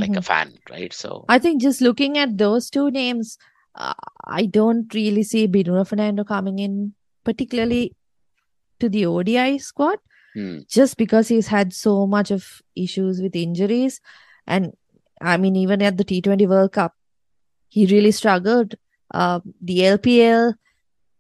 like 0.05 0.17
a 0.17 0.21
Mhm. 0.21 0.31
fan, 0.31 0.49
right? 0.75 0.93
So 1.03 1.25
I 1.29 1.39
think 1.39 1.61
just 1.69 1.81
looking 1.89 2.19
at 2.25 2.37
those 2.45 2.71
two 2.71 2.91
names, 2.91 3.37
uh, 3.75 4.01
I 4.41 4.43
don't 4.59 4.93
really 5.01 5.23
see 5.33 5.47
Binura 5.47 5.87
Fernando 5.87 6.25
coming 6.25 6.59
in, 6.59 6.95
particularly 7.31 7.95
to 8.81 8.89
the 8.89 9.07
ODI 9.07 9.59
squad, 9.59 9.99
hmm. 10.35 10.61
just 10.69 10.97
because 10.97 11.29
he's 11.29 11.47
had 11.47 11.73
so 11.73 12.07
much 12.07 12.31
of 12.31 12.63
issues 12.75 13.21
with 13.23 13.37
injuries. 13.37 14.01
And 14.47 14.73
I 15.21 15.37
mean, 15.37 15.55
even 15.57 15.83
at 15.83 15.97
the 15.97 16.05
T20 16.05 16.49
World 16.49 16.73
Cup, 16.73 16.95
he 17.69 17.87
really 17.87 18.11
struggled. 18.11 18.75
Uh, 19.13 19.41
the 19.61 19.79
LPL, 19.79 20.55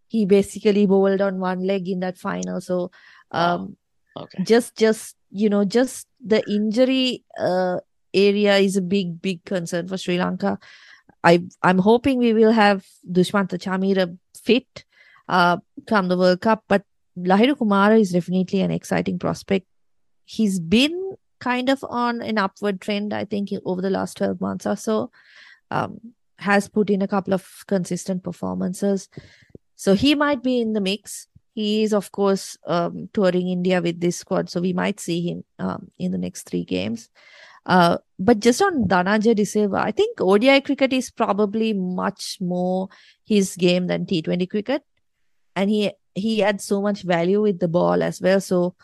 he 0.08 0.26
basically 0.26 0.86
bowled 0.86 1.20
on 1.20 1.38
one 1.38 1.66
leg 1.66 1.88
in 1.88 2.00
that 2.00 2.18
final. 2.18 2.60
So, 2.60 2.90
um, 3.30 3.76
okay. 4.16 4.42
just 4.42 4.76
just 4.76 5.16
you 5.30 5.48
know 5.48 5.64
just 5.64 6.08
the 6.24 6.42
injury 6.50 7.24
uh, 7.38 7.78
area 8.12 8.56
is 8.56 8.76
a 8.76 8.82
big 8.82 9.22
big 9.22 9.44
concern 9.44 9.86
for 9.86 9.96
Sri 9.96 10.18
Lanka. 10.18 10.58
I 11.22 11.44
I'm 11.62 11.78
hoping 11.78 12.18
we 12.18 12.32
will 12.32 12.52
have 12.52 12.86
Dushmanta 13.10 13.58
Chamira 13.58 14.16
fit 14.34 14.84
come 15.86 16.08
the 16.08 16.18
World 16.18 16.40
Cup, 16.40 16.64
but 16.68 16.84
Lahiru 17.18 17.54
Kumara 17.56 18.00
is 18.00 18.10
definitely 18.10 18.60
an 18.60 18.70
exciting 18.70 19.18
prospect. 19.18 19.66
He's 20.24 20.60
been 20.60 21.16
kind 21.40 21.68
of 21.68 21.84
on 21.88 22.20
an 22.22 22.38
upward 22.38 22.80
trend, 22.80 23.12
I 23.12 23.24
think, 23.24 23.50
over 23.64 23.80
the 23.80 23.90
last 23.90 24.16
12 24.16 24.40
months 24.40 24.66
or 24.66 24.76
so. 24.76 25.10
Um, 25.70 26.14
has 26.40 26.68
put 26.68 26.90
in 26.90 27.02
a 27.02 27.08
couple 27.08 27.34
of 27.34 27.64
consistent 27.66 28.24
performances. 28.24 29.08
So 29.76 29.94
he 29.94 30.14
might 30.14 30.42
be 30.42 30.60
in 30.60 30.72
the 30.72 30.80
mix. 30.80 31.28
He 31.54 31.82
is, 31.82 31.92
of 31.92 32.12
course, 32.12 32.56
um, 32.66 33.08
touring 33.12 33.48
India 33.48 33.82
with 33.82 34.00
this 34.00 34.16
squad, 34.16 34.48
so 34.48 34.60
we 34.60 34.72
might 34.72 35.00
see 35.00 35.20
him 35.20 35.44
um, 35.58 35.90
in 35.98 36.12
the 36.12 36.18
next 36.18 36.44
three 36.44 36.64
games. 36.64 37.10
Uh, 37.66 37.98
but 38.18 38.40
just 38.40 38.62
on 38.62 38.88
Dhananjay 38.88 39.36
De 39.36 39.44
Silva, 39.44 39.76
I 39.76 39.90
think 39.90 40.20
ODI 40.20 40.62
cricket 40.62 40.92
is 40.92 41.10
probably 41.10 41.74
much 41.74 42.38
more 42.40 42.88
his 43.26 43.54
game 43.56 43.86
than 43.86 44.06
T20 44.06 44.48
cricket, 44.48 44.82
and 45.56 45.70
he 45.70 45.92
he 46.14 46.42
adds 46.42 46.64
so 46.64 46.82
much 46.82 47.02
value 47.02 47.40
with 47.40 47.60
the 47.60 47.68
ball 47.68 48.02
as 48.02 48.20
well. 48.20 48.40
So 48.40 48.74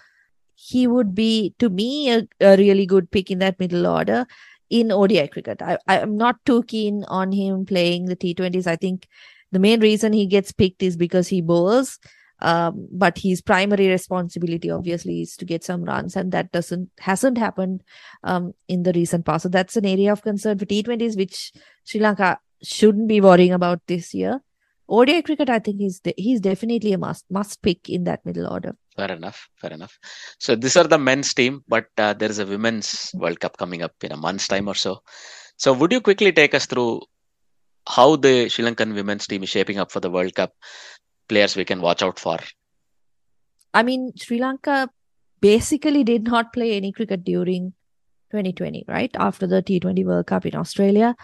he 0.55 0.87
would 0.87 1.15
be, 1.15 1.55
to 1.59 1.69
me, 1.69 2.11
a, 2.11 2.27
a 2.41 2.57
really 2.57 2.87
good 2.87 3.11
pick 3.11 3.31
in 3.31 3.41
that 3.41 3.59
middle 3.61 3.87
order 3.87 4.27
in 4.71 4.91
ODI 4.91 5.29
cricket. 5.29 5.61
I, 5.63 5.79
I'm 5.87 6.17
not 6.17 6.37
too 6.45 6.63
keen 6.65 7.05
on 7.09 7.33
him 7.33 7.67
playing 7.67 8.07
the 8.07 8.17
T20s. 8.17 8.67
I 8.67 8.77
think 8.77 9.07
the 9.53 9.59
main 9.59 9.81
reason 9.81 10.13
he 10.13 10.27
gets 10.27 10.53
picked 10.53 10.83
is 10.83 10.97
because 10.97 11.29
he 11.29 11.41
bowls. 11.41 11.99
Um, 12.41 12.87
but 12.93 13.19
his 13.19 13.41
primary 13.41 13.89
responsibility 13.89 14.71
obviously 14.71 15.23
is 15.23 15.37
to 15.39 15.47
get 15.47 15.65
some 15.65 15.85
runs, 15.85 16.17
and 16.17 16.33
that 16.33 16.53
doesn't 16.53 16.91
hasn't 16.99 17.39
happened 17.39 17.83
um, 18.25 18.53
in 18.69 18.83
the 18.83 18.93
recent 18.93 19.25
past. 19.25 19.45
So 19.45 19.49
that's 19.49 19.77
an 19.77 19.87
area 19.87 20.13
of 20.13 20.21
concern 20.21 20.59
for 20.59 20.67
T20s, 20.67 21.17
which 21.17 21.53
Sri 21.85 21.99
Lanka 21.99 22.39
shouldn't 22.63 23.09
be 23.09 23.23
worrying 23.23 23.53
about 23.53 23.81
this 23.87 24.13
year. 24.13 24.43
ODI 24.89 25.23
cricket, 25.23 25.51
I 25.51 25.59
think 25.59 25.81
he's 25.81 26.01
de- 26.01 26.15
he's 26.17 26.41
definitely 26.41 26.93
a 26.93 26.99
must 26.99 27.25
must 27.31 27.61
pick 27.63 27.89
in 27.89 28.05
that 28.05 28.25
middle 28.25 28.47
order. 28.47 28.77
Fair 28.97 29.13
enough. 29.13 29.49
Fair 29.57 29.73
enough. 29.73 29.99
So 30.39 30.55
these 30.55 30.77
are 30.77 30.85
the 30.87 30.99
men's 30.99 31.35
team, 31.35 31.65
but 31.69 31.87
uh, 31.99 32.13
there 32.15 32.31
is 32.31 32.39
a 32.39 32.47
women's 32.47 33.11
World 33.15 33.41
Cup 33.41 33.57
coming 33.57 33.83
up 33.83 33.93
in 34.03 34.13
a 34.13 34.17
month's 34.17 34.49
time 34.49 34.69
or 34.69 34.75
so. 34.75 35.03
So 35.57 35.73
would 35.73 35.93
you 35.93 36.01
quickly 36.01 36.33
take 36.33 36.55
us 36.55 36.67
through 36.67 37.03
how 37.89 38.17
the 38.17 38.49
Sri 38.49 38.65
Lankan 38.65 38.95
women's 38.95 39.27
team 39.27 39.43
is 39.43 39.49
shaping 39.49 39.79
up 39.79 39.91
for 39.91 40.01
the 40.01 40.11
World 40.11 40.35
Cup? 40.35 40.53
Players 41.29 41.57
we 41.57 41.65
can 41.65 41.81
watch 41.81 42.03
out 42.03 42.19
for. 42.19 42.39
I 43.75 43.83
mean, 43.83 44.13
Sri 44.17 44.39
Lanka 44.39 44.89
basically 45.41 46.05
did 46.05 46.23
not 46.25 46.53
play 46.53 46.77
any 46.77 46.93
cricket 46.93 47.25
during 47.25 47.75
2020, 48.31 48.85
right? 48.89 49.11
After 49.17 49.47
the 49.47 49.63
T20 49.63 50.05
World 50.05 50.27
Cup 50.27 50.47
in 50.47 50.55
Australia, 50.55 51.15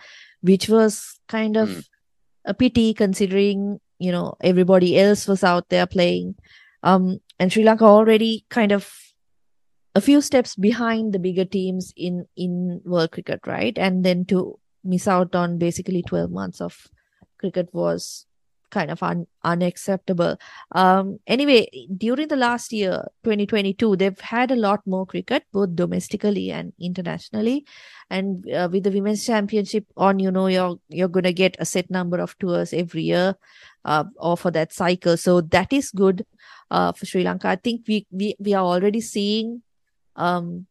which 0.40 0.68
was 0.68 1.20
kind 1.28 1.56
of 1.56 1.68
Mm. 1.68 1.84
A 2.44 2.54
pity 2.54 2.94
considering, 2.94 3.80
you 3.98 4.12
know, 4.12 4.34
everybody 4.40 4.98
else 4.98 5.26
was 5.26 5.44
out 5.44 5.68
there 5.68 5.86
playing. 5.86 6.34
Um, 6.82 7.20
and 7.38 7.52
Sri 7.52 7.62
Lanka 7.62 7.84
already 7.84 8.44
kind 8.50 8.72
of 8.72 8.92
a 9.94 10.00
few 10.00 10.20
steps 10.20 10.56
behind 10.56 11.12
the 11.12 11.18
bigger 11.18 11.44
teams 11.44 11.92
in 11.96 12.26
in 12.36 12.80
world 12.84 13.12
cricket, 13.12 13.40
right? 13.46 13.76
And 13.76 14.04
then 14.04 14.24
to 14.26 14.58
miss 14.82 15.06
out 15.06 15.34
on 15.34 15.58
basically 15.58 16.02
12 16.02 16.30
months 16.30 16.60
of 16.60 16.88
cricket 17.38 17.68
was 17.72 18.26
kind 18.72 18.90
of 18.90 19.02
un- 19.02 19.26
unacceptable. 19.44 20.36
Um, 20.82 21.18
anyway, 21.26 21.68
during 21.96 22.28
the 22.28 22.36
last 22.36 22.72
year, 22.72 22.94
2022, 23.24 23.96
they've 23.96 24.18
had 24.20 24.50
a 24.50 24.56
lot 24.56 24.80
more 24.86 25.04
cricket, 25.06 25.44
both 25.52 25.76
domestically 25.76 26.50
and 26.50 26.72
internationally. 26.80 27.64
And 28.10 28.50
uh, 28.50 28.68
with 28.72 28.84
the 28.84 28.90
women's 28.90 29.24
championship 29.26 29.84
on, 29.96 30.18
you 30.18 30.30
know, 30.30 30.46
you're 30.48 30.76
you're 30.88 31.08
gonna 31.18 31.32
get 31.32 31.56
a 31.60 31.64
set 31.74 31.90
number 31.90 32.18
of 32.26 32.36
tours 32.38 32.72
every 32.72 33.04
year, 33.12 33.36
uh, 33.84 34.04
or 34.16 34.36
for 34.36 34.50
that 34.58 34.72
cycle. 34.72 35.16
So 35.16 35.40
that 35.56 35.72
is 35.72 35.90
good, 35.90 36.26
uh, 36.70 36.92
for 36.92 37.06
Sri 37.06 37.22
Lanka. 37.30 37.48
I 37.48 37.56
think 37.56 37.82
we 37.88 38.06
we 38.10 38.34
we 38.38 38.54
are 38.54 38.64
already 38.64 39.00
seeing, 39.00 39.62
um, 40.16 40.66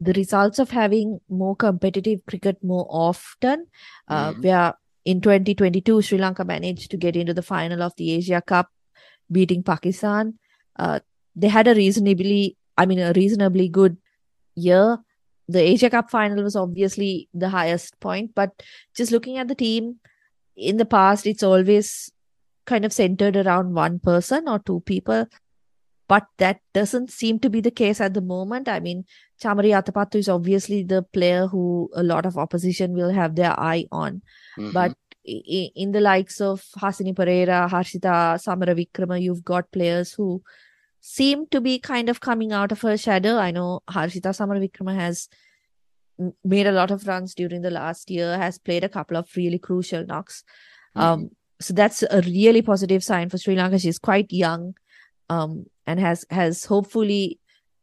the 0.00 0.12
results 0.12 0.58
of 0.58 0.70
having 0.70 1.20
more 1.28 1.56
competitive 1.56 2.20
cricket 2.26 2.62
more 2.62 2.86
often. 2.90 3.66
Uh, 4.08 4.32
Mhm. 4.32 4.42
where 4.44 4.74
in 5.06 5.20
2022, 5.20 6.02
Sri 6.02 6.18
Lanka 6.18 6.44
managed 6.44 6.90
to 6.90 6.96
get 6.96 7.14
into 7.14 7.32
the 7.32 7.42
final 7.42 7.80
of 7.80 7.94
the 7.96 8.10
Asia 8.12 8.42
Cup, 8.42 8.68
beating 9.30 9.62
Pakistan. 9.62 10.34
Uh, 10.76 10.98
they 11.36 11.46
had 11.48 11.68
a 11.68 11.74
reasonably, 11.74 12.56
I 12.76 12.86
mean, 12.86 12.98
a 12.98 13.12
reasonably 13.12 13.68
good 13.68 13.96
year. 14.56 14.98
The 15.48 15.62
Asia 15.62 15.90
Cup 15.90 16.10
final 16.10 16.42
was 16.42 16.56
obviously 16.56 17.28
the 17.32 17.50
highest 17.50 18.00
point, 18.00 18.32
but 18.34 18.50
just 18.96 19.12
looking 19.12 19.38
at 19.38 19.46
the 19.46 19.54
team 19.54 20.00
in 20.56 20.76
the 20.76 20.84
past, 20.84 21.24
it's 21.24 21.44
always 21.44 22.10
kind 22.64 22.84
of 22.84 22.92
centered 22.92 23.36
around 23.36 23.74
one 23.74 24.00
person 24.00 24.48
or 24.48 24.58
two 24.58 24.80
people. 24.86 25.26
But 26.08 26.26
that 26.38 26.60
doesn't 26.72 27.10
seem 27.10 27.40
to 27.40 27.50
be 27.50 27.60
the 27.60 27.70
case 27.70 28.00
at 28.00 28.14
the 28.14 28.20
moment. 28.20 28.68
I 28.68 28.78
mean, 28.80 29.04
Chamari 29.42 29.72
Atapattu 29.74 30.16
is 30.16 30.28
obviously 30.28 30.82
the 30.82 31.02
player 31.02 31.46
who 31.46 31.90
a 31.94 32.02
lot 32.02 32.26
of 32.26 32.38
opposition 32.38 32.92
will 32.92 33.10
have 33.10 33.34
their 33.34 33.58
eye 33.58 33.86
on. 33.90 34.22
Mhm. 34.58 34.72
But 34.72 34.96
in 35.24 35.90
the 35.90 36.00
likes 36.00 36.40
of 36.40 36.62
Hasini 36.78 37.12
Perera, 37.12 37.68
Harshitha 37.68 38.38
Samarawickrama, 38.44 39.20
you've 39.20 39.44
got 39.44 39.72
players 39.72 40.12
who 40.12 40.42
seem 41.00 41.46
to 41.48 41.60
be 41.60 41.78
kind 41.78 42.08
of 42.08 42.20
coming 42.20 42.52
out 42.52 42.70
of 42.70 42.80
her 42.82 42.96
shadow. 42.96 43.36
I 43.36 43.50
know 43.50 43.80
Harshitha 43.90 44.32
Samarawickrama 44.38 44.94
has 44.94 45.28
made 46.44 46.66
a 46.66 46.72
lot 46.72 46.90
of 46.90 47.06
runs 47.06 47.34
during 47.34 47.62
the 47.62 47.70
last 47.70 48.10
year, 48.10 48.38
has 48.38 48.58
played 48.58 48.84
a 48.84 48.88
couple 48.88 49.16
of 49.16 49.28
really 49.36 49.58
crucial 49.58 50.06
knocks. 50.06 50.44
Um, 50.94 51.30
so 51.60 51.74
that's 51.74 52.02
a 52.02 52.22
really 52.22 52.62
positive 52.62 53.04
sign 53.04 53.28
for 53.28 53.38
Sri 53.38 53.54
Lanka. 53.56 53.78
She's 53.78 53.98
quite 53.98 54.32
young, 54.32 54.74
um, 55.28 55.66
and 55.86 56.00
has 56.00 56.24
has 56.30 56.64
hopefully 56.64 57.38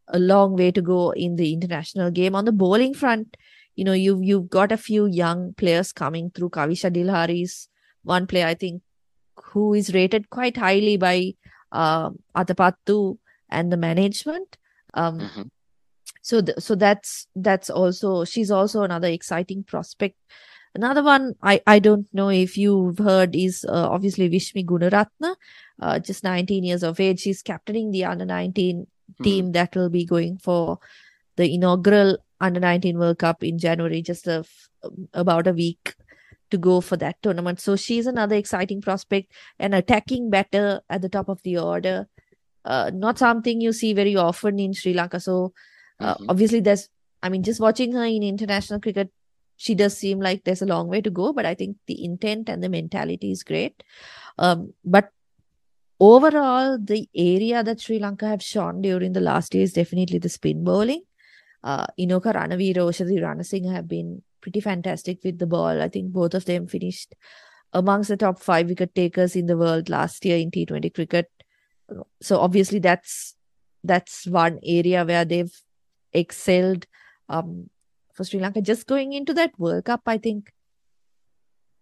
a 0.10 0.20
long 0.20 0.56
way 0.56 0.72
to 0.72 0.82
go 0.82 1.12
in 1.12 1.36
the 1.36 1.54
international 1.54 2.12
game. 2.12 2.36
On 2.36 2.46
the 2.46 2.52
bowling 2.52 2.94
front, 2.94 3.38
you 3.76 3.84
know, 3.84 3.94
you've 3.94 4.24
you've 4.24 4.50
got 4.50 4.72
a 4.72 4.78
few 4.78 5.06
young 5.06 5.54
players 5.54 5.92
coming 5.92 6.30
through. 6.32 6.50
Kavisha 6.50 6.92
Dilhari's 6.92 7.70
one 8.04 8.28
player, 8.28 8.48
I 8.48 8.54
think, 8.54 8.82
who 9.38 9.74
is 9.74 9.94
rated 9.94 10.30
quite 10.30 10.58
highly 10.58 10.98
by 10.98 11.34
um 11.72 12.20
Atapattu 12.36 13.18
and 13.50 13.72
the 13.72 13.78
management. 13.78 14.58
Um, 14.94 15.20
Mhm. 15.20 15.50
so 16.22 16.42
th- 16.42 16.60
so 16.60 16.76
that's 16.76 17.28
that's 17.36 17.70
also 17.70 18.24
she's 18.26 18.52
also 18.52 18.84
another 18.84 19.08
exciting 19.08 19.64
prospect. 19.64 20.16
Another 20.76 21.04
one 21.04 21.36
I, 21.42 21.62
I 21.68 21.80
don't 21.80 22.08
know 22.14 22.30
if 22.30 22.58
you've 22.58 22.98
heard 22.98 23.36
is 23.36 23.64
uh, 23.66 23.90
obviously 23.90 24.30
Vishmi 24.30 24.66
Gunaratne, 24.66 25.36
uh, 25.82 26.00
just 26.00 26.24
19 26.24 26.64
years 26.64 26.84
of 26.84 27.00
age. 27.00 27.20
She's 27.22 27.42
captaining 27.44 27.92
the 27.92 28.06
under 28.06 28.26
19 28.26 28.88
team 29.22 29.52
that 29.52 29.76
will 29.76 29.90
be 29.90 30.06
going 30.06 30.38
for 30.38 30.80
the 31.36 31.54
inaugural 31.54 32.18
under 32.42 32.60
19 32.60 32.98
World 32.98 33.20
Cup 33.20 33.44
in 33.44 33.60
January, 33.60 34.02
just 34.02 34.28
a 34.28 34.44
about 35.14 35.48
a 35.48 35.54
week 35.54 35.96
to 36.50 36.58
go 36.58 36.82
for 36.82 36.98
that 36.98 37.22
tournament. 37.22 37.60
So 37.60 37.76
she's 37.76 38.08
another 38.08 38.36
exciting 38.36 38.82
prospect 38.82 39.32
and 39.60 39.74
attacking 39.76 40.30
better 40.30 40.82
at 40.90 41.02
the 41.02 41.10
top 41.10 41.30
of 41.30 41.42
the 41.44 41.58
order. 41.58 42.08
Uh, 42.66 42.92
not 42.94 43.20
something 43.20 43.62
you 43.62 43.74
see 43.74 43.94
very 43.94 44.16
often 44.16 44.60
in 44.60 44.74
Sri 44.74 44.94
Lanka. 44.94 45.20
So 45.20 45.54
uh, 46.00 46.16
Mhm. 46.16 46.26
obviously, 46.30 46.60
there's, 46.60 46.90
I 47.22 47.30
mean, 47.30 47.44
just 47.44 47.60
watching 47.60 47.92
her 47.94 48.04
in 48.04 48.24
international 48.24 48.80
cricket, 48.80 49.12
she 49.56 49.76
does 49.76 49.98
seem 49.98 50.20
like 50.20 50.44
there's 50.44 50.62
a 50.62 50.68
long 50.68 50.88
way 50.88 51.02
to 51.02 51.10
go, 51.10 51.34
but 51.34 51.46
I 51.46 51.56
think 51.56 51.78
the 51.88 52.04
intent 52.04 52.50
and 52.50 52.64
the 52.64 52.70
mentality 52.70 53.32
is 53.32 53.44
great. 53.44 53.84
Um, 54.38 54.74
but 54.84 55.10
overall, 56.00 56.78
the 56.78 57.08
area 57.16 57.64
that 57.64 57.80
Sri 57.80 58.00
Lanka 58.00 58.28
have 58.28 58.44
shown 58.44 58.82
during 58.82 59.14
the 59.14 59.22
last 59.22 59.54
year 59.54 59.64
is 59.64 59.74
definitely 59.74 60.20
the 60.20 60.30
spin 60.30 60.64
bowling. 60.64 61.04
Uh, 61.64 61.86
Inoka 62.00 62.34
Ranaweera, 62.34 62.78
Oshadi 62.78 63.20
Ranasinghe 63.22 63.72
have 63.74 63.88
been 63.88 64.22
pretty 64.42 64.60
fantastic 64.60 65.24
with 65.24 65.40
the 65.40 65.48
ball. 65.48 65.82
I 65.82 65.88
think 65.88 66.12
both 66.12 66.34
of 66.34 66.46
them 66.46 66.68
finished 66.68 67.16
amongst 67.72 68.10
the 68.10 68.18
top 68.18 68.40
five 68.40 68.68
wicket 68.68 68.94
takers 68.94 69.36
in 69.36 69.46
the 69.46 69.58
world 69.58 69.90
last 69.90 70.26
year 70.26 70.38
in 70.38 70.52
T20 70.52 70.94
cricket. 70.94 71.32
So 72.22 72.40
obviously 72.40 72.80
that's 72.80 73.36
that's 73.84 74.28
one 74.28 74.60
area 74.64 75.04
where 75.06 75.26
they've 75.26 75.54
excelled 76.14 76.86
um, 77.30 77.70
for 78.14 78.24
Sri 78.24 78.40
Lanka. 78.40 78.62
Just 78.62 78.88
going 78.88 79.14
into 79.14 79.34
that 79.34 79.52
World 79.58 79.86
Cup, 79.86 80.02
I 80.06 80.18
think 80.18 80.52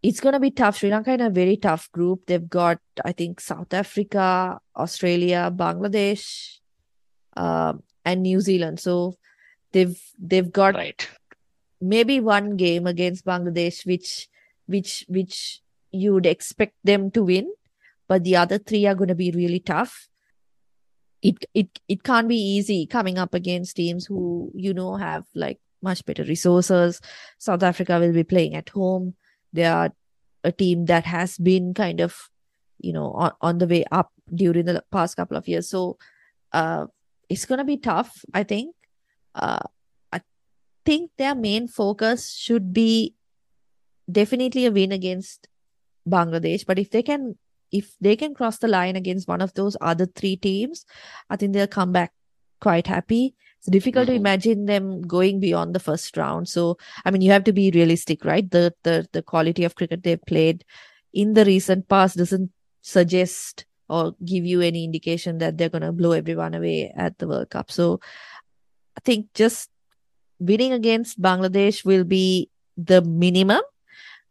it's 0.02 0.20
going 0.20 0.34
to 0.34 0.40
be 0.40 0.52
tough. 0.52 0.78
Sri 0.78 0.90
Lanka 0.90 1.14
in 1.14 1.22
a 1.22 1.30
very 1.30 1.58
tough 1.58 1.92
group. 1.92 2.26
They've 2.26 2.50
got, 2.50 2.80
I 3.06 3.12
think, 3.12 3.40
South 3.40 3.74
Africa, 3.74 4.60
Australia, 4.76 5.52
Bangladesh, 5.56 6.58
um, 7.38 7.84
and 8.04 8.24
New 8.24 8.40
Zealand. 8.42 8.80
So 8.80 9.16
they've 9.72 10.00
they've 10.18 10.52
got 10.52 10.76
Right. 10.76 11.08
maybe 11.80 12.20
one 12.20 12.56
game 12.58 12.88
against 12.88 13.26
Bangladesh, 13.26 13.86
which 13.86 14.28
which 14.66 15.06
which 15.08 15.62
you 15.92 16.14
would 16.14 16.26
expect 16.26 16.76
them 16.84 17.12
to 17.12 17.24
win, 17.24 17.52
but 18.08 18.24
the 18.24 18.38
other 18.38 18.58
three 18.58 18.86
are 18.86 18.96
going 18.96 19.10
to 19.10 19.16
be 19.16 19.32
really 19.32 19.60
tough. 19.60 20.08
It 21.22 21.46
it 21.54 21.80
it 21.88 22.04
can't 22.04 22.28
be 22.28 22.38
easy 22.38 22.88
coming 22.88 23.18
up 23.20 23.34
against 23.36 23.76
teams 23.76 24.06
who 24.08 24.52
you 24.56 24.74
know 24.74 24.96
have 24.96 25.26
like 25.36 25.60
much 25.82 26.06
better 26.06 26.24
resources. 26.24 27.02
South 27.38 27.64
Africa 27.64 28.00
will 28.00 28.14
be 28.14 28.24
playing 28.24 28.56
at 28.56 28.70
home. 28.70 29.16
They 29.54 29.66
are 29.66 29.92
a 30.44 30.52
team 30.52 30.86
that 30.86 31.06
has 31.06 31.38
been 31.38 31.74
kind 31.74 32.00
of 32.00 32.30
you 32.80 32.94
know 32.94 33.12
on, 33.12 33.32
on 33.42 33.58
the 33.60 33.68
way 33.68 33.86
up 33.92 34.12
during 34.34 34.66
the 34.66 34.84
past 34.92 35.16
couple 35.16 35.38
of 35.38 35.48
years. 35.48 35.70
So 35.70 35.98
uh, 36.54 36.88
it's 37.30 37.46
going 37.46 37.60
to 37.60 37.66
be 37.66 37.78
tough, 37.78 38.24
I 38.34 38.44
think. 38.44 38.76
Uh, 39.34 39.60
I 40.12 40.22
think 40.86 41.12
their 41.18 41.36
main 41.36 41.68
focus 41.68 42.34
should 42.36 42.74
be 42.74 43.16
definitely 44.12 44.66
a 44.66 44.72
win 44.72 44.92
against 44.92 45.48
Bangladesh. 46.08 46.66
But 46.66 46.80
if 46.80 46.90
they 46.90 47.04
can, 47.04 47.38
if 47.72 47.96
they 48.02 48.16
can 48.16 48.34
cross 48.34 48.58
the 48.58 48.68
line 48.68 48.96
against 48.96 49.28
one 49.28 49.42
of 49.42 49.54
those 49.54 49.78
other 49.80 50.06
three 50.06 50.36
teams, 50.36 50.86
I 51.30 51.38
think 51.38 51.54
they'll 51.54 51.68
come 51.68 51.92
back 51.92 52.12
quite 52.60 52.88
happy. 52.88 53.36
It's 53.62 53.70
difficult 53.70 54.08
to 54.08 54.14
Mhm. 54.14 54.22
imagine 54.26 54.66
them 54.66 55.02
going 55.06 55.40
beyond 55.40 55.76
the 55.76 55.80
first 55.80 56.18
round. 56.18 56.50
So, 56.50 56.78
I 57.06 57.12
mean, 57.12 57.22
you 57.22 57.30
have 57.32 57.44
to 57.46 57.54
be 57.54 57.70
realistic, 57.70 58.26
right? 58.26 58.50
The 58.50 58.74
the 58.84 59.08
the 59.14 59.22
quality 59.22 59.64
of 59.64 59.76
cricket 59.76 60.02
they've 60.02 60.26
played 60.26 60.66
in 61.14 61.34
the 61.34 61.46
recent 61.46 61.88
past 61.88 62.18
doesn't 62.18 62.50
suggest 62.82 63.66
or 63.88 64.16
give 64.26 64.46
you 64.46 64.62
any 64.62 64.84
indication 64.84 65.38
that 65.38 65.58
they're 65.58 65.70
going 65.70 65.84
to 65.84 65.92
blow 65.92 66.14
everyone 66.14 66.56
away 66.56 66.92
at 66.96 67.20
the 67.20 67.28
World 67.28 67.52
Cup. 67.52 67.70
So, 67.72 68.00
I 68.98 69.02
think 69.06 69.28
just 69.36 69.70
winning 70.40 70.74
against 70.74 71.22
Bangladesh 71.22 71.86
will 71.86 72.04
be 72.04 72.50
the 72.78 73.02
minimum. 73.04 73.62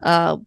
Uh, 0.02 0.38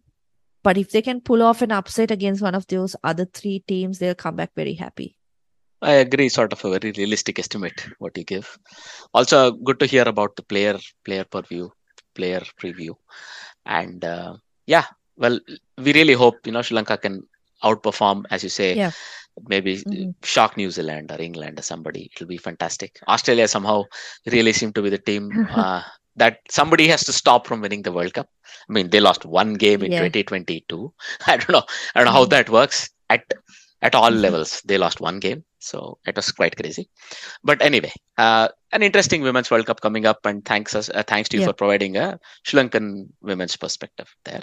but 0.64 0.78
if 0.78 0.92
they 0.92 1.02
can 1.02 1.22
pull 1.22 1.42
off 1.42 1.62
an 1.62 1.72
upset 1.72 2.12
against 2.12 2.42
one 2.42 2.56
of 2.56 2.68
those 2.68 2.96
other 3.04 3.26
three 3.26 3.64
teams, 3.66 4.00
they'll 4.00 4.16
come 4.16 4.36
back 4.36 4.52
very 4.56 4.74
happy. 4.74 5.16
I 5.84 5.94
agree, 6.06 6.30
sort 6.30 6.54
of 6.54 6.64
a 6.66 6.80
very 6.80 6.92
realistic 6.98 7.40
estimate 7.40 7.86
what 8.00 8.18
you 8.18 8.24
give. 8.24 8.58
Also, 9.14 9.52
good 9.52 9.80
to 9.80 9.86
hear 9.86 10.04
about 10.08 10.36
the 10.36 10.44
player 10.44 10.80
player 11.06 11.26
purview, 11.26 11.70
player 12.16 12.42
preview, 12.62 12.96
and 13.66 14.04
uh, 14.06 14.36
yeah, 14.66 14.86
well, 15.18 15.40
we 15.78 15.94
really 15.94 16.14
hope 16.14 16.36
you 16.46 16.54
know 16.54 16.62
Sri 16.62 16.76
Lanka 16.76 16.98
can 16.98 17.24
outperform, 17.64 18.24
as 18.32 18.44
you 18.44 18.50
say, 18.50 18.76
Yeah. 18.76 18.92
maybe 19.48 19.78
Mhm. 19.86 20.16
shock 20.24 20.58
New 20.58 20.72
Zealand 20.72 21.12
or 21.12 21.22
England 21.22 21.60
or 21.60 21.64
somebody. 21.64 22.10
It'll 22.16 22.28
be 22.28 22.38
fantastic. 22.38 23.00
Australia 23.08 23.48
somehow 23.48 23.86
really 24.28 24.54
seem 24.54 24.74
to 24.74 24.82
be 24.82 24.90
the 24.90 24.98
team 25.00 25.32
uh, 25.50 25.82
that 26.16 26.40
somebody 26.50 26.88
has 26.88 27.04
to 27.06 27.14
stop 27.14 27.48
from 27.48 27.62
winning 27.62 27.84
the 27.84 27.92
World 27.92 28.14
Cup. 28.14 28.30
I 28.70 28.74
mean, 28.74 28.90
they 28.90 29.00
lost 29.02 29.26
one 29.26 29.54
game 29.56 29.84
in 29.84 29.92
Yeah. 29.92 30.00
2022. 30.00 30.94
I 31.28 31.38
don't 31.38 31.52
know. 31.52 31.64
I 31.96 32.00
don't 32.00 32.06
know 32.06 32.20
how 32.20 32.26
Mhm. 32.26 32.30
that 32.36 32.50
works 32.50 32.90
at 33.10 33.24
at 33.88 33.96
all 34.00 34.12
Mhm. 34.12 34.22
levels. 34.26 34.62
They 34.70 34.78
lost 34.84 35.02
one 35.02 35.20
game, 35.20 35.44
so 35.60 36.00
it 36.08 36.16
was 36.16 36.32
quite 36.32 36.56
crazy. 36.56 36.90
But 37.44 37.62
anyway, 37.62 37.92
uh, 38.18 38.48
an 38.72 38.82
interesting 38.82 39.22
Women's 39.22 39.52
World 39.52 39.68
Cup 39.68 39.82
coming 39.82 40.06
up, 40.06 40.26
and 40.26 40.44
thanks 40.46 40.74
us, 40.74 40.90
uh, 40.90 41.04
thanks 41.06 41.30
to 41.30 41.38
you 41.38 41.42
Yeah. 41.42 41.48
for 41.50 41.54
providing 41.54 41.98
a 41.98 42.20
Sri 42.44 42.60
Lankan 42.60 43.08
women's 43.22 43.58
perspective 43.58 44.16
there. 44.24 44.42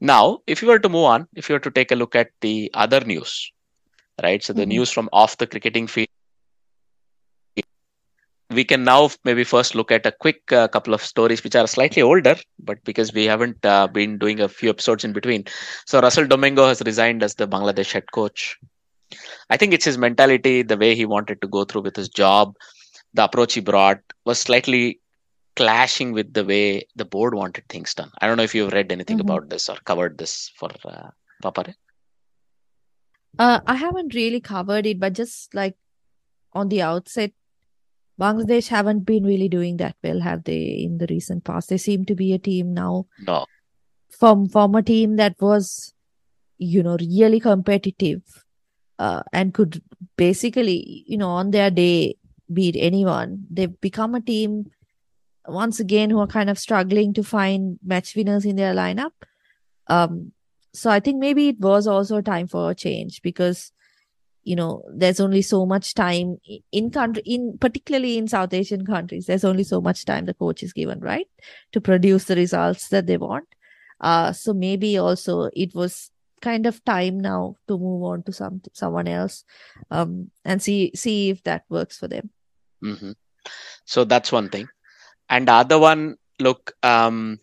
Now, 0.00 0.38
if 0.46 0.62
you 0.62 0.68
were 0.68 0.78
to 0.78 0.88
move 0.88 1.04
on, 1.04 1.28
if 1.34 1.48
you 1.48 1.54
were 1.56 1.66
to 1.68 1.70
take 1.70 1.90
a 1.90 1.96
look 1.96 2.14
at 2.14 2.30
the 2.40 2.70
other 2.74 3.00
news, 3.00 3.52
right? 4.22 4.42
So 4.42 4.52
the 4.52 4.64
Mhm. 4.64 4.74
news 4.76 4.90
from 4.90 5.10
off 5.12 5.36
the 5.36 5.46
cricketing 5.46 5.86
field. 5.86 6.08
We 8.50 8.64
can 8.64 8.82
now 8.82 9.10
maybe 9.24 9.44
first 9.44 9.74
look 9.74 9.92
at 9.92 10.06
a 10.06 10.12
quick 10.12 10.52
uh, 10.52 10.66
couple 10.68 10.92
of 10.92 11.02
stories 11.02 11.44
which 11.44 11.54
are 11.54 11.66
slightly 11.68 12.02
older, 12.02 12.36
but 12.58 12.82
because 12.84 13.12
we 13.12 13.24
haven't 13.24 13.64
uh, 13.64 13.86
been 13.86 14.18
doing 14.18 14.40
a 14.40 14.48
few 14.48 14.70
episodes 14.70 15.04
in 15.04 15.12
between. 15.12 15.44
So 15.86 16.00
Russell 16.00 16.26
Domingo 16.26 16.66
has 16.66 16.82
resigned 16.84 17.22
as 17.22 17.36
the 17.36 17.46
Bangladesh 17.46 17.92
head 17.92 18.10
coach. 18.12 18.58
I 19.50 19.56
think 19.56 19.72
it's 19.72 19.84
his 19.84 19.98
mentality, 19.98 20.62
the 20.62 20.76
way 20.76 20.94
he 20.94 21.04
wanted 21.06 21.40
to 21.42 21.48
go 21.48 21.64
through 21.64 21.82
with 21.82 21.96
his 21.96 22.08
job, 22.08 22.54
the 23.14 23.24
approach 23.24 23.54
he 23.54 23.60
brought 23.60 23.98
was 24.24 24.40
slightly 24.40 25.00
clashing 25.56 26.12
with 26.12 26.32
the 26.32 26.44
way 26.44 26.86
the 26.96 27.04
board 27.04 27.34
wanted 27.34 27.64
things 27.68 27.94
done. 27.94 28.10
I 28.20 28.26
don't 28.26 28.36
know 28.36 28.44
if 28.44 28.54
you've 28.54 28.72
read 28.72 28.92
anything 28.92 29.18
Mhm. 29.18 29.22
about 29.22 29.48
this 29.48 29.68
or 29.68 29.76
covered 29.84 30.18
this 30.18 30.50
for 30.56 30.70
uh, 30.84 31.10
Papare. 31.42 31.74
Uh, 33.38 33.60
I 33.66 33.74
haven't 33.74 34.14
really 34.14 34.40
covered 34.40 34.86
it, 34.86 34.98
but 34.98 35.12
just 35.12 35.54
like 35.54 35.76
on 36.52 36.68
the 36.68 36.82
outset, 36.82 37.32
Bangladesh 38.20 38.68
haven't 38.68 39.06
been 39.06 39.24
really 39.24 39.48
doing 39.48 39.78
that 39.78 39.96
well, 40.04 40.20
have 40.20 40.44
they, 40.44 40.62
in 40.86 40.98
the 40.98 41.06
recent 41.08 41.44
past? 41.44 41.70
They 41.70 41.78
seem 41.78 42.04
to 42.06 42.14
be 42.14 42.32
a 42.34 42.38
team 42.38 42.74
now 42.74 43.06
No. 43.26 43.46
from 44.18 44.48
from 44.48 44.74
a 44.74 44.82
team 44.82 45.16
that 45.16 45.36
was, 45.40 45.94
you 46.58 46.82
know, 46.82 46.96
really 47.00 47.40
competitive, 47.40 48.22
uh, 48.98 49.22
and 49.32 49.54
could 49.54 49.82
basically, 50.16 51.04
you 51.06 51.16
know, 51.16 51.30
on 51.30 51.50
their 51.50 51.70
day 51.70 52.16
beat 52.52 52.76
anyone. 52.78 53.46
They've 53.50 53.80
become 53.80 54.14
a 54.14 54.20
team 54.20 54.66
once 55.46 55.80
again 55.80 56.10
who 56.10 56.18
are 56.18 56.26
kind 56.26 56.50
of 56.50 56.58
struggling 56.58 57.14
to 57.14 57.22
find 57.22 57.78
match 57.82 58.14
winners 58.14 58.44
in 58.44 58.56
their 58.56 58.74
lineup. 58.74 59.12
Um, 59.86 60.32
so 60.74 60.90
I 60.90 61.00
think 61.00 61.18
maybe 61.18 61.48
it 61.48 61.60
was 61.60 61.86
also 61.86 62.20
time 62.20 62.46
for 62.46 62.70
a 62.70 62.74
change 62.74 63.22
because 63.22 63.72
you 64.44 64.56
know 64.56 64.82
there's 64.94 65.20
only 65.20 65.42
so 65.42 65.66
much 65.66 65.94
time 65.94 66.38
in 66.72 66.90
country 66.90 67.22
in 67.26 67.56
particularly 67.58 68.16
in 68.18 68.26
south 68.28 68.52
asian 68.54 68.84
countries 68.86 69.26
there's 69.26 69.44
only 69.44 69.64
so 69.64 69.80
much 69.80 70.04
time 70.04 70.26
the 70.26 70.34
coach 70.34 70.62
is 70.62 70.72
given 70.72 71.00
right 71.00 71.26
to 71.72 71.80
produce 71.80 72.24
the 72.24 72.36
results 72.36 72.88
that 72.88 73.06
they 73.06 73.16
want 73.16 73.46
uh 74.00 74.32
so 74.32 74.52
maybe 74.54 74.96
also 74.98 75.50
it 75.52 75.74
was 75.74 76.10
kind 76.40 76.66
of 76.66 76.82
time 76.84 77.18
now 77.20 77.54
to 77.68 77.76
move 77.78 78.02
on 78.02 78.22
to 78.22 78.32
some 78.32 78.62
someone 78.72 79.06
else 79.06 79.44
um 79.90 80.30
and 80.44 80.62
see 80.62 80.90
see 80.94 81.30
if 81.30 81.42
that 81.42 81.64
works 81.68 81.98
for 81.98 82.08
them 82.08 82.30
hmm 82.80 83.12
So 83.84 84.04
that's 84.04 84.32
one 84.32 84.48
thing. 84.48 84.68
And 85.28 85.48
the 85.48 85.52
other 85.52 85.78
one, 85.78 86.16
look, 86.38 86.72
um, 86.82 87.38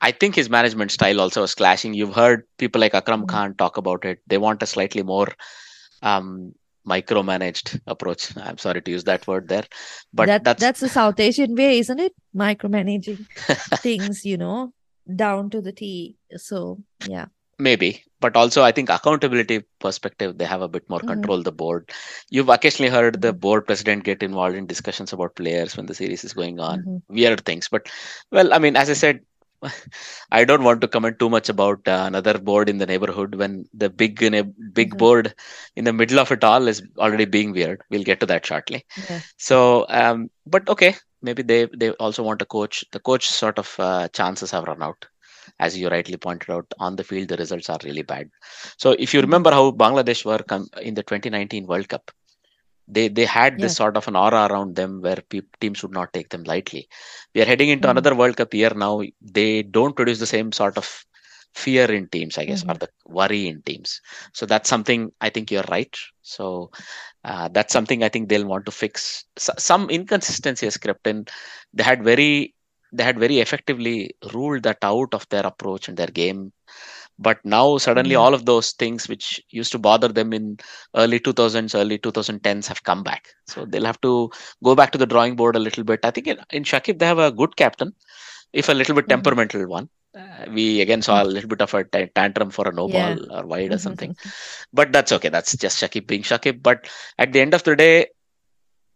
I 0.00 0.12
think 0.12 0.34
his 0.34 0.50
management 0.50 0.90
style 0.90 1.20
also 1.20 1.42
was 1.42 1.54
clashing. 1.54 1.94
You've 1.94 2.14
heard 2.14 2.44
people 2.58 2.80
like 2.80 2.94
Akram 2.94 3.22
Mhm. 3.22 3.28
Khan 3.32 3.54
talk 3.62 3.76
about 3.76 4.04
it. 4.04 4.20
They 4.26 4.38
want 4.38 4.62
a 4.62 4.66
slightly 4.66 5.02
more 5.02 5.28
um, 6.02 6.54
micromanaged 6.86 7.80
approach. 7.86 8.36
I'm 8.36 8.58
sorry 8.58 8.80
to 8.82 8.90
use 8.90 9.04
that 9.04 9.26
word 9.26 9.48
there, 9.48 9.64
but 10.12 10.26
that 10.26 10.44
that's, 10.44 10.60
that's 10.60 10.80
the 10.80 10.88
south 10.88 11.18
asian 11.18 11.54
way 11.56 11.78
isn't 11.78 11.98
it 11.98 12.12
micromanaging 12.34 13.26
things 13.80 14.24
you 14.24 14.36
know 14.36 14.72
down 15.14 15.50
to 15.50 15.60
the 15.60 15.72
t 15.72 16.16
so 16.36 16.78
yeah 17.06 17.26
maybe. 17.58 18.02
But 18.18 18.34
also, 18.34 18.62
I 18.62 18.72
think 18.72 18.88
accountability 18.88 19.62
perspective, 19.78 20.38
they 20.38 20.46
have 20.46 20.62
a 20.62 20.68
bit 20.68 20.88
more 20.88 21.00
Mhm. 21.00 21.06
control. 21.08 21.42
The 21.42 21.52
board. 21.52 21.90
You've 22.30 22.48
occasionally 22.48 22.90
heard 22.90 23.20
the 23.20 23.32
board 23.32 23.66
president 23.66 24.04
get 24.04 24.22
involved 24.22 24.56
in 24.56 24.66
discussions 24.66 25.12
about 25.12 25.36
players 25.36 25.76
when 25.76 25.86
the 25.86 25.94
series 25.94 26.24
is 26.24 26.32
going 26.32 26.58
on. 26.58 26.82
Mhm. 26.82 27.02
weird 27.08 27.44
things. 27.44 27.68
But 27.68 27.88
well, 28.32 28.52
I 28.54 28.58
mean, 28.58 28.74
as 28.76 28.88
I 28.90 28.94
said, 28.94 29.20
I 30.30 30.44
don't 30.44 30.62
want 30.64 30.80
to 30.82 30.88
comment 30.88 31.18
too 31.18 31.28
much 31.28 31.48
about 31.48 31.86
uh, 31.86 32.04
another 32.06 32.38
board 32.38 32.68
in 32.68 32.78
the 32.78 32.86
neighborhood 32.86 33.34
when 33.34 33.64
the 33.72 33.88
big 33.88 34.22
in 34.22 34.34
a 34.34 34.44
big 34.44 34.96
Mhm. 34.96 34.98
board 34.98 35.34
in 35.76 35.84
the 35.84 35.92
middle 35.92 36.18
of 36.20 36.30
it 36.32 36.44
all 36.44 36.66
is 36.68 36.82
already 36.98 37.24
being 37.24 37.52
weird. 37.52 37.80
We'll 37.90 38.02
get 38.04 38.20
to 38.20 38.26
that 38.26 38.46
shortly. 38.46 38.84
yeah 38.96 39.20
So, 39.36 39.86
um, 39.88 40.30
but 40.46 40.68
okay, 40.68 40.94
maybe 41.22 41.42
they 41.42 41.66
they 41.76 41.90
also 41.90 42.22
want 42.22 42.42
a 42.42 42.46
coach. 42.46 42.84
The 42.92 43.00
coach 43.00 43.26
sort 43.28 43.58
of 43.58 43.74
uh, 43.78 44.08
chances 44.08 44.50
have 44.52 44.64
run 44.64 44.82
out. 44.82 45.06
As 45.58 45.76
you 45.78 45.88
rightly 45.88 46.16
pointed 46.16 46.50
out, 46.50 46.66
on 46.78 46.96
the 46.96 47.04
field 47.04 47.28
the 47.28 47.36
results 47.36 47.68
are 47.70 47.78
really 47.84 48.02
bad. 48.02 48.28
So, 48.78 48.92
if 48.98 49.14
you 49.14 49.20
Mhm. 49.22 49.22
remember 49.22 49.50
how 49.50 49.70
Bangladesh 49.72 50.24
were 50.24 50.38
com- 50.38 50.68
in 50.82 50.94
the 50.94 51.02
2019 51.02 51.66
World 51.66 51.88
Cup, 51.88 52.10
they 52.88 53.08
they 53.08 53.24
had 53.24 53.60
this 53.60 53.72
Yeah. 53.72 53.76
sort 53.76 53.96
of 53.96 54.06
an 54.08 54.16
aura 54.16 54.46
around 54.50 54.76
them 54.76 55.00
where 55.02 55.18
pe- 55.28 55.40
teams 55.60 55.82
would 55.82 55.92
not 55.92 56.12
take 56.12 56.28
them 56.30 56.44
lightly. 56.44 56.88
We 57.34 57.42
are 57.42 57.46
heading 57.46 57.68
into 57.70 57.88
Mhm. 57.88 57.90
another 57.90 58.14
World 58.14 58.36
Cup 58.36 58.54
year 58.54 58.70
now. 58.74 59.02
They 59.20 59.62
don't 59.62 59.96
produce 59.96 60.18
the 60.20 60.26
same 60.26 60.52
sort 60.52 60.76
of 60.78 61.04
fear 61.54 61.90
in 61.90 62.08
teams, 62.08 62.38
I 62.38 62.44
guess, 62.44 62.64
or 62.68 62.74
Mhm. 62.74 62.78
the 62.78 62.88
worry 63.06 63.48
in 63.48 63.62
teams. 63.62 64.00
So 64.32 64.46
that's 64.46 64.68
something 64.68 65.10
I 65.20 65.30
think 65.30 65.50
you're 65.50 65.64
right. 65.70 65.94
So 66.22 66.70
uh, 67.24 67.48
that's 67.52 67.72
something 67.72 68.02
I 68.02 68.08
think 68.08 68.28
they'll 68.28 68.46
want 68.46 68.66
to 68.66 68.72
fix. 68.72 69.24
S- 69.36 69.50
some 69.58 69.90
inconsistency 69.90 70.66
has 70.66 70.76
crept 70.76 71.06
in. 71.06 71.26
They 71.72 71.82
had 71.84 72.04
very 72.04 72.54
they 72.92 73.04
had 73.04 73.18
very 73.18 73.40
effectively 73.40 74.14
ruled 74.32 74.62
that 74.64 74.78
out 74.82 75.12
of 75.14 75.28
their 75.28 75.46
approach 75.46 75.88
and 75.88 75.96
their 75.96 76.06
game. 76.08 76.52
But 77.18 77.38
now 77.44 77.78
suddenly 77.78 78.12
Yeah. 78.12 78.18
all 78.18 78.34
of 78.34 78.44
those 78.46 78.72
things 78.72 79.08
which 79.08 79.42
used 79.50 79.72
to 79.72 79.78
bother 79.78 80.08
them 80.08 80.32
in 80.32 80.58
early 80.94 81.18
2000s, 81.18 81.74
early 81.74 81.98
2010s 81.98 82.68
have 82.68 82.82
come 82.82 83.02
back. 83.02 83.28
So 83.46 83.64
they'll 83.64 83.84
have 83.86 84.00
to 84.02 84.30
go 84.62 84.74
back 84.74 84.92
to 84.92 84.98
the 84.98 85.06
drawing 85.06 85.36
board 85.36 85.56
a 85.56 85.60
little 85.60 85.84
bit. 85.84 86.00
I 86.04 86.10
think 86.10 86.26
in, 86.26 86.38
in 86.50 86.64
Shakib 86.64 86.98
they 86.98 87.06
have 87.06 87.18
a 87.18 87.32
good 87.32 87.56
captain, 87.56 87.94
if 88.52 88.68
a 88.68 88.74
little 88.74 88.94
bit 88.94 89.06
Mhm. 89.06 89.10
temperamental 89.10 89.66
one. 89.68 89.88
Uh, 90.18 90.46
we 90.50 90.80
again 90.80 91.02
saw 91.02 91.22
a 91.22 91.24
little 91.24 91.48
bit 91.48 91.60
of 91.60 91.74
a 91.74 91.84
tantrum 91.84 92.50
for 92.50 92.68
a 92.68 92.72
no 92.72 92.88
Yeah. 92.88 93.14
ball 93.16 93.32
or 93.38 93.46
wide 93.46 93.72
or 93.72 93.78
something, 93.78 94.16
but 94.72 94.92
that's 94.92 95.12
okay. 95.12 95.28
That's 95.28 95.56
just 95.56 95.80
Shakib 95.82 96.06
being 96.06 96.22
Shakib. 96.22 96.62
But 96.62 96.88
at 97.18 97.32
the 97.32 97.40
end 97.40 97.54
of 97.54 97.64
the 97.64 97.76
day, 97.76 98.06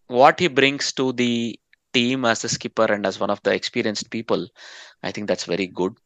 what 0.09 0.41
he 0.41 0.49
brings 0.49 0.93
to 0.95 1.13
the 1.13 1.59
team 1.93 2.25
as 2.25 2.45
a 2.45 2.49
skipper 2.49 2.85
and 2.85 3.07
as 3.07 3.19
one 3.21 3.31
of 3.31 3.43
the 3.43 3.53
experienced 3.55 4.11
people, 4.11 4.49
I 5.03 5.13
think 5.13 5.29
that's 5.29 5.45
very 5.45 5.67
good. 5.67 5.97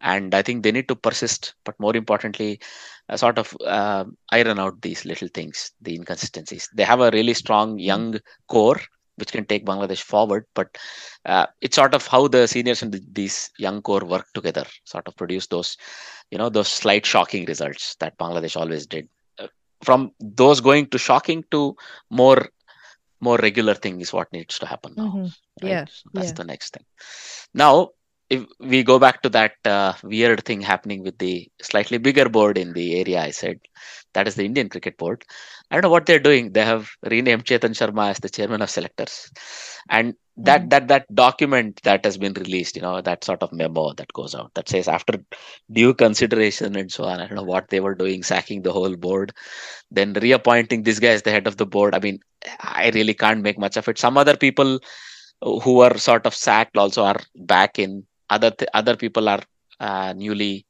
And 0.00 0.34
I 0.34 0.42
think 0.42 0.62
they 0.62 0.72
need 0.72 0.88
to 0.88 0.94
persist, 0.96 1.54
but 1.64 1.78
more 1.80 1.96
importantly, 1.96 2.60
uh, 3.08 3.16
sort 3.16 3.38
of 3.38 3.56
uh, 3.64 4.04
iron 4.30 4.58
out 4.58 4.80
these 4.82 5.04
little 5.04 5.28
things, 5.32 5.72
the 5.80 5.94
inconsistencies. 5.94 6.68
They 6.74 6.84
have 6.84 7.00
a 7.00 7.10
really 7.10 7.34
strong 7.34 7.78
young 7.78 8.18
core 8.48 8.80
which 9.16 9.32
can 9.32 9.46
take 9.46 9.64
Bangladesh 9.64 10.02
forward, 10.02 10.44
but 10.54 10.76
uh, 11.24 11.46
it's 11.62 11.76
sort 11.76 11.94
of 11.94 12.06
how 12.06 12.28
the 12.28 12.46
seniors 12.46 12.82
and 12.82 12.92
the, 12.92 13.00
these 13.12 13.50
young 13.58 13.80
core 13.80 14.04
work 14.04 14.26
together, 14.34 14.64
sort 14.84 15.08
of 15.08 15.16
produce 15.16 15.46
those, 15.46 15.76
you 16.30 16.38
know, 16.38 16.48
those 16.50 16.68
slight 16.68 17.06
shocking 17.06 17.44
results 17.46 17.96
that 18.00 18.18
Bangladesh 18.18 18.56
always 18.56 18.86
did. 18.86 19.08
Uh, 19.38 19.46
from 19.82 20.12
those 20.20 20.60
going 20.60 20.86
to 20.88 20.98
shocking 20.98 21.44
to 21.50 21.74
more 22.10 22.48
more 23.20 23.38
regular 23.38 23.74
thing 23.74 24.00
is 24.00 24.12
what 24.12 24.30
needs 24.32 24.58
to 24.58 24.66
happen 24.66 24.92
now 24.96 25.04
Mhm. 25.08 25.32
right? 25.62 25.70
Yeah, 25.70 25.84
So 25.88 26.10
that's 26.12 26.28
yeah. 26.28 26.34
the 26.34 26.44
next 26.44 26.74
thing. 26.74 26.84
Now, 27.54 27.90
if 28.30 28.44
we 28.58 28.82
go 28.82 28.98
back 28.98 29.22
to 29.22 29.28
that 29.30 29.52
uh, 29.64 29.94
weird 30.02 30.44
thing 30.44 30.60
happening 30.60 31.02
with 31.02 31.18
the 31.18 31.48
slightly 31.62 31.98
bigger 31.98 32.28
board 32.28 32.58
in 32.58 32.72
the 32.72 33.00
area 33.00 33.20
I 33.20 33.30
said, 33.30 33.60
that 34.14 34.26
is 34.28 34.34
the 34.34 34.44
Indian 34.44 34.68
Cricket 34.68 34.96
Board. 34.98 35.24
I 35.70 35.74
don't 35.74 35.82
know 35.82 35.90
what 35.90 36.06
they're 36.06 36.18
doing. 36.18 36.52
They 36.52 36.64
have 36.64 36.88
renamed 37.02 37.44
Chetan 37.44 37.70
Sharma 37.70 38.10
as 38.10 38.18
the 38.18 38.28
chairman 38.28 38.62
of 38.62 38.70
selectors, 38.70 39.30
and 39.88 40.14
that 40.38 40.62
Mhm. 40.62 40.70
that 40.70 40.88
that 40.88 41.14
document 41.14 41.80
that 41.84 42.04
has 42.04 42.16
been 42.18 42.34
released, 42.34 42.76
you 42.76 42.82
know, 42.82 43.00
that 43.00 43.24
sort 43.24 43.42
of 43.42 43.52
memo 43.52 43.92
that 43.94 44.12
goes 44.12 44.34
out 44.34 44.52
that 44.54 44.68
says 44.68 44.88
after 44.88 45.14
due 45.72 45.94
consideration 45.94 46.76
and 46.76 46.90
so 46.92 47.04
on. 47.04 47.20
I 47.20 47.26
don't 47.26 47.36
know 47.36 47.42
what 47.42 47.68
they 47.68 47.80
were 47.80 47.94
doing, 47.94 48.22
sacking 48.22 48.62
the 48.62 48.72
whole 48.72 48.96
board, 48.96 49.32
then 49.90 50.12
reappointing 50.14 50.82
this 50.82 50.98
guy 51.00 51.08
as 51.08 51.22
the 51.22 51.30
head 51.32 51.46
of 51.46 51.56
the 51.56 51.66
board. 51.66 51.94
I 51.94 52.00
mean, 52.00 52.20
I 52.60 52.90
really 52.94 53.14
can't 53.14 53.42
make 53.42 53.58
much 53.58 53.76
of 53.76 53.88
it. 53.88 53.98
Some 53.98 54.16
other 54.18 54.36
people 54.36 54.80
who 55.40 55.74
were 55.76 55.96
sort 55.98 56.26
of 56.26 56.34
sacked 56.34 56.76
also 56.76 57.04
are 57.04 57.20
back 57.34 57.78
in. 57.78 58.04
Other 58.30 58.50
th- 58.50 58.68
other 58.74 58.96
people 58.96 59.28
are 59.28 59.40
uh, 59.80 60.12
newly 60.16 60.66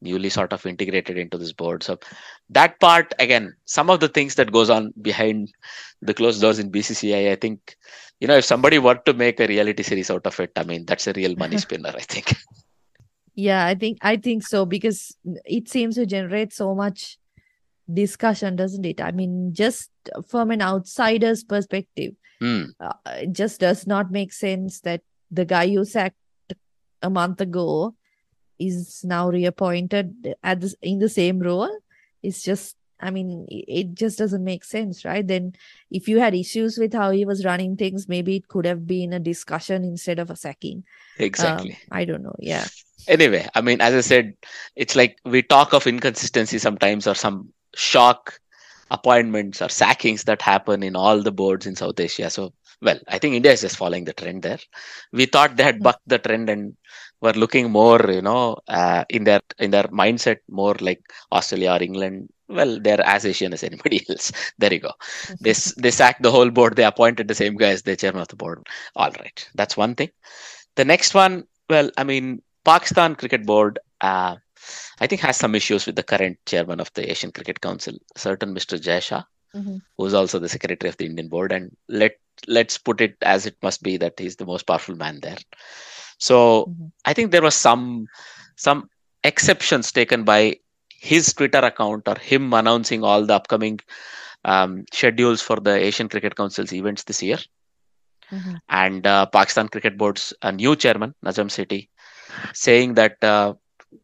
newly 0.00 0.28
sort 0.28 0.52
of 0.52 0.66
integrated 0.66 1.16
into 1.16 1.38
this 1.38 1.52
board. 1.52 1.82
So 1.82 1.98
that 2.50 2.80
part 2.80 3.14
again, 3.20 3.54
some 3.66 3.88
of 3.88 4.00
the 4.00 4.08
things 4.08 4.34
that 4.34 4.50
goes 4.52 4.68
on 4.68 4.92
behind 5.00 5.52
the 6.00 6.12
closed 6.12 6.40
doors 6.40 6.58
in 6.58 6.72
BCCI, 6.72 7.30
I 7.30 7.36
think, 7.36 7.76
you 8.18 8.26
know, 8.26 8.36
if 8.36 8.44
somebody 8.44 8.80
were 8.80 8.96
to 8.96 9.12
make 9.12 9.38
a 9.38 9.46
reality 9.46 9.84
series 9.84 10.10
out 10.10 10.26
of 10.26 10.40
it, 10.40 10.50
I 10.56 10.64
mean, 10.64 10.84
that's 10.86 11.06
a 11.06 11.12
real 11.12 11.36
money 11.36 11.58
spinner. 11.66 11.92
I 11.94 12.00
think. 12.00 12.34
Yeah, 13.34 13.64
I 13.64 13.74
think 13.74 13.98
I 14.02 14.16
think 14.16 14.42
so 14.42 14.66
because 14.66 15.16
it 15.44 15.68
seems 15.68 15.94
to 15.94 16.04
generate 16.04 16.52
so 16.52 16.74
much 16.74 17.18
discussion, 17.92 18.56
doesn't 18.56 18.84
it? 18.84 19.00
I 19.00 19.10
mean, 19.12 19.50
just 19.54 19.90
from 20.28 20.50
an 20.50 20.62
outsider's 20.62 21.44
perspective, 21.44 22.14
Hmm. 22.40 22.64
uh, 22.80 22.92
it 23.06 23.32
just 23.32 23.60
does 23.60 23.86
not 23.86 24.10
make 24.10 24.32
sense 24.32 24.80
that 24.80 25.02
the 25.30 25.44
guy 25.44 25.62
you 25.62 25.84
sacked 25.84 26.16
a 27.02 27.10
month 27.10 27.40
ago 27.40 27.94
is 28.58 29.02
now 29.04 29.28
reappointed 29.28 30.34
at 30.42 30.60
this 30.60 30.74
in 30.82 30.98
the 30.98 31.08
same 31.08 31.40
role. 31.40 31.70
It's 32.22 32.42
just, 32.42 32.76
I 33.00 33.10
mean, 33.10 33.46
it 33.50 33.94
just 33.94 34.18
doesn't 34.18 34.44
make 34.44 34.64
sense, 34.64 35.04
right? 35.04 35.26
Then, 35.26 35.54
if 35.90 36.06
you 36.08 36.20
had 36.20 36.34
issues 36.34 36.78
with 36.78 36.92
how 36.94 37.10
he 37.10 37.24
was 37.24 37.44
running 37.44 37.76
things, 37.76 38.08
maybe 38.08 38.36
it 38.36 38.46
could 38.48 38.64
have 38.64 38.86
been 38.86 39.12
a 39.12 39.18
discussion 39.18 39.84
instead 39.84 40.20
of 40.20 40.30
a 40.30 40.36
sacking. 40.36 40.84
Um, 41.18 41.24
Exactly. 41.26 41.78
I 41.90 42.04
don't 42.04 42.22
know. 42.22 42.36
Yeah. 42.38 42.66
anyway 43.08 43.48
i 43.56 43.60
mean 43.60 43.80
as 43.80 43.94
i 43.94 44.00
said 44.00 44.34
it's 44.76 44.94
like 44.94 45.18
we 45.24 45.42
talk 45.42 45.72
of 45.72 45.86
inconsistency 45.86 46.58
sometimes 46.58 47.06
or 47.06 47.14
some 47.14 47.52
shock 47.74 48.38
appointments 48.92 49.60
or 49.60 49.68
sackings 49.68 50.24
that 50.24 50.40
happen 50.40 50.82
in 50.82 50.94
all 50.94 51.20
the 51.20 51.32
boards 51.32 51.66
in 51.66 51.74
south 51.74 51.98
asia 51.98 52.30
so 52.30 52.52
well 52.86 53.00
i 53.08 53.18
think 53.18 53.34
india 53.38 53.52
is 53.56 53.62
just 53.66 53.76
following 53.82 54.04
the 54.04 54.12
trend 54.20 54.42
there. 54.42 54.60
We 55.12 55.26
thought 55.26 55.56
they 55.56 55.64
had 55.70 55.82
bucked 55.86 56.06
the 56.06 56.18
trend 56.18 56.50
and 56.50 56.74
were 57.24 57.32
looking 57.42 57.70
more 57.70 58.00
you 58.16 58.22
know 58.28 58.56
uh, 58.68 59.04
in 59.08 59.24
their 59.28 59.40
in 59.58 59.70
their 59.74 59.88
mindset 60.02 60.38
more 60.60 60.76
like 60.88 61.00
australia 61.32 61.72
or 61.76 61.82
england. 61.88 62.28
Well 62.58 62.72
they're 62.84 63.04
as 63.14 63.24
asian 63.32 63.52
as 63.56 63.62
anybody 63.68 64.00
else. 64.10 64.32
There 64.58 64.72
you 64.76 64.80
go. 64.88 64.92
They, 65.40 65.54
they 65.84 65.90
sacked 65.90 66.22
the 66.22 66.30
whole 66.36 66.50
board. 66.50 66.76
They 66.76 66.84
appointed 66.84 67.28
the 67.28 67.34
same 67.42 67.56
guy 67.56 67.70
as 67.76 67.82
the 67.82 67.96
chairman 67.96 68.22
of 68.22 68.28
the 68.28 68.36
board. 68.44 68.66
All 68.96 69.12
right. 69.22 69.48
That's 69.54 69.76
one 69.76 69.94
thing. 69.94 70.10
The 70.76 70.84
next 70.84 71.14
one 71.14 71.44
well 71.70 71.90
i 71.96 72.04
mean 72.04 72.42
pakistan 72.64 73.14
cricket 73.14 73.44
board 73.46 73.78
uh, 74.00 74.34
i 75.00 75.06
think 75.06 75.20
has 75.20 75.36
some 75.36 75.54
issues 75.54 75.86
with 75.86 75.96
the 75.96 76.02
current 76.12 76.38
chairman 76.46 76.80
of 76.80 76.90
the 76.94 77.04
asian 77.10 77.32
cricket 77.32 77.60
council 77.66 77.94
certain 78.16 78.54
mr 78.58 78.80
jay 78.88 79.00
shah 79.00 79.22
Mhm. 79.56 79.80
who's 79.98 80.14
also 80.14 80.38
the 80.38 80.48
secretary 80.48 80.88
of 80.90 80.96
the 80.96 81.06
indian 81.06 81.28
board. 81.28 81.52
And 81.52 81.76
let 81.88 82.12
let's 82.46 82.78
put 82.78 83.00
it 83.00 83.14
as 83.22 83.46
it 83.46 83.56
must 83.62 83.82
be 83.82 83.96
that 83.96 84.18
he's 84.18 84.36
the 84.36 84.44
most 84.46 84.66
powerful 84.66 84.94
man 84.96 85.18
there 85.22 85.38
so 86.18 86.38
Mhm. 86.66 86.92
i 87.04 87.12
think 87.12 87.30
there 87.30 87.42
was 87.42 87.54
some 87.54 88.06
some 88.56 88.88
exceptions 89.24 89.92
taken 89.92 90.24
by 90.24 90.54
his 90.90 91.32
twitter 91.34 91.58
account 91.58 92.02
or 92.06 92.16
him 92.18 92.52
announcing 92.52 93.02
all 93.04 93.24
the 93.24 93.34
upcoming 93.34 93.78
um, 94.44 94.84
schedules 94.92 95.40
for 95.40 95.56
the 95.56 95.74
asian 95.88 96.08
cricket 96.08 96.34
council's 96.36 96.72
events 96.72 97.04
this 97.04 97.22
year 97.22 97.38
Mhm. 98.30 98.60
and 98.68 99.06
uh, 99.06 99.26
Pakistan 99.26 99.68
Cricket 99.68 99.96
Board's 99.98 100.32
uh, 100.42 100.50
new 100.50 100.74
chairman 100.76 101.14
Najam 101.24 101.48
Sethi 101.48 101.88
saying 102.54 102.94
that 102.94 103.22
uh, 103.22 103.54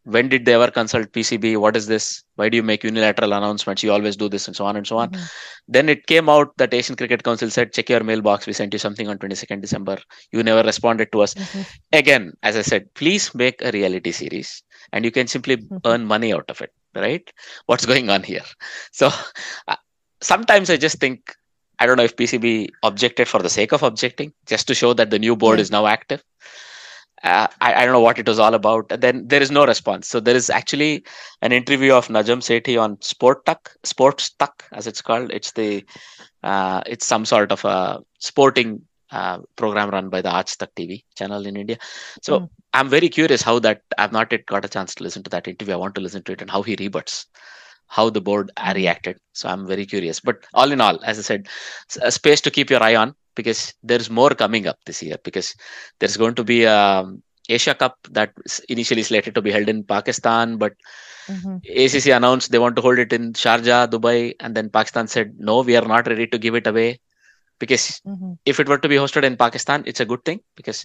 when 0.04 0.28
did 0.28 0.44
they 0.44 0.54
ever 0.54 0.70
consult 0.70 1.12
PCB? 1.12 1.56
What 1.56 1.76
is 1.76 1.86
this? 1.86 2.22
Why 2.36 2.48
do 2.48 2.56
you 2.56 2.62
make 2.62 2.84
unilateral 2.84 3.32
announcements? 3.32 3.82
You 3.82 3.92
always 3.92 4.16
do 4.16 4.28
this 4.28 4.46
and 4.46 4.56
so 4.56 4.64
on 4.66 4.76
and 4.76 4.86
so 4.86 4.98
on. 4.98 5.10
Mhm. 5.10 5.30
Then 5.68 5.88
it 5.88 6.06
came 6.06 6.28
out 6.28 6.56
that 6.58 6.74
Asian 6.74 6.96
Cricket 6.96 7.22
Council 7.22 7.50
said, 7.50 7.72
check 7.72 7.88
your 7.88 8.02
mailbox. 8.02 8.46
We 8.46 8.52
sent 8.52 8.72
you 8.72 8.78
something 8.78 9.08
on 9.08 9.18
22nd 9.18 9.60
December. 9.60 9.98
You 10.32 10.42
never 10.42 10.62
responded 10.62 11.12
to 11.12 11.22
us. 11.22 11.34
Mhm. 11.34 11.66
Again, 11.92 12.32
as 12.42 12.56
I 12.56 12.62
said, 12.62 12.92
please 12.94 13.34
make 13.34 13.62
a 13.62 13.70
reality 13.70 14.12
series 14.12 14.62
and 14.92 15.04
you 15.04 15.10
can 15.10 15.26
simply 15.26 15.56
Mhm. 15.58 15.80
earn 15.84 16.04
money 16.06 16.32
out 16.32 16.48
of 16.48 16.60
it, 16.60 16.72
right? 16.94 17.30
What's 17.66 17.86
going 17.86 18.10
on 18.10 18.22
here? 18.22 18.44
So 18.92 19.10
uh, 19.68 19.76
sometimes 20.22 20.70
I 20.70 20.76
just 20.76 20.98
think, 20.98 21.34
I 21.78 21.86
don't 21.86 21.96
know 21.96 22.04
if 22.04 22.16
PCB 22.16 22.68
objected 22.82 23.28
for 23.28 23.40
the 23.40 23.50
sake 23.50 23.72
of 23.72 23.82
objecting, 23.82 24.32
just 24.46 24.66
to 24.68 24.74
show 24.74 24.92
that 24.94 25.10
the 25.10 25.18
new 25.18 25.36
board 25.36 25.60
is 25.60 25.70
now 25.70 25.86
active. 25.86 26.22
Uh, 27.24 27.48
I, 27.60 27.74
I 27.74 27.84
don't 27.84 27.92
know 27.92 28.00
what 28.00 28.18
it 28.18 28.26
was 28.28 28.38
all 28.38 28.54
about. 28.54 28.90
And 28.92 29.02
then 29.02 29.26
there 29.28 29.42
is 29.42 29.50
no 29.50 29.66
response. 29.66 30.08
So 30.08 30.20
there 30.20 30.36
is 30.36 30.50
actually 30.50 31.04
an 31.42 31.52
interview 31.52 31.92
of 31.92 32.08
Najam 32.08 32.40
Sethi 32.40 32.80
on 32.80 33.00
Sport 33.02 33.44
Tak, 33.44 33.70
Sports 33.84 34.30
Tak, 34.30 34.64
as 34.72 34.86
it's 34.86 35.02
called. 35.02 35.30
It's 35.32 35.52
the 35.52 35.84
uh, 36.42 36.82
it's 36.86 37.06
some 37.06 37.24
sort 37.24 37.50
of 37.50 37.64
a 37.64 38.00
sporting 38.20 38.82
uh, 39.10 39.38
program 39.56 39.90
run 39.90 40.08
by 40.10 40.22
the 40.22 40.28
Aaj 40.28 40.56
Tak 40.58 40.74
TV 40.76 41.04
channel 41.16 41.46
in 41.46 41.56
India. 41.56 41.78
So 42.22 42.40
Mm. 42.40 42.50
I'm 42.74 42.88
very 42.88 43.08
curious 43.08 43.42
how 43.42 43.58
that 43.60 43.82
I've 43.96 44.12
not 44.12 44.30
yet 44.30 44.46
got 44.46 44.64
a 44.64 44.68
chance 44.68 44.94
to 44.96 45.02
listen 45.02 45.22
to 45.24 45.30
that 45.30 45.48
interview. 45.48 45.74
I 45.74 45.78
want 45.78 45.94
to 45.96 46.00
listen 46.00 46.22
to 46.24 46.32
it 46.32 46.42
and 46.42 46.50
how 46.50 46.62
he 46.62 46.76
rebuts 46.78 47.26
how 47.88 48.10
the 48.10 48.20
board 48.20 48.50
uh, 48.56 48.72
reacted. 48.76 49.18
So 49.32 49.48
I'm 49.48 49.66
very 49.66 49.86
curious. 49.86 50.20
But 50.20 50.44
all 50.54 50.70
in 50.72 50.80
all, 50.80 51.02
as 51.04 51.18
I 51.18 51.22
said, 51.22 51.48
a 52.02 52.12
space 52.12 52.40
to 52.42 52.50
keep 52.50 52.70
your 52.70 52.82
eye 52.82 52.96
on 52.96 53.14
because 53.38 53.60
there's 53.90 54.10
more 54.20 54.30
coming 54.42 54.66
up 54.72 54.78
this 54.86 55.02
year 55.02 55.18
because 55.28 55.48
there's 56.00 56.16
going 56.22 56.34
to 56.40 56.44
be 56.52 56.58
um, 56.66 57.22
Asia 57.48 57.74
Cup 57.82 57.96
that 58.18 58.32
initially 58.68 59.04
slated 59.10 59.34
to 59.36 59.42
be 59.42 59.52
held 59.56 59.68
in 59.74 59.84
Pakistan, 59.94 60.58
but 60.64 60.74
Mhm. 61.28 61.62
ACC 61.84 62.10
announced 62.18 62.50
they 62.52 62.58
want 62.64 62.76
to 62.76 62.82
hold 62.82 62.98
it 62.98 63.12
in 63.12 63.32
Sharjah, 63.44 63.88
Dubai, 63.94 64.34
and 64.40 64.54
then 64.56 64.70
Pakistan 64.70 65.08
said 65.08 65.34
no, 65.38 65.60
we 65.62 65.76
are 65.76 65.88
not 65.94 66.06
ready 66.08 66.26
to 66.28 66.38
give 66.38 66.54
it 66.54 66.66
away 66.66 67.00
because 67.58 68.00
Mhm. 68.04 68.38
if 68.46 68.60
it 68.60 68.68
were 68.68 68.78
to 68.78 68.88
be 68.88 68.96
hosted 68.96 69.24
in 69.24 69.36
Pakistan, 69.36 69.82
it's 69.86 70.00
a 70.00 70.06
good 70.12 70.24
thing 70.24 70.40
because 70.56 70.84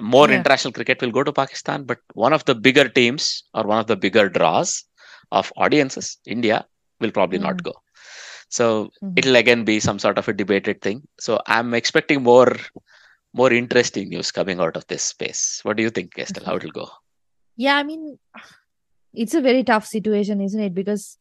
more 0.00 0.30
Yeah. 0.30 0.38
international 0.38 0.72
cricket 0.72 1.00
will 1.02 1.10
go 1.10 1.22
to 1.24 1.32
Pakistan. 1.32 1.84
But 1.84 1.98
one 2.14 2.32
of 2.32 2.44
the 2.44 2.54
bigger 2.54 2.88
teams 2.88 3.44
or 3.54 3.64
one 3.64 3.78
of 3.78 3.86
the 3.86 3.96
bigger 3.96 4.28
draws 4.28 4.84
of 5.32 5.52
audiences, 5.56 6.18
India, 6.26 6.66
will 7.00 7.12
probably 7.12 7.38
not 7.38 7.56
Mm. 7.56 7.64
go. 7.64 7.74
So 8.48 8.90
Mhm. 9.02 9.18
it'll 9.18 9.36
again 9.36 9.64
be 9.64 9.80
some 9.80 9.98
sort 9.98 10.18
of 10.18 10.28
a 10.28 10.32
debated 10.32 10.80
thing. 10.80 11.06
So 11.18 11.40
I'm 11.46 11.74
expecting 11.74 12.22
more 12.22 12.56
more 13.32 13.52
interesting 13.52 14.08
news 14.10 14.30
coming 14.30 14.60
out 14.60 14.76
of 14.76 14.86
this 14.86 15.02
space. 15.02 15.60
What 15.64 15.76
do 15.76 15.82
you 15.82 15.90
think, 15.90 16.16
Estelle? 16.18 16.44
How 16.44 16.56
it'll 16.56 16.70
go? 16.70 16.88
Yeah, 17.56 17.76
I 17.76 17.82
mean, 17.82 18.18
it's 19.12 19.34
a 19.34 19.40
very 19.40 19.64
tough 19.64 19.86
situation, 19.86 20.40
isn't 20.40 20.60
it? 20.60 20.74
Because 20.74 21.18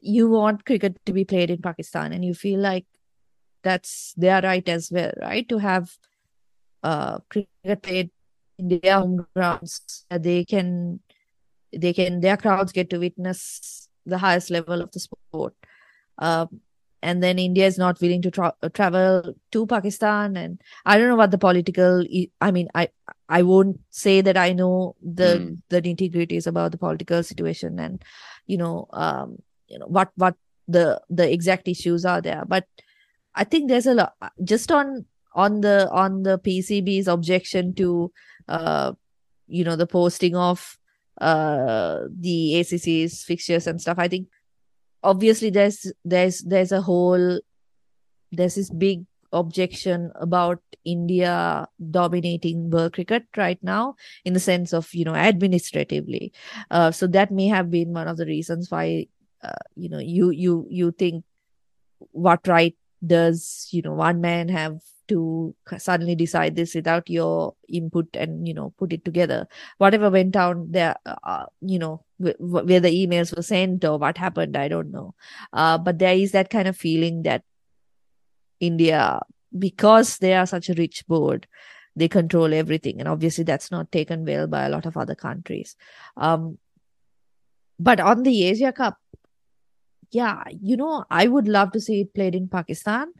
you 0.00 0.28
want 0.28 0.64
cricket 0.64 0.98
to 1.06 1.12
be 1.12 1.24
played 1.24 1.50
in 1.50 1.62
Pakistan 1.62 2.12
and 2.12 2.24
you 2.24 2.34
feel 2.34 2.58
like 2.60 2.84
that's 3.62 4.12
their 4.16 4.40
right 4.42 4.68
as 4.68 4.90
well, 4.90 5.12
right? 5.20 5.48
To 5.48 5.58
have 5.58 5.96
uh 6.82 7.18
cricket 7.30 7.82
played 7.82 8.10
in 8.58 8.80
their 8.80 8.98
home 8.98 9.26
grounds. 9.36 10.04
They 10.10 10.44
can 10.44 11.00
they 11.72 11.92
can 11.92 12.20
their 12.20 12.36
crowds 12.36 12.72
get 12.72 12.90
to 12.90 12.98
witness 12.98 13.88
the 14.04 14.18
highest 14.18 14.50
level 14.50 14.82
of 14.82 14.90
the 14.90 15.00
sport. 15.00 15.54
Um, 16.18 16.60
and 17.02 17.22
then 17.22 17.38
India 17.38 17.66
is 17.66 17.78
not 17.78 18.00
willing 18.00 18.22
to 18.22 18.30
tra- 18.30 18.54
travel 18.74 19.34
to 19.50 19.66
Pakistan, 19.66 20.36
and 20.36 20.60
I 20.86 20.98
don't 20.98 21.08
know 21.08 21.16
what 21.16 21.32
the 21.32 21.38
political. 21.38 22.04
I 22.40 22.50
mean, 22.52 22.68
I 22.74 22.88
I 23.28 23.42
won't 23.42 23.80
say 23.90 24.20
that 24.20 24.36
I 24.36 24.52
know 24.52 24.94
the 25.02 25.38
Hmm. 25.38 25.54
the 25.68 25.82
nitty 25.82 26.12
gritties 26.14 26.46
about 26.46 26.70
the 26.72 26.78
political 26.78 27.22
situation 27.22 27.78
and 27.78 28.02
you 28.46 28.56
know 28.56 28.86
um 28.92 29.38
you 29.68 29.78
know 29.78 29.86
what 29.86 30.10
what 30.16 30.36
the 30.68 31.00
the 31.10 31.30
exact 31.32 31.66
issues 31.66 32.04
are 32.04 32.20
there, 32.20 32.44
but 32.46 32.66
I 33.34 33.44
think 33.44 33.68
there's 33.68 33.86
a 33.86 33.94
lot 33.94 34.14
just 34.44 34.70
on 34.70 35.06
on 35.34 35.60
the 35.62 35.90
on 35.90 36.22
the 36.22 36.38
PCB's 36.38 37.08
objection 37.08 37.74
to 37.74 38.12
uh 38.48 38.92
you 39.48 39.64
know 39.64 39.76
the 39.76 39.86
posting 39.86 40.36
of 40.36 40.78
uh 41.20 42.00
the 42.10 42.54
ACC's 42.60 43.24
fixtures 43.24 43.66
and 43.66 43.80
stuff. 43.80 43.98
I 43.98 44.08
think 44.08 44.28
obviously 45.02 45.50
there's 45.50 45.92
there's 46.04 46.40
there's 46.40 46.72
a 46.72 46.80
whole 46.80 47.40
there's 48.30 48.54
this 48.54 48.70
big 48.70 49.04
objection 49.32 50.12
about 50.16 50.60
India 50.84 51.66
dominating 51.90 52.70
world 52.70 52.92
cricket 52.92 53.24
right 53.36 53.58
now 53.62 53.94
in 54.24 54.32
the 54.32 54.40
sense 54.40 54.72
of 54.72 54.92
you 54.92 55.04
know 55.04 55.14
administratively. 55.14 56.32
Uh, 56.70 56.90
so 56.90 57.06
that 57.06 57.30
may 57.30 57.46
have 57.46 57.70
been 57.70 57.92
one 57.92 58.08
of 58.08 58.16
the 58.16 58.26
reasons 58.26 58.70
why 58.70 59.06
uh, 59.42 59.64
you 59.76 59.88
know 59.88 59.98
you 59.98 60.30
you 60.30 60.66
you 60.70 60.92
think 60.92 61.24
what 62.12 62.46
right 62.46 62.76
does 63.04 63.68
you 63.70 63.82
know 63.82 63.94
one 63.94 64.20
man 64.20 64.48
have 64.48 64.80
to 65.08 65.54
suddenly 65.78 66.14
decide 66.14 66.56
this 66.56 66.74
without 66.74 67.08
your 67.10 67.54
input 67.68 68.08
and 68.14 68.46
you 68.46 68.54
know 68.54 68.72
put 68.78 68.92
it 68.92 69.04
together. 69.04 69.46
Whatever 69.78 70.10
went 70.10 70.32
down 70.32 70.68
there, 70.70 70.96
uh, 71.06 71.46
you 71.60 71.78
know, 71.78 72.04
wh- 72.22 72.38
wh- 72.38 72.66
where 72.66 72.80
the 72.80 72.90
emails 72.90 73.34
were 73.36 73.42
sent 73.42 73.84
or 73.84 73.98
what 73.98 74.18
happened, 74.18 74.56
I 74.56 74.68
don't 74.68 74.90
know. 74.90 75.14
Uh, 75.52 75.78
but 75.78 75.98
there 75.98 76.14
is 76.14 76.32
that 76.32 76.50
kind 76.50 76.68
of 76.68 76.76
feeling 76.76 77.22
that 77.24 77.42
India, 78.60 79.20
because 79.58 80.18
they 80.18 80.34
are 80.34 80.46
such 80.46 80.68
a 80.68 80.74
rich 80.74 81.06
board, 81.06 81.46
they 81.96 82.08
control 82.08 82.54
everything, 82.54 83.00
and 83.00 83.08
obviously 83.08 83.44
that's 83.44 83.70
not 83.70 83.92
taken 83.92 84.24
well 84.24 84.46
by 84.46 84.64
a 84.64 84.70
lot 84.70 84.86
of 84.86 84.96
other 84.96 85.14
countries. 85.14 85.76
Um, 86.16 86.58
but 87.78 88.00
on 88.00 88.22
the 88.22 88.44
Asia 88.44 88.72
Cup, 88.72 88.98
yeah, 90.12 90.44
you 90.60 90.76
know, 90.76 91.04
I 91.10 91.26
would 91.26 91.48
love 91.48 91.72
to 91.72 91.80
see 91.80 92.02
it 92.02 92.14
played 92.14 92.34
in 92.34 92.48
Pakistan. 92.48 93.12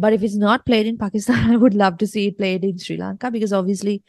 But 0.00 0.14
if 0.14 0.22
it's 0.22 0.36
not 0.36 0.64
played 0.64 0.86
in 0.86 0.96
Pakistan, 0.96 1.50
I 1.54 1.56
would 1.56 1.74
love 1.74 1.98
to 1.98 2.06
see 2.06 2.28
it 2.28 2.38
played 2.38 2.64
in 2.64 2.78
Sri 2.78 2.96
Lanka 2.96 3.30
because 3.30 3.52
obviously 3.52 4.02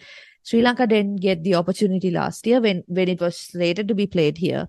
Sri 0.43 0.61
Lanka 0.61 0.87
didn't 0.87 1.17
get 1.17 1.43
the 1.43 1.55
opportunity 1.55 2.11
last 2.11 2.47
year 2.47 2.61
when 2.61 2.83
when 2.87 3.09
it 3.09 3.19
was 3.19 3.37
slated 3.37 3.87
to 3.89 3.95
be 3.95 4.07
played 4.07 4.37
here. 4.37 4.67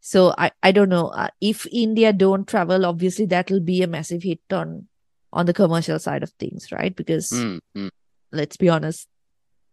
So 0.00 0.34
I, 0.36 0.50
I 0.62 0.72
don't 0.72 0.88
know 0.88 1.08
uh, 1.08 1.28
if 1.40 1.66
India 1.72 2.12
don't 2.12 2.46
travel. 2.46 2.86
Obviously, 2.86 3.26
that 3.26 3.50
will 3.50 3.60
be 3.60 3.82
a 3.82 3.86
massive 3.86 4.22
hit 4.22 4.40
on 4.52 4.88
on 5.32 5.46
the 5.46 5.54
commercial 5.54 5.98
side 5.98 6.22
of 6.22 6.30
things, 6.38 6.70
right? 6.72 6.94
Because 6.94 7.30
Mm, 7.32 7.60
mm. 7.76 7.90
let's 8.32 8.56
be 8.56 8.68
honest, 8.68 9.08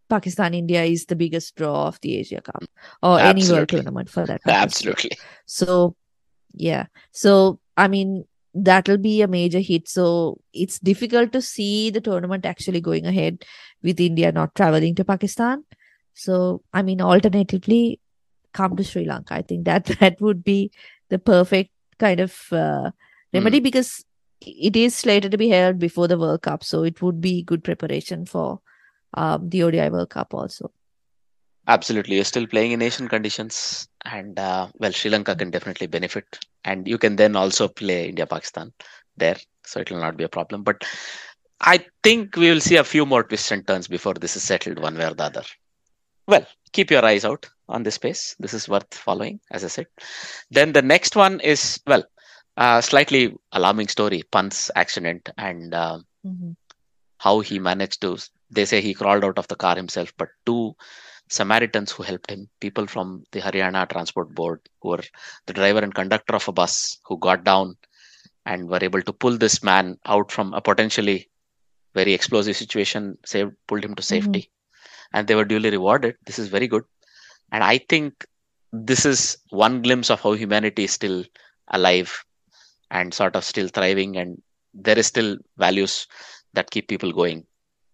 Pakistan 0.10 0.54
India 0.54 0.84
is 0.84 1.06
the 1.06 1.16
biggest 1.16 1.56
draw 1.56 1.88
of 1.88 2.00
the 2.02 2.18
Asia 2.18 2.42
Cup 2.42 2.64
or 3.04 3.20
any 3.20 3.48
world 3.50 3.70
tournament 3.70 4.10
for 4.10 4.26
that. 4.26 4.46
matter. 4.46 4.58
Absolutely. 4.58 5.12
So, 5.46 5.96
yeah. 6.54 6.86
So, 7.12 7.60
I 7.78 7.88
mean, 7.88 8.26
that'll 8.54 8.98
be 8.98 9.22
a 9.22 9.28
major 9.28 9.60
hit. 9.60 9.88
So, 9.88 10.40
it's 10.54 10.80
difficult 10.80 11.32
to 11.34 11.42
see 11.42 11.90
the 11.90 12.02
tournament 12.02 12.46
actually 12.46 12.82
going 12.82 13.06
ahead 13.06 13.46
with 13.84 14.00
India 14.00 14.32
not 14.32 14.56
traveling 14.56 14.96
to 14.96 15.06
Pakistan. 15.06 15.64
So, 16.14 16.64
I 16.74 16.82
mean, 16.82 17.02
alternatively, 17.02 18.00
come 18.54 18.76
to 18.76 18.84
Sri 18.84 19.06
Lanka. 19.06 19.36
I 19.36 19.42
think 19.42 19.66
that 19.66 19.86
that 20.00 20.20
would 20.22 20.44
be 20.44 20.72
the 21.10 21.20
perfect 21.20 21.72
kind 22.00 22.20
of 22.20 22.52
uh, 22.52 22.92
remedy 23.34 23.60
because 23.60 24.06
it 24.42 24.76
is 24.76 24.96
slated 24.96 25.32
to 25.32 25.38
be 25.38 25.50
held 25.50 25.80
before 25.80 26.08
the 26.08 26.18
World 26.18 26.42
Cup. 26.42 26.64
So, 26.64 26.84
it 26.84 27.02
would 27.02 27.22
be 27.22 27.44
good 27.44 27.64
preparation 27.64 28.26
for 28.26 28.62
um, 29.14 29.50
the 29.50 29.64
ODI 29.64 29.90
World 29.90 30.10
Cup 30.10 30.34
also. 30.34 30.72
Absolutely. 31.70 32.16
You're 32.16 32.26
still 32.26 32.48
playing 32.48 32.72
in 32.72 32.82
Asian 32.82 33.08
conditions. 33.08 33.88
And 34.04 34.40
uh, 34.40 34.70
well, 34.80 34.92
Sri 34.92 35.12
Lanka 35.12 35.36
can 35.36 35.52
definitely 35.52 35.88
benefit. 35.88 36.26
And 36.66 36.88
you 36.88 36.98
can 36.98 37.16
then 37.16 37.36
also 37.36 37.68
play 37.68 38.10
India 38.10 38.26
Pakistan 38.26 38.74
there. 39.18 39.38
So 39.66 39.80
it 39.80 39.92
will 39.92 40.00
not 40.00 40.18
be 40.18 40.24
a 40.24 40.30
problem. 40.30 40.64
But 40.64 40.84
I 41.62 41.86
think 42.04 42.36
we 42.36 42.50
will 42.50 42.60
see 42.60 42.78
a 42.78 42.84
few 42.84 43.06
more 43.06 43.24
twists 43.24 43.52
and 43.52 43.68
turns 43.68 43.88
before 43.88 44.16
this 44.16 44.36
is 44.36 44.44
settled 44.44 44.80
one 44.80 44.98
way 44.98 45.06
or 45.06 45.14
the 45.14 45.26
other. 45.26 45.44
Well, 46.28 46.46
keep 46.72 46.90
your 46.90 47.06
eyes 47.06 47.24
out 47.24 47.48
on 47.68 47.84
this 47.84 47.96
space. 47.96 48.36
This 48.40 48.54
is 48.54 48.68
worth 48.68 48.94
following, 48.94 49.40
as 49.52 49.64
I 49.64 49.68
said. 49.68 49.88
Then 50.50 50.74
the 50.74 50.82
next 50.82 51.16
one 51.16 51.40
is, 51.40 51.80
well, 51.86 52.04
a 52.58 52.82
slightly 52.82 53.36
alarming 53.52 53.90
story 53.90 54.24
Pant's 54.32 54.72
accident 54.76 55.30
and 55.38 55.74
uh, 55.74 56.00
Mhm. 56.26 56.56
how 57.20 57.40
he 57.40 57.60
managed 57.60 58.02
to 58.02 58.18
they 58.52 58.66
say 58.66 58.82
he 58.82 58.94
crawled 58.94 59.24
out 59.24 59.38
of 59.38 59.48
the 59.48 59.56
car 59.56 59.76
himself 59.78 60.12
but 60.18 60.28
two 60.46 60.76
samaritans 61.30 61.92
who 61.92 62.04
helped 62.04 62.30
him 62.32 62.50
people 62.60 62.88
from 62.88 63.24
the 63.32 63.40
haryana 63.40 63.88
transport 63.90 64.34
board 64.34 64.60
who 64.82 64.90
were 64.90 65.04
the 65.46 65.54
driver 65.54 65.80
and 65.80 65.94
conductor 65.94 66.36
of 66.36 66.48
a 66.48 66.52
bus 66.52 67.00
who 67.06 67.18
got 67.20 67.44
down 67.44 67.76
and 68.46 68.70
were 68.70 68.84
able 68.84 69.02
to 69.02 69.14
pull 69.14 69.38
this 69.38 69.62
man 69.64 69.98
out 70.06 70.32
from 70.32 70.54
a 70.54 70.62
potentially 70.62 71.30
very 71.94 72.14
explosive 72.14 72.58
situation 72.58 73.18
saved 73.26 73.54
pulled 73.68 73.84
him 73.84 73.96
to 73.96 74.02
mm-hmm. 74.02 74.16
safety. 74.16 74.52
And 75.14 75.28
they 75.28 75.36
were 75.36 75.46
duly 75.46 75.72
rewarded. 75.72 76.16
This 76.26 76.40
is 76.40 76.48
very 76.48 76.68
good. 76.68 76.84
And 77.52 77.64
i 77.64 77.78
think 77.92 78.26
this 78.72 79.06
is 79.06 79.38
one 79.50 79.82
glimpse 79.82 80.12
of 80.12 80.22
how 80.22 80.34
humanity 80.34 80.84
is 80.84 80.92
still 80.92 81.24
alive 81.70 82.24
and 82.92 83.14
sort 83.14 83.36
of 83.36 83.44
still 83.44 83.68
thriving. 83.68 84.18
And 84.18 84.42
there 84.74 85.00
is 85.00 85.08
still 85.08 85.38
values 85.58 86.08
that 86.54 86.70
keep 86.70 86.88
people 86.88 87.12
going 87.12 87.46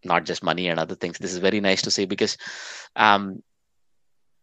not 0.05 0.25
just 0.25 0.43
money 0.43 0.67
and 0.67 0.79
other 0.79 0.95
things 0.95 1.17
this 1.17 1.33
is 1.33 1.39
very 1.39 1.59
nice 1.59 1.81
to 1.81 1.91
see 1.91 2.05
because 2.05 2.37
um 2.95 3.41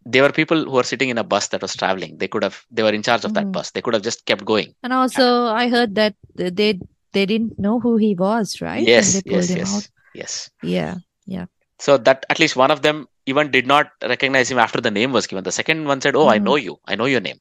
there 0.05 0.23
were 0.23 0.33
people 0.33 0.65
who 0.65 0.71
were 0.73 0.83
sitting 0.83 1.11
in 1.11 1.19
a 1.19 1.25
bus 1.25 1.49
that 1.49 1.63
was 1.63 1.77
traveling 1.77 2.17
they 2.19 2.29
could 2.29 2.43
have 2.43 2.65
they 2.71 2.83
were 2.83 2.93
in 2.99 3.03
charge 3.03 3.25
of 3.25 3.35
that 3.35 3.47
Mhm. 3.47 3.53
bus 3.53 3.71
they 3.71 3.81
could 3.83 3.95
have 3.95 4.03
just 4.03 4.25
kept 4.27 4.45
going 4.45 4.75
And 4.83 4.93
also, 4.93 5.47
I 5.47 5.69
heard 5.69 5.95
that 5.95 6.15
they 6.35 6.81
they 7.13 7.27
didn't 7.27 7.59
know 7.59 7.79
who 7.79 7.97
he 7.99 8.15
was, 8.15 8.61
right? 8.61 8.87
Yes 8.89 9.23
yes 9.25 9.51
yes 9.55 9.75
out. 9.77 9.89
yes 10.15 10.51
Yeah. 10.63 10.95
Yeah. 11.27 11.47
So 11.79 11.99
that 11.99 12.25
at 12.31 12.39
least 12.43 12.57
one 12.57 12.71
of 12.75 12.83
them 12.83 13.07
even 13.27 13.51
did 13.51 13.67
not 13.67 13.91
recognize 14.03 14.51
him 14.51 14.59
after 14.59 14.81
the 14.81 14.91
name 14.91 15.13
was 15.13 15.27
given 15.27 15.45
the 15.45 15.53
second 15.61 15.85
one 15.91 16.01
said 16.01 16.17
oh 16.17 16.29
i 16.35 16.39
Mhm. 16.39 16.45
know 16.49 16.57
you 16.57 16.75
i 16.87 16.97
know 17.01 17.09
your 17.15 17.21
name 17.29 17.39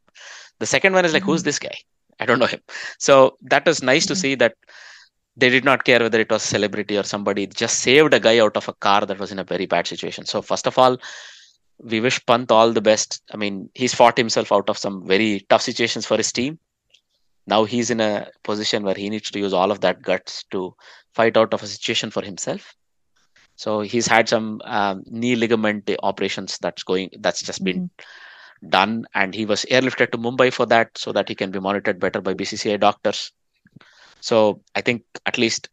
the 0.60 0.70
second 0.76 0.94
one 0.94 1.06
is 1.10 1.14
like 1.18 1.24
who's 1.30 1.42
Mhm. 1.42 1.50
this 1.50 1.60
guy 1.66 1.78
i 2.22 2.26
don't 2.30 2.38
know 2.44 2.52
him 2.54 2.62
so 3.08 3.16
that 3.54 3.66
was 3.72 3.82
nice 3.92 4.06
to 4.12 4.16
see 4.24 4.34
that 4.44 4.54
they 5.42 5.50
did 5.50 5.66
not 5.66 5.84
care 5.84 6.00
whether 6.00 6.20
it 6.20 6.30
was 6.30 6.44
a 6.44 6.48
celebrity 6.48 6.98
or 6.98 7.04
somebody. 7.04 7.44
It 7.44 7.56
just 7.56 7.80
saved 7.80 8.14
a 8.14 8.20
guy 8.20 8.38
out 8.40 8.56
of 8.56 8.68
a 8.70 8.74
car 8.74 9.02
that 9.08 9.18
was 9.18 9.32
in 9.32 9.40
a 9.40 9.44
very 9.44 9.66
bad 9.66 9.88
situation. 9.88 10.26
So 10.26 10.42
first 10.42 10.68
of 10.68 10.78
all 10.78 10.98
we 11.84 12.00
wish 12.00 12.24
pant 12.28 12.52
all 12.52 12.72
the 12.72 12.82
best. 12.90 13.22
I 13.34 13.38
mean 13.38 13.70
he's 13.74 13.96
fought 13.96 14.18
himself 14.18 14.52
out 14.52 14.70
of 14.70 14.78
some 14.78 15.06
very 15.08 15.46
tough 15.50 15.64
situations 15.64 16.06
for 16.06 16.16
his 16.16 16.32
team. 16.32 16.60
Now 17.48 17.64
he's 17.64 17.90
in 17.90 18.00
a 18.00 18.28
position 18.44 18.84
where 18.84 18.94
he 19.04 19.10
needs 19.10 19.32
to 19.32 19.40
use 19.40 19.52
all 19.52 19.72
of 19.72 19.82
that 19.82 20.04
guts 20.04 20.44
to 20.52 20.76
fight 21.16 21.36
out 21.36 21.56
of 21.56 21.64
a 21.64 21.68
situation 21.68 22.12
for 22.12 22.22
himself. 22.22 22.76
So 23.56 23.82
he's 23.82 24.08
had 24.08 24.30
some 24.30 24.62
um, 24.64 25.04
knee 25.08 25.36
ligament 25.36 25.90
operations 26.04 26.60
that's 26.62 26.84
going 26.84 27.10
that's 27.20 27.42
just 27.42 27.64
been 27.64 27.90
done. 28.70 29.06
And 29.16 29.34
he 29.34 29.46
was 29.46 29.66
airlifted 29.72 30.12
to 30.12 30.20
mumbai 30.20 30.54
for 30.54 30.68
that 30.68 30.96
so 30.96 31.12
that 31.14 31.30
he 31.30 31.36
can 31.36 31.50
be 31.50 31.60
monitored 31.60 32.00
better 32.00 32.22
by 32.22 32.36
bcci 32.36 32.80
doctors 32.80 33.32
so 34.22 34.62
i 34.76 34.82
think 34.82 35.04
at 35.26 35.38
least 35.38 35.70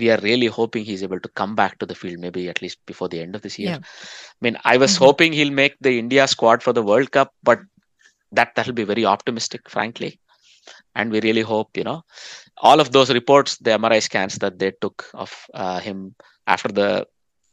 we 0.00 0.08
are 0.14 0.18
really 0.22 0.46
hoping 0.46 0.84
he's 0.84 1.02
able 1.02 1.20
to 1.20 1.28
come 1.40 1.54
back 1.60 1.78
to 1.78 1.86
the 1.86 1.94
field 2.00 2.18
maybe 2.24 2.48
at 2.48 2.62
least 2.62 2.78
before 2.86 3.08
the 3.08 3.20
end 3.20 3.34
of 3.34 3.42
this 3.42 3.58
year 3.58 3.70
Yeah. 3.70 3.78
i 3.78 4.40
mean 4.46 4.58
i 4.64 4.76
was 4.76 4.94
Mhm. 4.94 4.98
hoping 5.06 5.32
he'll 5.32 5.58
make 5.62 5.76
the 5.88 5.98
india 5.98 6.26
squad 6.34 6.62
for 6.66 6.72
the 6.78 6.82
world 6.90 7.10
cup 7.18 7.32
but 7.42 7.60
that 8.32 8.54
that'll 8.54 8.80
be 8.82 8.84
very 8.94 9.04
optimistic 9.14 9.68
frankly 9.76 10.12
and 10.94 11.10
we 11.10 11.20
really 11.20 11.42
hope 11.52 11.76
you 11.76 11.84
know 11.88 12.02
all 12.68 12.80
of 12.84 12.92
those 12.96 13.10
reports 13.18 13.56
the 13.68 13.70
mri 13.82 14.00
scans 14.08 14.36
that 14.44 14.58
they 14.58 14.70
took 14.84 15.06
of 15.14 15.32
uh, 15.54 15.78
him 15.80 16.14
after 16.46 16.68
the 16.80 16.90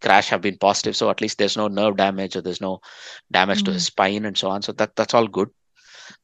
crash 0.05 0.27
have 0.29 0.41
been 0.41 0.57
positive 0.67 0.95
so 0.95 1.09
at 1.09 1.21
least 1.21 1.37
there's 1.39 1.57
no 1.57 1.67
nerve 1.67 1.95
damage 1.97 2.35
or 2.35 2.41
there's 2.41 2.61
no 2.61 2.73
damage 3.37 3.63
to 3.63 3.71
Mhm. 3.71 3.77
his 3.77 3.85
spine 3.91 4.25
and 4.29 4.37
so 4.37 4.49
on 4.55 4.61
so 4.67 4.71
that 4.81 4.95
that's 4.95 5.15
all 5.19 5.27
good 5.39 5.49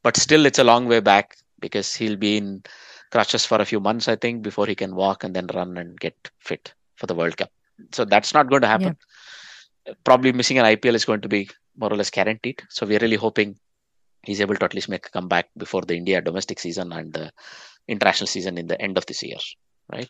but 0.03 0.17
still 0.25 0.45
it's 0.49 0.59
a 0.63 0.69
long 0.71 0.87
way 0.93 0.99
back 0.99 1.35
because 1.65 1.95
he'll 1.95 2.21
be 2.27 2.37
in 2.41 2.49
crutches 3.13 3.45
for 3.49 3.57
a 3.61 3.69
few 3.71 3.79
months 3.87 4.07
i 4.13 4.15
think 4.23 4.41
before 4.47 4.67
he 4.71 4.75
can 4.83 4.93
walk 5.03 5.23
and 5.23 5.35
then 5.37 5.47
run 5.57 5.71
and 5.81 5.99
get 6.05 6.15
fit 6.49 6.73
for 6.99 7.07
the 7.07 7.17
world 7.19 7.35
cup. 7.41 7.51
So 7.97 8.05
that's 8.05 8.33
not 8.35 8.49
going 8.51 8.61
to 8.65 8.67
happen. 8.73 8.95
Probably 10.09 10.31
missing 10.39 10.59
an 10.59 10.65
ipl 10.73 10.95
is 10.99 11.05
going 11.09 11.21
to 11.21 11.31
be 11.37 11.41
more 11.81 11.91
or 11.93 11.97
less 12.01 12.11
guaranteed. 12.17 12.61
So 12.69 12.85
we're 12.85 13.03
really 13.05 13.19
hoping 13.25 13.55
he's 14.27 14.41
able 14.45 14.55
to 14.55 14.65
at 14.65 14.75
least 14.77 14.89
make 14.93 15.07
a 15.07 15.13
comeback 15.15 15.47
before 15.63 15.81
the 15.89 15.95
india 16.01 16.21
domestic 16.27 16.59
season 16.65 16.93
and 16.99 17.11
the 17.19 17.25
international 17.95 18.29
season 18.35 18.57
in 18.61 18.67
the 18.71 18.79
end 18.87 18.97
of 18.99 19.05
this 19.07 19.21
year 19.29 19.41
right? 19.91 20.09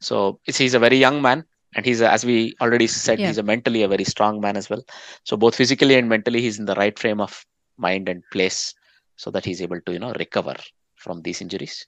So 0.00 0.40
it's, 0.46 0.58
he's 0.58 0.74
a 0.74 0.78
very 0.78 0.96
young 0.96 1.22
man 1.22 1.44
and 1.76 1.86
he's 1.86 2.00
a, 2.00 2.10
as 2.10 2.24
we 2.24 2.54
already 2.60 2.86
said 2.86 3.20
Yeah. 3.20 3.28
he's 3.28 3.38
a 3.38 3.42
mentally 3.42 3.82
a 3.82 3.88
very 3.88 4.04
strong 4.04 4.40
man 4.40 4.56
as 4.56 4.68
well. 4.68 4.82
So 5.24 5.36
both 5.36 5.54
physically 5.54 5.94
and 5.96 6.08
mentally 6.08 6.40
he's 6.40 6.58
in 6.58 6.64
the 6.64 6.74
right 6.74 6.98
frame 6.98 7.20
of 7.20 7.44
mind 7.78 8.08
and 8.08 8.22
place 8.32 8.74
so 9.16 9.30
that 9.30 9.44
he's 9.44 9.62
able 9.62 9.80
to 9.86 9.92
you 9.92 9.98
know 9.98 10.12
recover 10.24 10.56
from 11.02 11.22
these 11.22 11.40
injuries. 11.40 11.86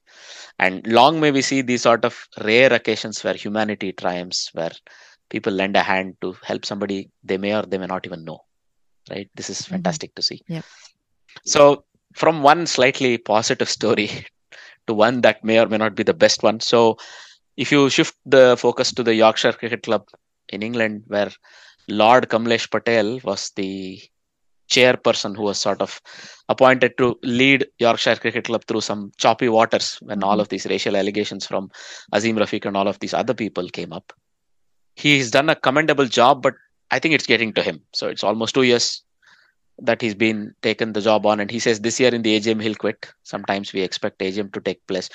And 0.58 0.86
long 0.86 1.20
may 1.20 1.30
we 1.30 1.42
see 1.42 1.62
these 1.62 1.82
sort 1.82 2.04
of 2.04 2.28
rare 2.42 2.72
occasions 2.72 3.22
where 3.24 3.34
humanity 3.34 3.92
triumphs 3.92 4.50
where 4.52 4.72
people 5.30 5.52
lend 5.52 5.76
a 5.76 5.82
hand 5.82 6.16
to 6.20 6.36
help 6.42 6.64
somebody 6.64 7.10
they 7.22 7.38
may 7.38 7.54
or 7.54 7.62
they 7.62 7.78
may 7.78 7.86
not 7.86 8.06
even 8.06 8.24
know 8.24 8.40
right? 9.10 9.28
This 9.34 9.50
is 9.50 9.60
mm-hmm. 9.62 9.74
fantastic 9.74 10.14
to 10.14 10.22
see. 10.22 10.42
Yeah. 10.48 10.62
so 11.44 11.84
from 12.14 12.42
one 12.42 12.66
slightly 12.66 13.18
positive 13.18 13.68
story 13.68 14.08
to 14.86 14.94
one 14.94 15.20
that 15.22 15.42
may 15.44 15.58
or 15.58 15.66
may 15.66 15.78
not 15.78 15.94
be 15.94 16.02
the 16.02 16.14
best 16.14 16.42
one. 16.42 16.60
So 16.60 16.96
if 17.56 17.72
you 17.72 17.90
shift 17.90 18.16
the 18.24 18.56
focus 18.58 18.92
to 18.92 19.02
the 19.02 19.14
yorkshire 19.14 19.52
cricket 19.52 19.82
club 19.84 20.04
in 20.48 20.62
england 20.62 21.04
where 21.06 21.30
lord 21.88 22.28
kamlesh 22.28 22.68
patel 22.70 23.20
was 23.22 23.52
the 23.56 24.00
chairperson 24.68 25.36
who 25.36 25.42
was 25.42 25.60
sort 25.60 25.80
of 25.82 26.00
appointed 26.48 26.96
to 26.98 27.18
lead 27.22 27.66
Yorkshire 27.78 28.16
Cricket 28.16 28.44
Club 28.44 28.64
through 28.64 28.80
some 28.80 29.12
choppy 29.18 29.48
waters 29.48 29.98
when 30.02 30.22
all 30.22 30.40
of 30.40 30.48
these 30.48 30.66
racial 30.66 30.96
allegations 30.96 31.46
from 31.46 31.70
Azeem 32.12 32.36
Rafiq 32.36 32.64
and 32.66 32.76
all 32.76 32.88
of 32.88 32.98
these 33.00 33.14
other 33.14 33.34
people 33.34 33.68
came 33.68 33.92
up. 33.92 34.12
He's 34.96 35.30
done 35.30 35.48
a 35.48 35.56
commendable 35.56 36.06
job, 36.06 36.42
but 36.42 36.54
I 36.90 36.98
think 36.98 37.14
it's 37.14 37.26
getting 37.26 37.52
to 37.54 37.62
him. 37.62 37.82
So 37.92 38.08
it's 38.08 38.24
almost 38.24 38.54
two 38.54 38.62
years. 38.62 39.02
that 39.82 40.00
he's 40.00 40.14
been 40.14 40.54
taken 40.62 40.92
the 40.92 41.00
job 41.00 41.26
on, 41.26 41.40
and 41.40 41.50
he 41.50 41.58
says 41.58 41.80
this 41.80 41.98
year 41.98 42.14
in 42.14 42.22
the 42.22 42.38
AGM 42.38 42.62
he'll 42.62 42.76
quit. 42.76 43.12
Sometimes 43.24 43.72
we 43.72 43.80
expect 43.82 44.20
AGM 44.20 44.52
to 44.52 44.60
take 44.60 44.86
place 44.86 45.08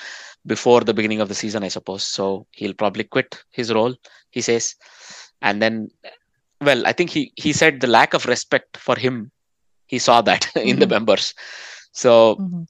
before 0.46 0.82
the 0.82 0.92
beginning 0.92 1.20
of 1.20 1.28
the 1.28 1.34
season, 1.34 1.64
I 1.64 1.68
suppose. 1.68 2.02
So 2.04 2.46
he'll 2.52 2.74
probably 2.74 3.04
quit 3.04 3.42
his 3.50 3.72
role. 3.72 3.94
He 4.30 4.42
says, 4.42 4.74
and 5.40 5.62
then, 5.62 5.88
well, 6.60 6.86
I 6.86 6.92
think 6.92 7.10
he 7.10 7.32
he 7.36 7.52
said 7.52 7.80
the 7.80 7.86
lack 7.86 8.12
of 8.14 8.26
respect 8.26 8.76
for 8.76 8.96
him. 8.96 9.30
He 9.92 9.98
saw 9.98 10.20
that 10.22 10.46
in 10.70 10.78
the 10.78 10.86
Mhm. 10.86 10.96
members. 10.96 11.34
So 11.92 12.12
Mhm. 12.40 12.66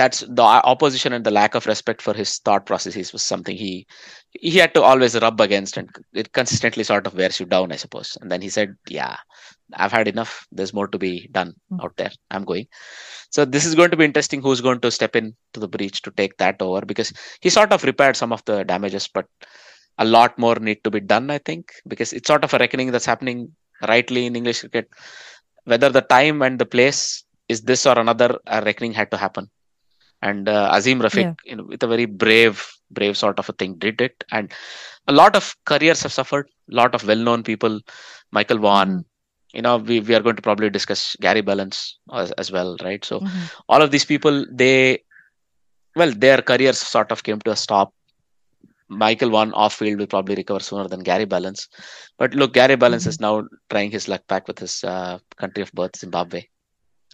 that's 0.00 0.20
the 0.38 0.42
opposition 0.42 1.12
and 1.16 1.24
the 1.24 1.30
lack 1.30 1.54
of 1.54 1.66
respect 1.70 2.02
for 2.02 2.12
his 2.20 2.30
thought 2.46 2.66
processes 2.66 3.12
was 3.12 3.22
something 3.22 3.56
he 3.56 3.86
he 4.46 4.58
had 4.62 4.72
to 4.74 4.82
always 4.82 5.14
rub 5.24 5.40
against 5.44 5.76
and 5.80 5.88
it 6.22 6.32
consistently 6.38 6.84
sort 6.88 7.06
of 7.06 7.14
wears 7.20 7.38
you 7.40 7.46
down 7.52 7.70
i 7.76 7.76
suppose 7.82 8.08
and 8.20 8.32
then 8.32 8.42
he 8.46 8.50
said 8.56 8.74
yeah 8.96 9.14
i've 9.82 9.92
had 9.98 10.08
enough 10.12 10.32
there's 10.50 10.74
more 10.78 10.88
to 10.94 10.98
be 11.04 11.12
done 11.38 11.52
Mm. 11.72 11.84
out 11.84 11.94
there 12.00 12.10
i'm 12.32 12.44
going 12.50 12.66
so 13.36 13.44
this 13.54 13.64
is 13.68 13.76
going 13.80 13.92
to 13.92 14.00
be 14.02 14.08
interesting 14.10 14.42
who's 14.42 14.64
going 14.68 14.80
to 14.86 14.90
step 14.98 15.14
in 15.20 15.28
to 15.52 15.60
the 15.64 15.72
breach 15.76 16.02
to 16.02 16.10
take 16.22 16.36
that 16.38 16.60
over 16.68 16.82
because 16.92 17.12
he 17.40 17.50
sort 17.58 17.72
of 17.76 17.84
repaired 17.90 18.16
some 18.22 18.32
of 18.38 18.44
the 18.50 18.58
damages 18.72 19.06
but 19.18 19.26
a 19.98 20.04
lot 20.16 20.36
more 20.44 20.56
need 20.68 20.82
to 20.82 20.90
be 20.96 21.00
done 21.14 21.30
i 21.30 21.38
think 21.50 21.72
because 21.92 22.12
it's 22.12 22.26
sort 22.32 22.44
of 22.48 22.54
a 22.54 22.58
reckoning 22.64 22.90
that's 22.90 23.10
happening 23.12 23.40
rightly 23.94 24.26
in 24.26 24.36
english 24.40 24.60
cricket 24.64 24.88
whether 25.64 25.88
the 25.88 26.02
time 26.02 26.42
and 26.42 26.58
the 26.58 26.66
place 26.66 27.24
is 27.48 27.62
this 27.62 27.86
or 27.86 27.98
another 27.98 28.38
a 28.46 28.62
reckoning 28.62 28.92
had 28.92 29.10
to 29.10 29.16
happen 29.16 29.48
and 30.22 30.48
uh, 30.48 30.70
Azeem 30.72 31.00
Rafiq, 31.00 31.22
Yeah. 31.22 31.34
you 31.44 31.56
know, 31.56 31.64
with 31.64 31.82
a 31.82 31.86
very 31.86 32.06
brave, 32.06 32.66
brave 32.90 33.16
sort 33.16 33.38
of 33.38 33.48
a 33.48 33.52
thing, 33.52 33.74
did 33.74 34.00
it. 34.00 34.24
And 34.32 34.50
a 35.06 35.12
lot 35.12 35.36
of 35.36 35.54
careers 35.66 36.02
have 36.02 36.12
suffered. 36.14 36.48
A 36.72 36.74
lot 36.74 36.94
of 36.94 37.06
well-known 37.06 37.42
people, 37.42 37.80
Michael 38.30 38.58
Vaughan. 38.58 38.90
Mhm. 39.00 39.04
You 39.52 39.62
know, 39.62 39.76
we, 39.76 40.00
we 40.00 40.14
are 40.14 40.20
going 40.20 40.36
to 40.36 40.42
probably 40.42 40.70
discuss 40.70 41.14
Gary 41.20 41.42
Ballance 41.42 41.92
as, 42.12 42.32
as 42.32 42.50
well, 42.50 42.76
right? 42.82 43.04
So 43.04 43.20
Mhm. 43.20 43.50
all 43.68 43.82
of 43.82 43.90
these 43.90 44.06
people, 44.06 44.46
they, 44.50 45.02
well, 45.94 46.10
their 46.10 46.40
careers 46.40 46.78
sort 46.78 47.12
of 47.12 47.22
came 47.22 47.40
to 47.40 47.50
a 47.50 47.56
stop. 47.56 47.92
Michael 48.96 49.30
Vaughan 49.30 49.52
off 49.54 49.74
field 49.74 49.98
will 49.98 50.06
probably 50.06 50.34
recover 50.36 50.60
sooner 50.60 50.88
than 50.88 51.00
Gary 51.00 51.26
Ballance. 51.26 51.68
But 52.18 52.34
look, 52.34 52.52
Gary 52.54 52.76
Ballance 52.76 53.04
Mhm. 53.04 53.12
is 53.12 53.20
now 53.20 53.42
trying 53.70 53.90
his 53.90 54.08
luck 54.08 54.26
back 54.28 54.48
with 54.48 54.58
his 54.58 54.82
uh, 54.84 55.18
country 55.36 55.62
of 55.62 55.72
birth, 55.72 55.96
Zimbabwe, 55.96 56.44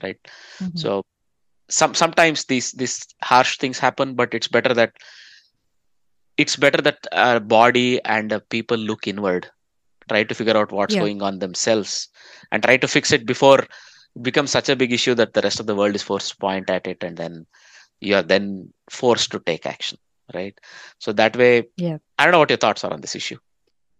right? 0.02 0.18
Mhm. 0.60 0.78
So 0.78 1.04
some 1.68 1.94
sometimes 1.94 2.44
these 2.46 2.72
these 2.72 3.06
harsh 3.22 3.56
things 3.58 3.78
happen, 3.78 4.14
but 4.14 4.34
it's 4.34 4.48
better 4.48 4.74
that 4.74 4.92
it's 6.36 6.56
better 6.56 6.80
that 6.82 7.06
our 7.12 7.40
body 7.40 8.02
and 8.04 8.32
uh, 8.32 8.40
people 8.50 8.76
look 8.78 9.06
inward, 9.06 9.50
try 10.08 10.24
to 10.24 10.34
figure 10.34 10.56
out 10.56 10.72
what's 10.72 10.94
Yeah. 10.94 11.00
going 11.00 11.22
on 11.22 11.38
themselves, 11.38 12.08
and 12.50 12.62
try 12.62 12.76
to 12.76 12.88
fix 12.88 13.12
it 13.12 13.26
before 13.26 13.60
it 13.60 14.22
becomes 14.22 14.50
such 14.50 14.68
a 14.68 14.76
big 14.76 14.92
issue 14.92 15.14
that 15.14 15.34
the 15.34 15.42
rest 15.42 15.60
of 15.60 15.66
the 15.66 15.74
world 15.74 15.94
is 15.94 16.02
forced 16.02 16.30
to 16.30 16.36
point 16.36 16.70
at 16.70 16.86
it, 16.86 17.02
and 17.02 17.16
then 17.16 17.46
you 18.00 18.16
are 18.16 18.22
then 18.22 18.72
forced 18.90 19.30
to 19.30 19.38
take 19.40 19.66
action, 19.66 19.98
right? 20.34 20.58
So 20.98 21.12
that 21.12 21.36
way, 21.36 21.68
Yeah. 21.76 21.98
I 22.18 22.24
don't 22.24 22.32
know 22.32 22.38
what 22.38 22.50
your 22.50 22.56
thoughts 22.58 22.84
are 22.84 22.92
on 22.92 23.00
this 23.00 23.16
issue. 23.16 23.38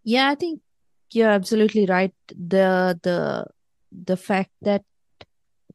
Yeah, 0.05 0.29
I 0.31 0.35
think 0.35 0.61
you're 1.13 1.31
absolutely 1.31 1.87
right. 1.87 2.15
The 2.29 2.99
the 3.03 3.47
the 3.91 4.17
fact 4.17 4.51
that 4.63 4.85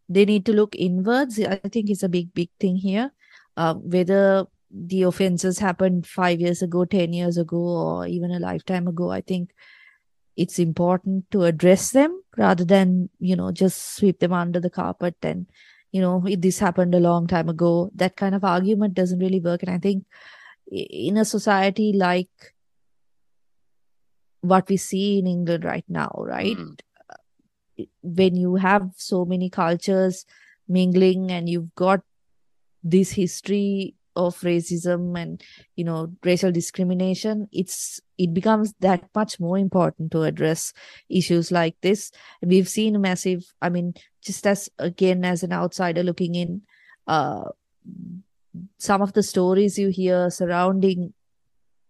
they 0.07 0.25
need 0.25 0.45
to 0.45 0.53
look 0.53 0.75
inwards, 0.75 1.39
I 1.39 1.55
think 1.57 1.89
is 1.89 2.03
a 2.03 2.09
big, 2.09 2.33
big 2.33 2.49
thing 2.59 2.75
here. 2.77 3.11
Uh, 3.57 3.73
whether 3.75 4.45
the 4.69 5.03
offenses 5.03 5.59
happened 5.59 6.05
five 6.05 6.39
years 6.39 6.61
ago, 6.61 6.85
ten 6.85 7.13
years 7.13 7.37
ago, 7.37 7.57
or 7.57 8.07
even 8.07 8.31
a 8.31 8.39
lifetime 8.39 8.87
ago, 8.87 9.09
I 9.11 9.21
think 9.21 9.51
it's 10.35 10.59
important 10.59 11.29
to 11.31 11.43
address 11.43 11.91
them 11.91 12.21
rather 12.37 12.65
than, 12.65 13.09
you 13.19 13.35
know, 13.35 13.51
just 13.51 13.95
sweep 13.95 14.19
them 14.19 14.33
under 14.33 14.59
the 14.59 14.69
carpet 14.69 15.15
and, 15.23 15.47
you 15.91 16.01
know, 16.01 16.21
"If 16.27 16.41
this 16.41 16.59
happened 16.59 16.93
a 16.93 16.99
long 16.99 17.25
time 17.25 17.47
ago. 17.47 17.89
That 17.95 18.17
kind 18.17 18.35
of 18.35 18.43
argument 18.43 18.95
doesn't 18.95 19.19
really 19.19 19.39
work. 19.39 19.63
And 19.63 19.71
I 19.71 19.77
think 19.79 20.05
in 20.71 21.17
a 21.17 21.25
society 21.25 21.93
like 21.93 22.29
what 24.41 24.69
we 24.69 24.77
see 24.77 25.19
in 25.19 25.27
England 25.27 25.63
right 25.63 25.85
now, 25.87 26.11
right? 26.17 26.55
Mm. 26.55 26.79
When 28.01 28.35
you 28.35 28.55
have 28.55 28.91
so 28.95 29.25
many 29.25 29.49
cultures 29.49 30.25
mingling 30.67 31.31
and 31.31 31.49
you've 31.49 31.73
got 31.75 32.01
this 32.83 33.11
history 33.11 33.95
of 34.15 34.39
racism 34.41 35.19
and 35.19 35.43
you 35.75 35.83
know 35.83 36.09
racial 36.23 36.51
discrimination 36.51 37.49
it's 37.51 37.99
it 38.17 38.33
becomes 38.33 38.73
that 38.79 39.03
much 39.13 39.41
more 39.41 39.57
important 39.57 40.09
to 40.09 40.21
address 40.21 40.71
issues 41.09 41.51
like 41.51 41.75
this 41.81 42.11
we've 42.41 42.69
seen 42.69 42.95
a 42.95 42.99
massive 42.99 43.43
i 43.61 43.67
mean 43.67 43.93
just 44.23 44.47
as 44.47 44.69
again 44.79 45.25
as 45.25 45.43
an 45.43 45.51
outsider 45.51 46.01
looking 46.01 46.35
in 46.35 46.61
uh 47.07 47.43
some 48.77 49.01
of 49.01 49.13
the 49.13 49.23
stories 49.23 49.77
you 49.79 49.89
hear 49.89 50.29
surrounding 50.29 51.13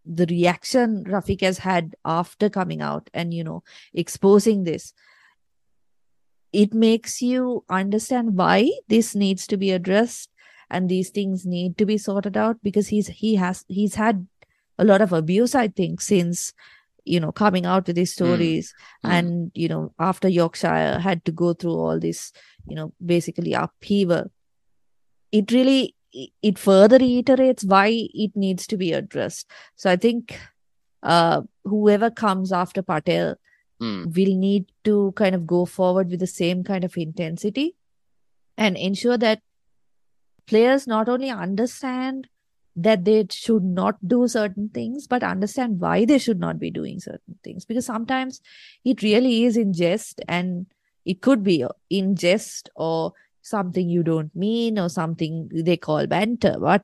the 0.05 0.25
reaction 0.27 1.03
Rafiq 1.05 1.41
has 1.41 1.59
had 1.59 1.95
after 2.05 2.49
coming 2.49 2.81
out 2.81 3.09
and 3.13 3.33
you 3.33 3.43
know 3.43 3.63
exposing 3.93 4.63
this 4.63 4.93
it 6.53 6.73
makes 6.73 7.21
you 7.21 7.63
understand 7.69 8.37
why 8.37 8.69
this 8.87 9.13
needs 9.15 9.45
to 9.47 9.57
be 9.57 9.71
addressed 9.71 10.29
and 10.69 10.89
these 10.89 11.09
things 11.09 11.45
need 11.45 11.77
to 11.77 11.85
be 11.85 11.97
sorted 11.97 12.37
out 12.37 12.57
because 12.63 12.87
he's 12.87 13.07
he 13.07 13.35
has 13.35 13.65
he's 13.67 13.95
had 13.95 14.27
a 14.77 14.85
lot 14.85 15.01
of 15.01 15.11
abuse 15.13 15.55
i 15.55 15.67
think 15.67 16.01
since 16.01 16.53
you 17.03 17.19
know 17.19 17.31
coming 17.31 17.65
out 17.65 17.87
with 17.87 17.95
these 17.95 18.13
stories 18.13 18.73
Mm. 19.03 19.09
and 19.17 19.51
you 19.53 19.67
know 19.67 19.93
after 19.99 20.27
yorkshire 20.27 20.99
had 20.99 21.23
to 21.25 21.31
go 21.31 21.53
through 21.53 21.75
all 21.75 21.99
this 21.99 22.31
you 22.67 22.75
know 22.75 22.93
basically 23.05 23.53
upheaval 23.53 24.31
it 25.31 25.51
really 25.51 25.95
it 26.49 26.57
further 26.57 26.97
reiterates 26.97 27.63
why 27.63 27.87
it 28.25 28.35
needs 28.35 28.67
to 28.67 28.77
be 28.77 28.91
addressed 28.93 29.49
so 29.75 29.89
i 29.91 29.95
think 29.95 30.39
uh 31.03 31.41
whoever 31.63 32.09
comes 32.09 32.51
after 32.51 32.81
patel 32.81 33.35
Mm. 33.81 34.15
will 34.15 34.35
need 34.41 34.67
to 34.85 35.11
kind 35.17 35.35
of 35.35 35.45
go 35.45 35.65
forward 35.65 36.09
with 36.09 36.21
the 36.21 36.27
same 36.27 36.63
kind 36.63 36.85
of 36.85 36.95
intensity 36.95 37.75
and 38.57 38.77
ensure 38.77 39.17
that 39.17 39.41
players 40.47 40.87
not 40.87 41.09
only 41.09 41.29
understand 41.29 42.29
that 42.77 43.03
they 43.03 43.25
should 43.31 43.63
not 43.63 43.95
do 44.07 44.27
certain 44.29 44.69
things, 44.69 45.07
but 45.07 45.23
understand 45.23 45.79
why 45.79 46.05
they 46.05 46.17
should 46.17 46.39
not 46.39 46.59
be 46.59 46.71
doing 46.71 46.99
certain 46.99 47.37
things. 47.43 47.65
Because 47.65 47.85
sometimes 47.85 48.39
it 48.83 49.01
really 49.01 49.43
is 49.43 49.57
in 49.57 49.73
jest 49.73 50.21
and 50.27 50.67
it 51.05 51.21
could 51.21 51.43
be 51.43 51.65
in 51.89 52.15
jest 52.15 52.69
or 52.75 53.11
something 53.53 53.89
you 53.95 54.03
don't 54.03 54.35
mean 54.35 54.79
or 54.79 54.89
something 54.89 55.49
they 55.53 55.77
call 55.77 56.07
banter, 56.07 56.55
but 56.59 56.81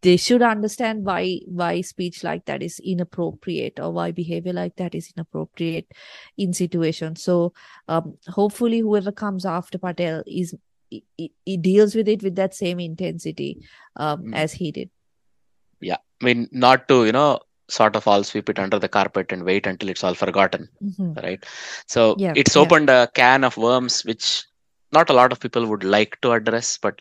they 0.00 0.16
should 0.16 0.40
understand 0.40 1.04
why 1.04 1.40
why 1.46 1.82
speech 1.82 2.24
like 2.24 2.44
that 2.46 2.62
is 2.62 2.80
inappropriate 2.92 3.78
or 3.78 3.90
why 3.96 4.10
behavior 4.10 4.54
like 4.58 4.74
that 4.76 4.94
is 4.94 5.12
inappropriate 5.14 5.90
in 6.38 6.54
situations 6.54 7.22
so 7.22 7.52
um, 7.88 8.16
hopefully 8.38 8.78
whoever 8.78 9.12
comes 9.12 9.44
after 9.44 9.76
patel 9.76 10.22
is 10.26 10.54
he, 10.88 11.04
it 11.44 11.60
deals 11.60 11.94
with 11.94 12.08
it 12.08 12.22
with 12.22 12.36
that 12.36 12.54
same 12.54 12.80
intensity 12.80 13.50
um, 13.96 14.24
Mm. 14.24 14.34
as 14.44 14.52
he 14.62 14.72
did 14.72 14.88
Yeah, 15.80 15.98
I 16.22 16.24
mean, 16.24 16.48
not 16.52 16.88
to 16.88 17.04
you 17.04 17.12
know 17.12 17.40
sort 17.68 17.96
of 17.96 18.08
all 18.08 18.24
sweep 18.24 18.48
it 18.48 18.58
under 18.58 18.78
the 18.78 18.88
carpet 18.88 19.32
and 19.32 19.44
wait 19.44 19.66
until 19.66 19.90
it's 19.90 20.04
all 20.08 20.14
forgotten. 20.24 20.68
Mhm. 20.82 21.22
right 21.28 21.44
so 21.94 22.02
Yeah, 22.26 22.32
it's 22.42 22.56
yeah. 22.56 22.62
opened 22.62 22.88
a 22.88 23.00
can 23.22 23.44
of 23.44 23.58
worms 23.68 24.04
which 24.10 24.28
not 24.96 25.10
a 25.10 25.18
lot 25.20 25.32
of 25.32 25.40
people 25.44 25.66
would 25.70 25.84
like 25.96 26.14
to 26.22 26.32
address 26.38 26.70
but 26.86 26.96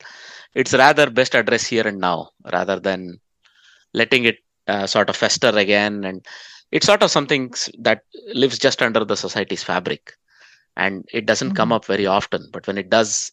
it's 0.61 0.73
rather 0.85 1.07
best 1.19 1.35
addressed 1.41 1.69
here 1.75 1.87
and 1.91 1.99
now 2.09 2.17
rather 2.57 2.79
than 2.87 3.01
letting 3.93 4.25
it 4.25 4.37
uh, 4.67 4.85
sort 4.85 5.09
of 5.09 5.15
fester 5.15 5.49
again 5.65 6.03
and 6.03 6.25
it's 6.71 6.85
sort 6.85 7.03
of 7.03 7.11
something 7.11 7.51
that 7.87 8.01
lives 8.33 8.57
just 8.59 8.81
under 8.81 9.03
the 9.05 9.15
society's 9.15 9.63
fabric 9.63 10.13
and 10.77 11.05
it 11.13 11.25
doesn't 11.25 11.53
come 11.59 11.71
Mhm. 11.71 11.75
up 11.77 11.85
very 11.85 12.05
often 12.05 12.41
but 12.53 12.65
when 12.67 12.77
it 12.77 12.89
does 12.89 13.31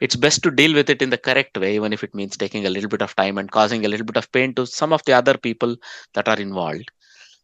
it's 0.00 0.16
best 0.16 0.42
to 0.42 0.50
deal 0.50 0.74
with 0.74 0.88
it 0.90 1.02
in 1.02 1.10
the 1.10 1.18
correct 1.28 1.56
way 1.58 1.74
even 1.74 1.92
if 1.92 2.02
it 2.04 2.14
means 2.14 2.36
taking 2.36 2.66
a 2.66 2.70
little 2.70 2.88
bit 2.88 3.02
of 3.02 3.14
time 3.16 3.38
and 3.38 3.50
causing 3.50 3.84
a 3.84 3.88
little 3.88 4.06
bit 4.06 4.16
of 4.16 4.30
pain 4.32 4.54
to 4.54 4.66
some 4.66 4.92
of 4.92 5.04
the 5.04 5.12
other 5.12 5.36
people 5.36 5.76
that 6.14 6.28
are 6.28 6.40
involved 6.40 6.90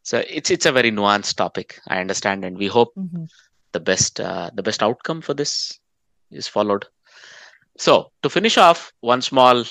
so 0.02 0.22
it's 0.28 0.50
it's 0.50 0.66
a 0.66 0.72
very 0.72 0.90
nuanced 0.90 1.36
topic 1.36 1.80
i 1.88 2.00
understand 2.00 2.44
and 2.44 2.58
we 2.58 2.66
hope 2.68 2.94
Mhm. 2.96 3.28
the 3.72 3.80
best 3.80 4.20
uh, 4.20 4.50
the 4.54 4.62
best 4.62 4.82
outcome 4.82 5.20
for 5.20 5.34
this 5.34 5.78
is 6.30 6.48
followed. 6.48 6.86
So 7.78 8.10
to 8.22 8.30
finish 8.30 8.58
off 8.58 8.92
one 9.00 9.22
small 9.22 9.64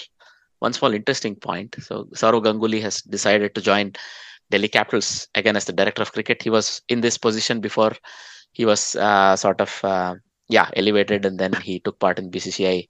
one 0.60 0.74
small 0.74 0.94
interesting 0.94 1.36
point. 1.36 1.76
So 1.80 2.06
Sourav 2.16 2.44
Ganguly 2.44 2.82
has 2.82 3.02
decided 3.02 3.54
to 3.56 3.62
join 3.62 3.94
Delhi 4.50 4.68
Capitals 4.68 5.28
again 5.36 5.56
as 5.56 5.66
the 5.66 5.74
director 5.74 6.02
of 6.02 6.14
cricket. 6.14 6.42
He 6.42 6.50
was 6.50 6.82
in 6.88 7.02
this 7.02 7.18
position 7.18 7.60
before 7.60 7.92
he 8.54 8.66
was 8.66 8.96
uh, 8.96 9.36
sort 9.36 9.62
of 9.62 9.84
uh, 9.84 10.16
yeah 10.50 10.70
elevated 10.76 11.26
and 11.26 11.38
then 11.40 11.54
he 11.54 11.80
took 11.80 12.00
part 12.00 12.18
in 12.18 12.32
BCCI 12.32 12.88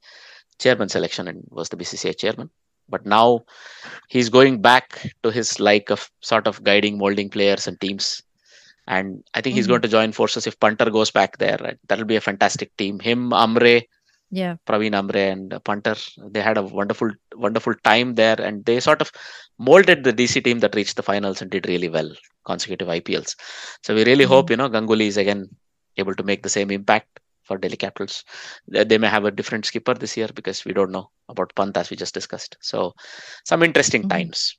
chairman 0.58 0.88
selection 0.88 1.28
and 1.28 1.44
was 1.50 1.68
the 1.68 1.76
BCCI 1.76 2.16
chairman. 2.16 2.50
But 2.88 3.04
now 3.04 3.44
he's 4.08 4.30
going 4.30 4.62
back 4.62 5.12
to 5.22 5.30
his 5.30 5.60
like 5.60 5.90
of 5.90 6.10
sort 6.22 6.46
of 6.46 6.62
guiding 6.64 6.96
molding 6.96 7.28
players 7.28 7.66
and 7.66 7.78
teams 7.80 8.22
And 8.88 9.22
I 9.34 9.42
think 9.42 9.54
he's 9.54 9.66
Mhm. 9.66 9.72
going 9.72 9.82
to 9.82 9.88
join 9.96 10.12
forces 10.12 10.46
if 10.46 10.58
Punter 10.58 10.90
goes 10.90 11.10
back 11.10 11.38
there. 11.38 11.58
Right? 11.60 11.78
That'll 11.88 12.06
be 12.06 12.16
a 12.16 12.20
fantastic 12.28 12.76
team. 12.76 12.98
Him, 13.00 13.30
Amre, 13.44 13.82
Yeah. 14.30 14.56
Praveen 14.68 14.94
Amre 15.00 15.32
and 15.32 15.54
Punter, 15.64 15.94
they 16.34 16.42
had 16.42 16.58
a 16.58 16.62
wonderful, 16.62 17.10
wonderful 17.34 17.74
time 17.84 18.14
there, 18.14 18.40
and 18.40 18.64
they 18.64 18.80
sort 18.80 19.00
of 19.00 19.10
molded 19.58 20.04
the 20.04 20.12
DC 20.12 20.42
team 20.44 20.58
that 20.60 20.74
reached 20.74 20.96
the 20.96 21.02
finals 21.02 21.40
and 21.42 21.50
did 21.50 21.66
really 21.68 21.88
well, 21.88 22.10
consecutive 22.44 22.88
IPLs. 22.88 23.34
So 23.84 23.94
we 23.94 24.04
really 24.04 24.24
Mhm. 24.24 24.28
hope 24.34 24.50
you 24.50 24.56
know 24.56 24.68
Ganguly 24.68 25.06
is 25.12 25.16
again 25.16 25.48
able 25.96 26.14
to 26.14 26.22
make 26.22 26.42
the 26.42 26.48
same 26.50 26.70
impact 26.70 27.20
for 27.44 27.56
Delhi 27.58 27.76
Capitals. 27.76 28.24
They, 28.68 28.98
may 28.98 29.08
have 29.08 29.24
a 29.24 29.30
different 29.30 29.64
skipper 29.64 29.94
this 29.94 30.16
year 30.18 30.28
because 30.34 30.64
we 30.66 30.74
don't 30.74 30.92
know 30.92 31.10
about 31.28 31.54
Pant 31.54 31.76
as 31.76 31.90
we 31.90 31.96
just 31.96 32.14
discussed. 32.14 32.56
So 32.60 32.94
some 33.44 33.62
interesting 33.62 34.04
Mhm. 34.04 34.10
times. 34.10 34.56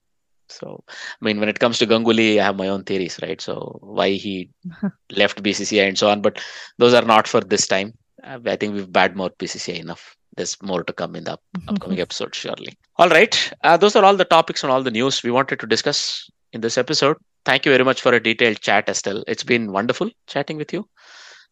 So 0.51 0.83
I 0.89 1.25
mean, 1.25 1.39
when 1.39 1.49
it 1.49 1.59
comes 1.59 1.77
to 1.79 1.87
Ganguly, 1.87 2.39
I 2.39 2.45
have 2.45 2.57
my 2.57 2.67
own 2.67 2.83
theories, 2.83 3.19
right? 3.21 3.39
So 3.39 3.79
why 3.81 4.11
he 4.11 4.49
left 5.11 5.43
BCCI 5.43 5.87
and 5.87 5.97
so 5.97 6.09
on, 6.09 6.21
but 6.21 6.41
those 6.77 6.93
are 6.93 7.03
not 7.03 7.27
for 7.27 7.41
this 7.41 7.67
time. 7.67 7.93
Uh, 8.23 8.39
I 8.45 8.55
think 8.55 8.73
we've 8.73 8.91
bad 8.91 9.15
more 9.15 9.29
BCCI 9.29 9.79
enough. 9.79 10.15
There's 10.35 10.61
more 10.61 10.83
to 10.83 10.93
come 10.93 11.15
in 11.15 11.25
the 11.25 11.37
upcoming 11.67 11.99
episode, 11.99 12.33
surely. 12.35 12.77
All 12.97 13.09
right. 13.09 13.53
Uh, 13.63 13.77
those 13.77 13.95
are 13.95 14.05
all 14.05 14.15
the 14.15 14.25
topics 14.25 14.63
and 14.63 14.71
all 14.71 14.83
the 14.83 14.91
news 14.91 15.23
we 15.23 15.31
wanted 15.31 15.59
to 15.59 15.67
discuss 15.67 16.29
in 16.53 16.61
this 16.61 16.77
episode. 16.77 17.17
Thank 17.45 17.65
you 17.65 17.71
very 17.71 17.83
much 17.83 18.01
for 18.01 18.13
a 18.13 18.21
detailed 18.21 18.59
chat, 18.59 18.89
Estelle. 18.89 19.23
It's 19.27 19.43
been 19.43 19.71
wonderful 19.71 20.09
chatting 20.27 20.57
with 20.57 20.71
you. 20.71 20.87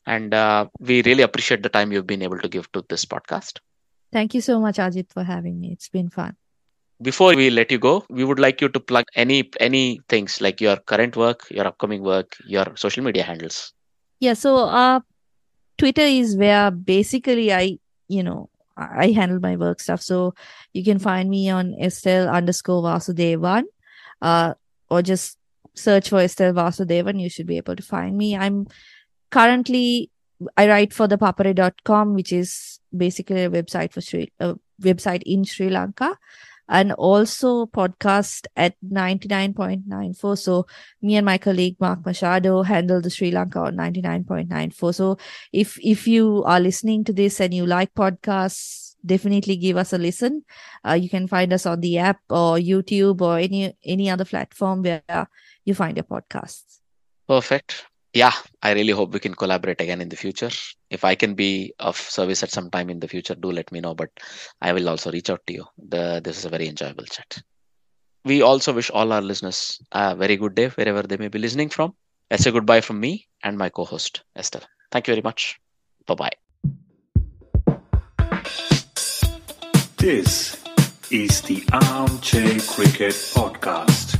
And 0.06 0.34
uh, 0.34 0.68
we 0.80 1.02
really 1.04 1.24
appreciate 1.24 1.64
the 1.64 1.70
time 1.70 1.92
you've 1.92 2.08
been 2.08 2.22
able 2.22 2.40
to 2.40 2.48
give 2.48 2.72
to 2.72 2.86
this 2.88 3.04
podcast. 3.06 3.60
Thank 4.12 4.34
you 4.34 4.42
so 4.42 4.60
much, 4.60 4.78
Ajit, 4.78 5.12
for 5.12 5.24
having 5.24 5.60
me. 5.60 5.72
It's 5.74 5.90
been 5.90 6.10
fun. 6.10 6.38
Before 7.02 7.36
we 7.36 7.50
let 7.50 7.72
you 7.72 7.78
go, 7.78 8.06
we 8.10 8.24
would 8.24 8.40
like 8.40 8.60
you 8.60 8.70
to 8.70 8.80
plug 8.80 9.06
any 9.16 9.50
any 9.60 10.00
things 10.10 10.42
like 10.42 10.60
your 10.60 10.78
current 10.78 11.16
work, 11.16 11.46
your 11.52 11.68
upcoming 11.68 12.02
work, 12.02 12.36
your 12.46 12.66
social 12.76 13.04
media 13.04 13.24
handles. 13.24 13.74
Yeah, 14.20 14.34
so 14.34 14.58
uh 14.58 15.02
Twitter 15.78 16.02
is 16.02 16.36
where 16.36 16.72
basically 16.72 17.54
I, 17.54 17.78
you 18.08 18.24
know, 18.24 18.50
I 18.76 19.12
handle 19.12 19.40
my 19.40 19.56
work 19.56 19.80
stuff. 19.80 20.02
So 20.02 20.34
you 20.74 20.84
can 20.84 21.00
find 21.00 21.30
me 21.30 21.50
on 21.50 21.76
Estelle 21.80 22.30
underscore 22.30 22.84
Vasudevan, 22.84 23.64
uh, 24.22 24.54
or 24.90 25.02
just 25.02 25.38
search 25.76 26.10
for 26.10 26.20
Estelle 26.20 26.54
Vasudevan. 26.54 27.22
You 27.22 27.30
should 27.30 27.48
be 27.48 27.58
able 27.58 27.76
to 27.76 27.84
find 27.84 28.18
me. 28.18 28.36
I'm 28.36 28.68
currently 29.30 30.12
I 30.56 30.68
write 30.68 30.94
for 30.94 31.08
the 31.08 31.18
papare.com, 31.18 32.14
which 32.14 32.32
is 32.32 32.80
basically 32.96 33.44
a 33.44 33.50
website 33.50 33.92
for 33.94 34.02
Sri 34.02 34.32
a 34.40 34.56
website 34.82 35.24
in 35.26 35.44
Sri 35.44 35.70
Lanka. 35.70 36.18
And 36.70 36.92
also 36.94 37.66
podcast 37.68 38.46
at 38.56 38.76
99.94. 38.84 40.38
So 40.38 40.66
me 41.02 41.16
and 41.16 41.26
my 41.26 41.38
colleague 41.38 41.78
Mark 41.80 42.06
Machado 42.06 42.64
handle 42.64 43.02
the 43.02 43.10
Sri 43.10 43.32
Lanka 43.32 43.60
on 43.60 43.76
99.94. 43.76 44.96
So 44.96 45.18
if 45.54 45.78
if 45.82 46.08
you 46.08 46.44
are 46.46 46.60
listening 46.60 47.04
to 47.06 47.14
this 47.14 47.40
and 47.40 47.54
you 47.54 47.66
like 47.66 47.94
podcasts, 47.94 48.96
definitely 49.06 49.56
give 49.56 49.78
us 49.78 49.94
a 49.94 49.98
listen. 49.98 50.44
Uh, 50.86 50.94
you 50.94 51.10
can 51.10 51.28
find 51.28 51.54
us 51.54 51.66
on 51.66 51.80
the 51.82 51.98
app 51.98 52.20
or 52.30 52.58
YouTube 52.58 53.22
or 53.22 53.38
any 53.38 53.74
any 53.84 54.10
other 54.10 54.26
platform 54.26 54.84
where 54.84 55.28
you 55.64 55.74
find 55.74 55.98
your 55.98 56.04
podcasts. 56.04 56.80
Perfect. 57.28 57.86
Yeah, 58.14 58.32
I 58.64 58.74
really 58.74 58.94
hope 58.94 59.12
we 59.14 59.20
can 59.20 59.36
collaborate 59.36 59.82
again 59.82 60.02
in 60.02 60.10
the 60.10 60.16
future. 60.16 60.50
If 60.90 61.04
I 61.04 61.16
can 61.16 61.36
be 61.36 61.74
of 61.80 61.98
service 61.98 62.42
at 62.42 62.50
some 62.52 62.70
time 62.72 62.90
in 62.90 63.00
the 63.00 63.08
future, 63.08 63.36
do 63.36 63.52
let 63.52 63.72
me 63.72 63.80
know. 63.80 63.94
But 63.94 64.10
I 64.62 64.74
will 64.74 64.90
also 64.90 65.12
reach 65.12 65.30
out 65.30 65.42
to 65.48 65.54
you. 65.54 65.66
The, 65.78 66.22
this 66.24 66.38
is 66.38 66.46
a 66.46 66.50
very 66.50 66.68
enjoyable 66.68 67.04
chat. 67.06 67.38
We 68.26 68.42
also 68.42 68.74
wish 68.74 68.90
all 68.90 69.14
our 69.14 69.22
listeners 69.22 69.80
a 69.92 70.16
very 70.16 70.38
good 70.38 70.56
day 70.56 70.70
wherever 70.70 71.04
they 71.04 71.18
may 71.18 71.28
be 71.28 71.40
listening 71.40 71.70
from. 71.70 71.94
That's 72.30 72.46
a 72.46 72.52
goodbye 72.52 72.82
from 72.82 73.00
me 73.00 73.28
and 73.44 73.58
my 73.58 73.70
co 73.70 73.86
host, 73.86 74.24
Esther. 74.36 74.62
Thank 74.92 75.08
you 75.08 75.14
very 75.14 75.22
much. 75.22 75.60
Bye 76.06 76.16
bye. 76.16 76.32
This 79.98 80.64
is 81.12 81.42
the 81.42 81.64
Armchair 81.72 82.60
Cricket 82.60 83.14
Podcast. 83.34 84.20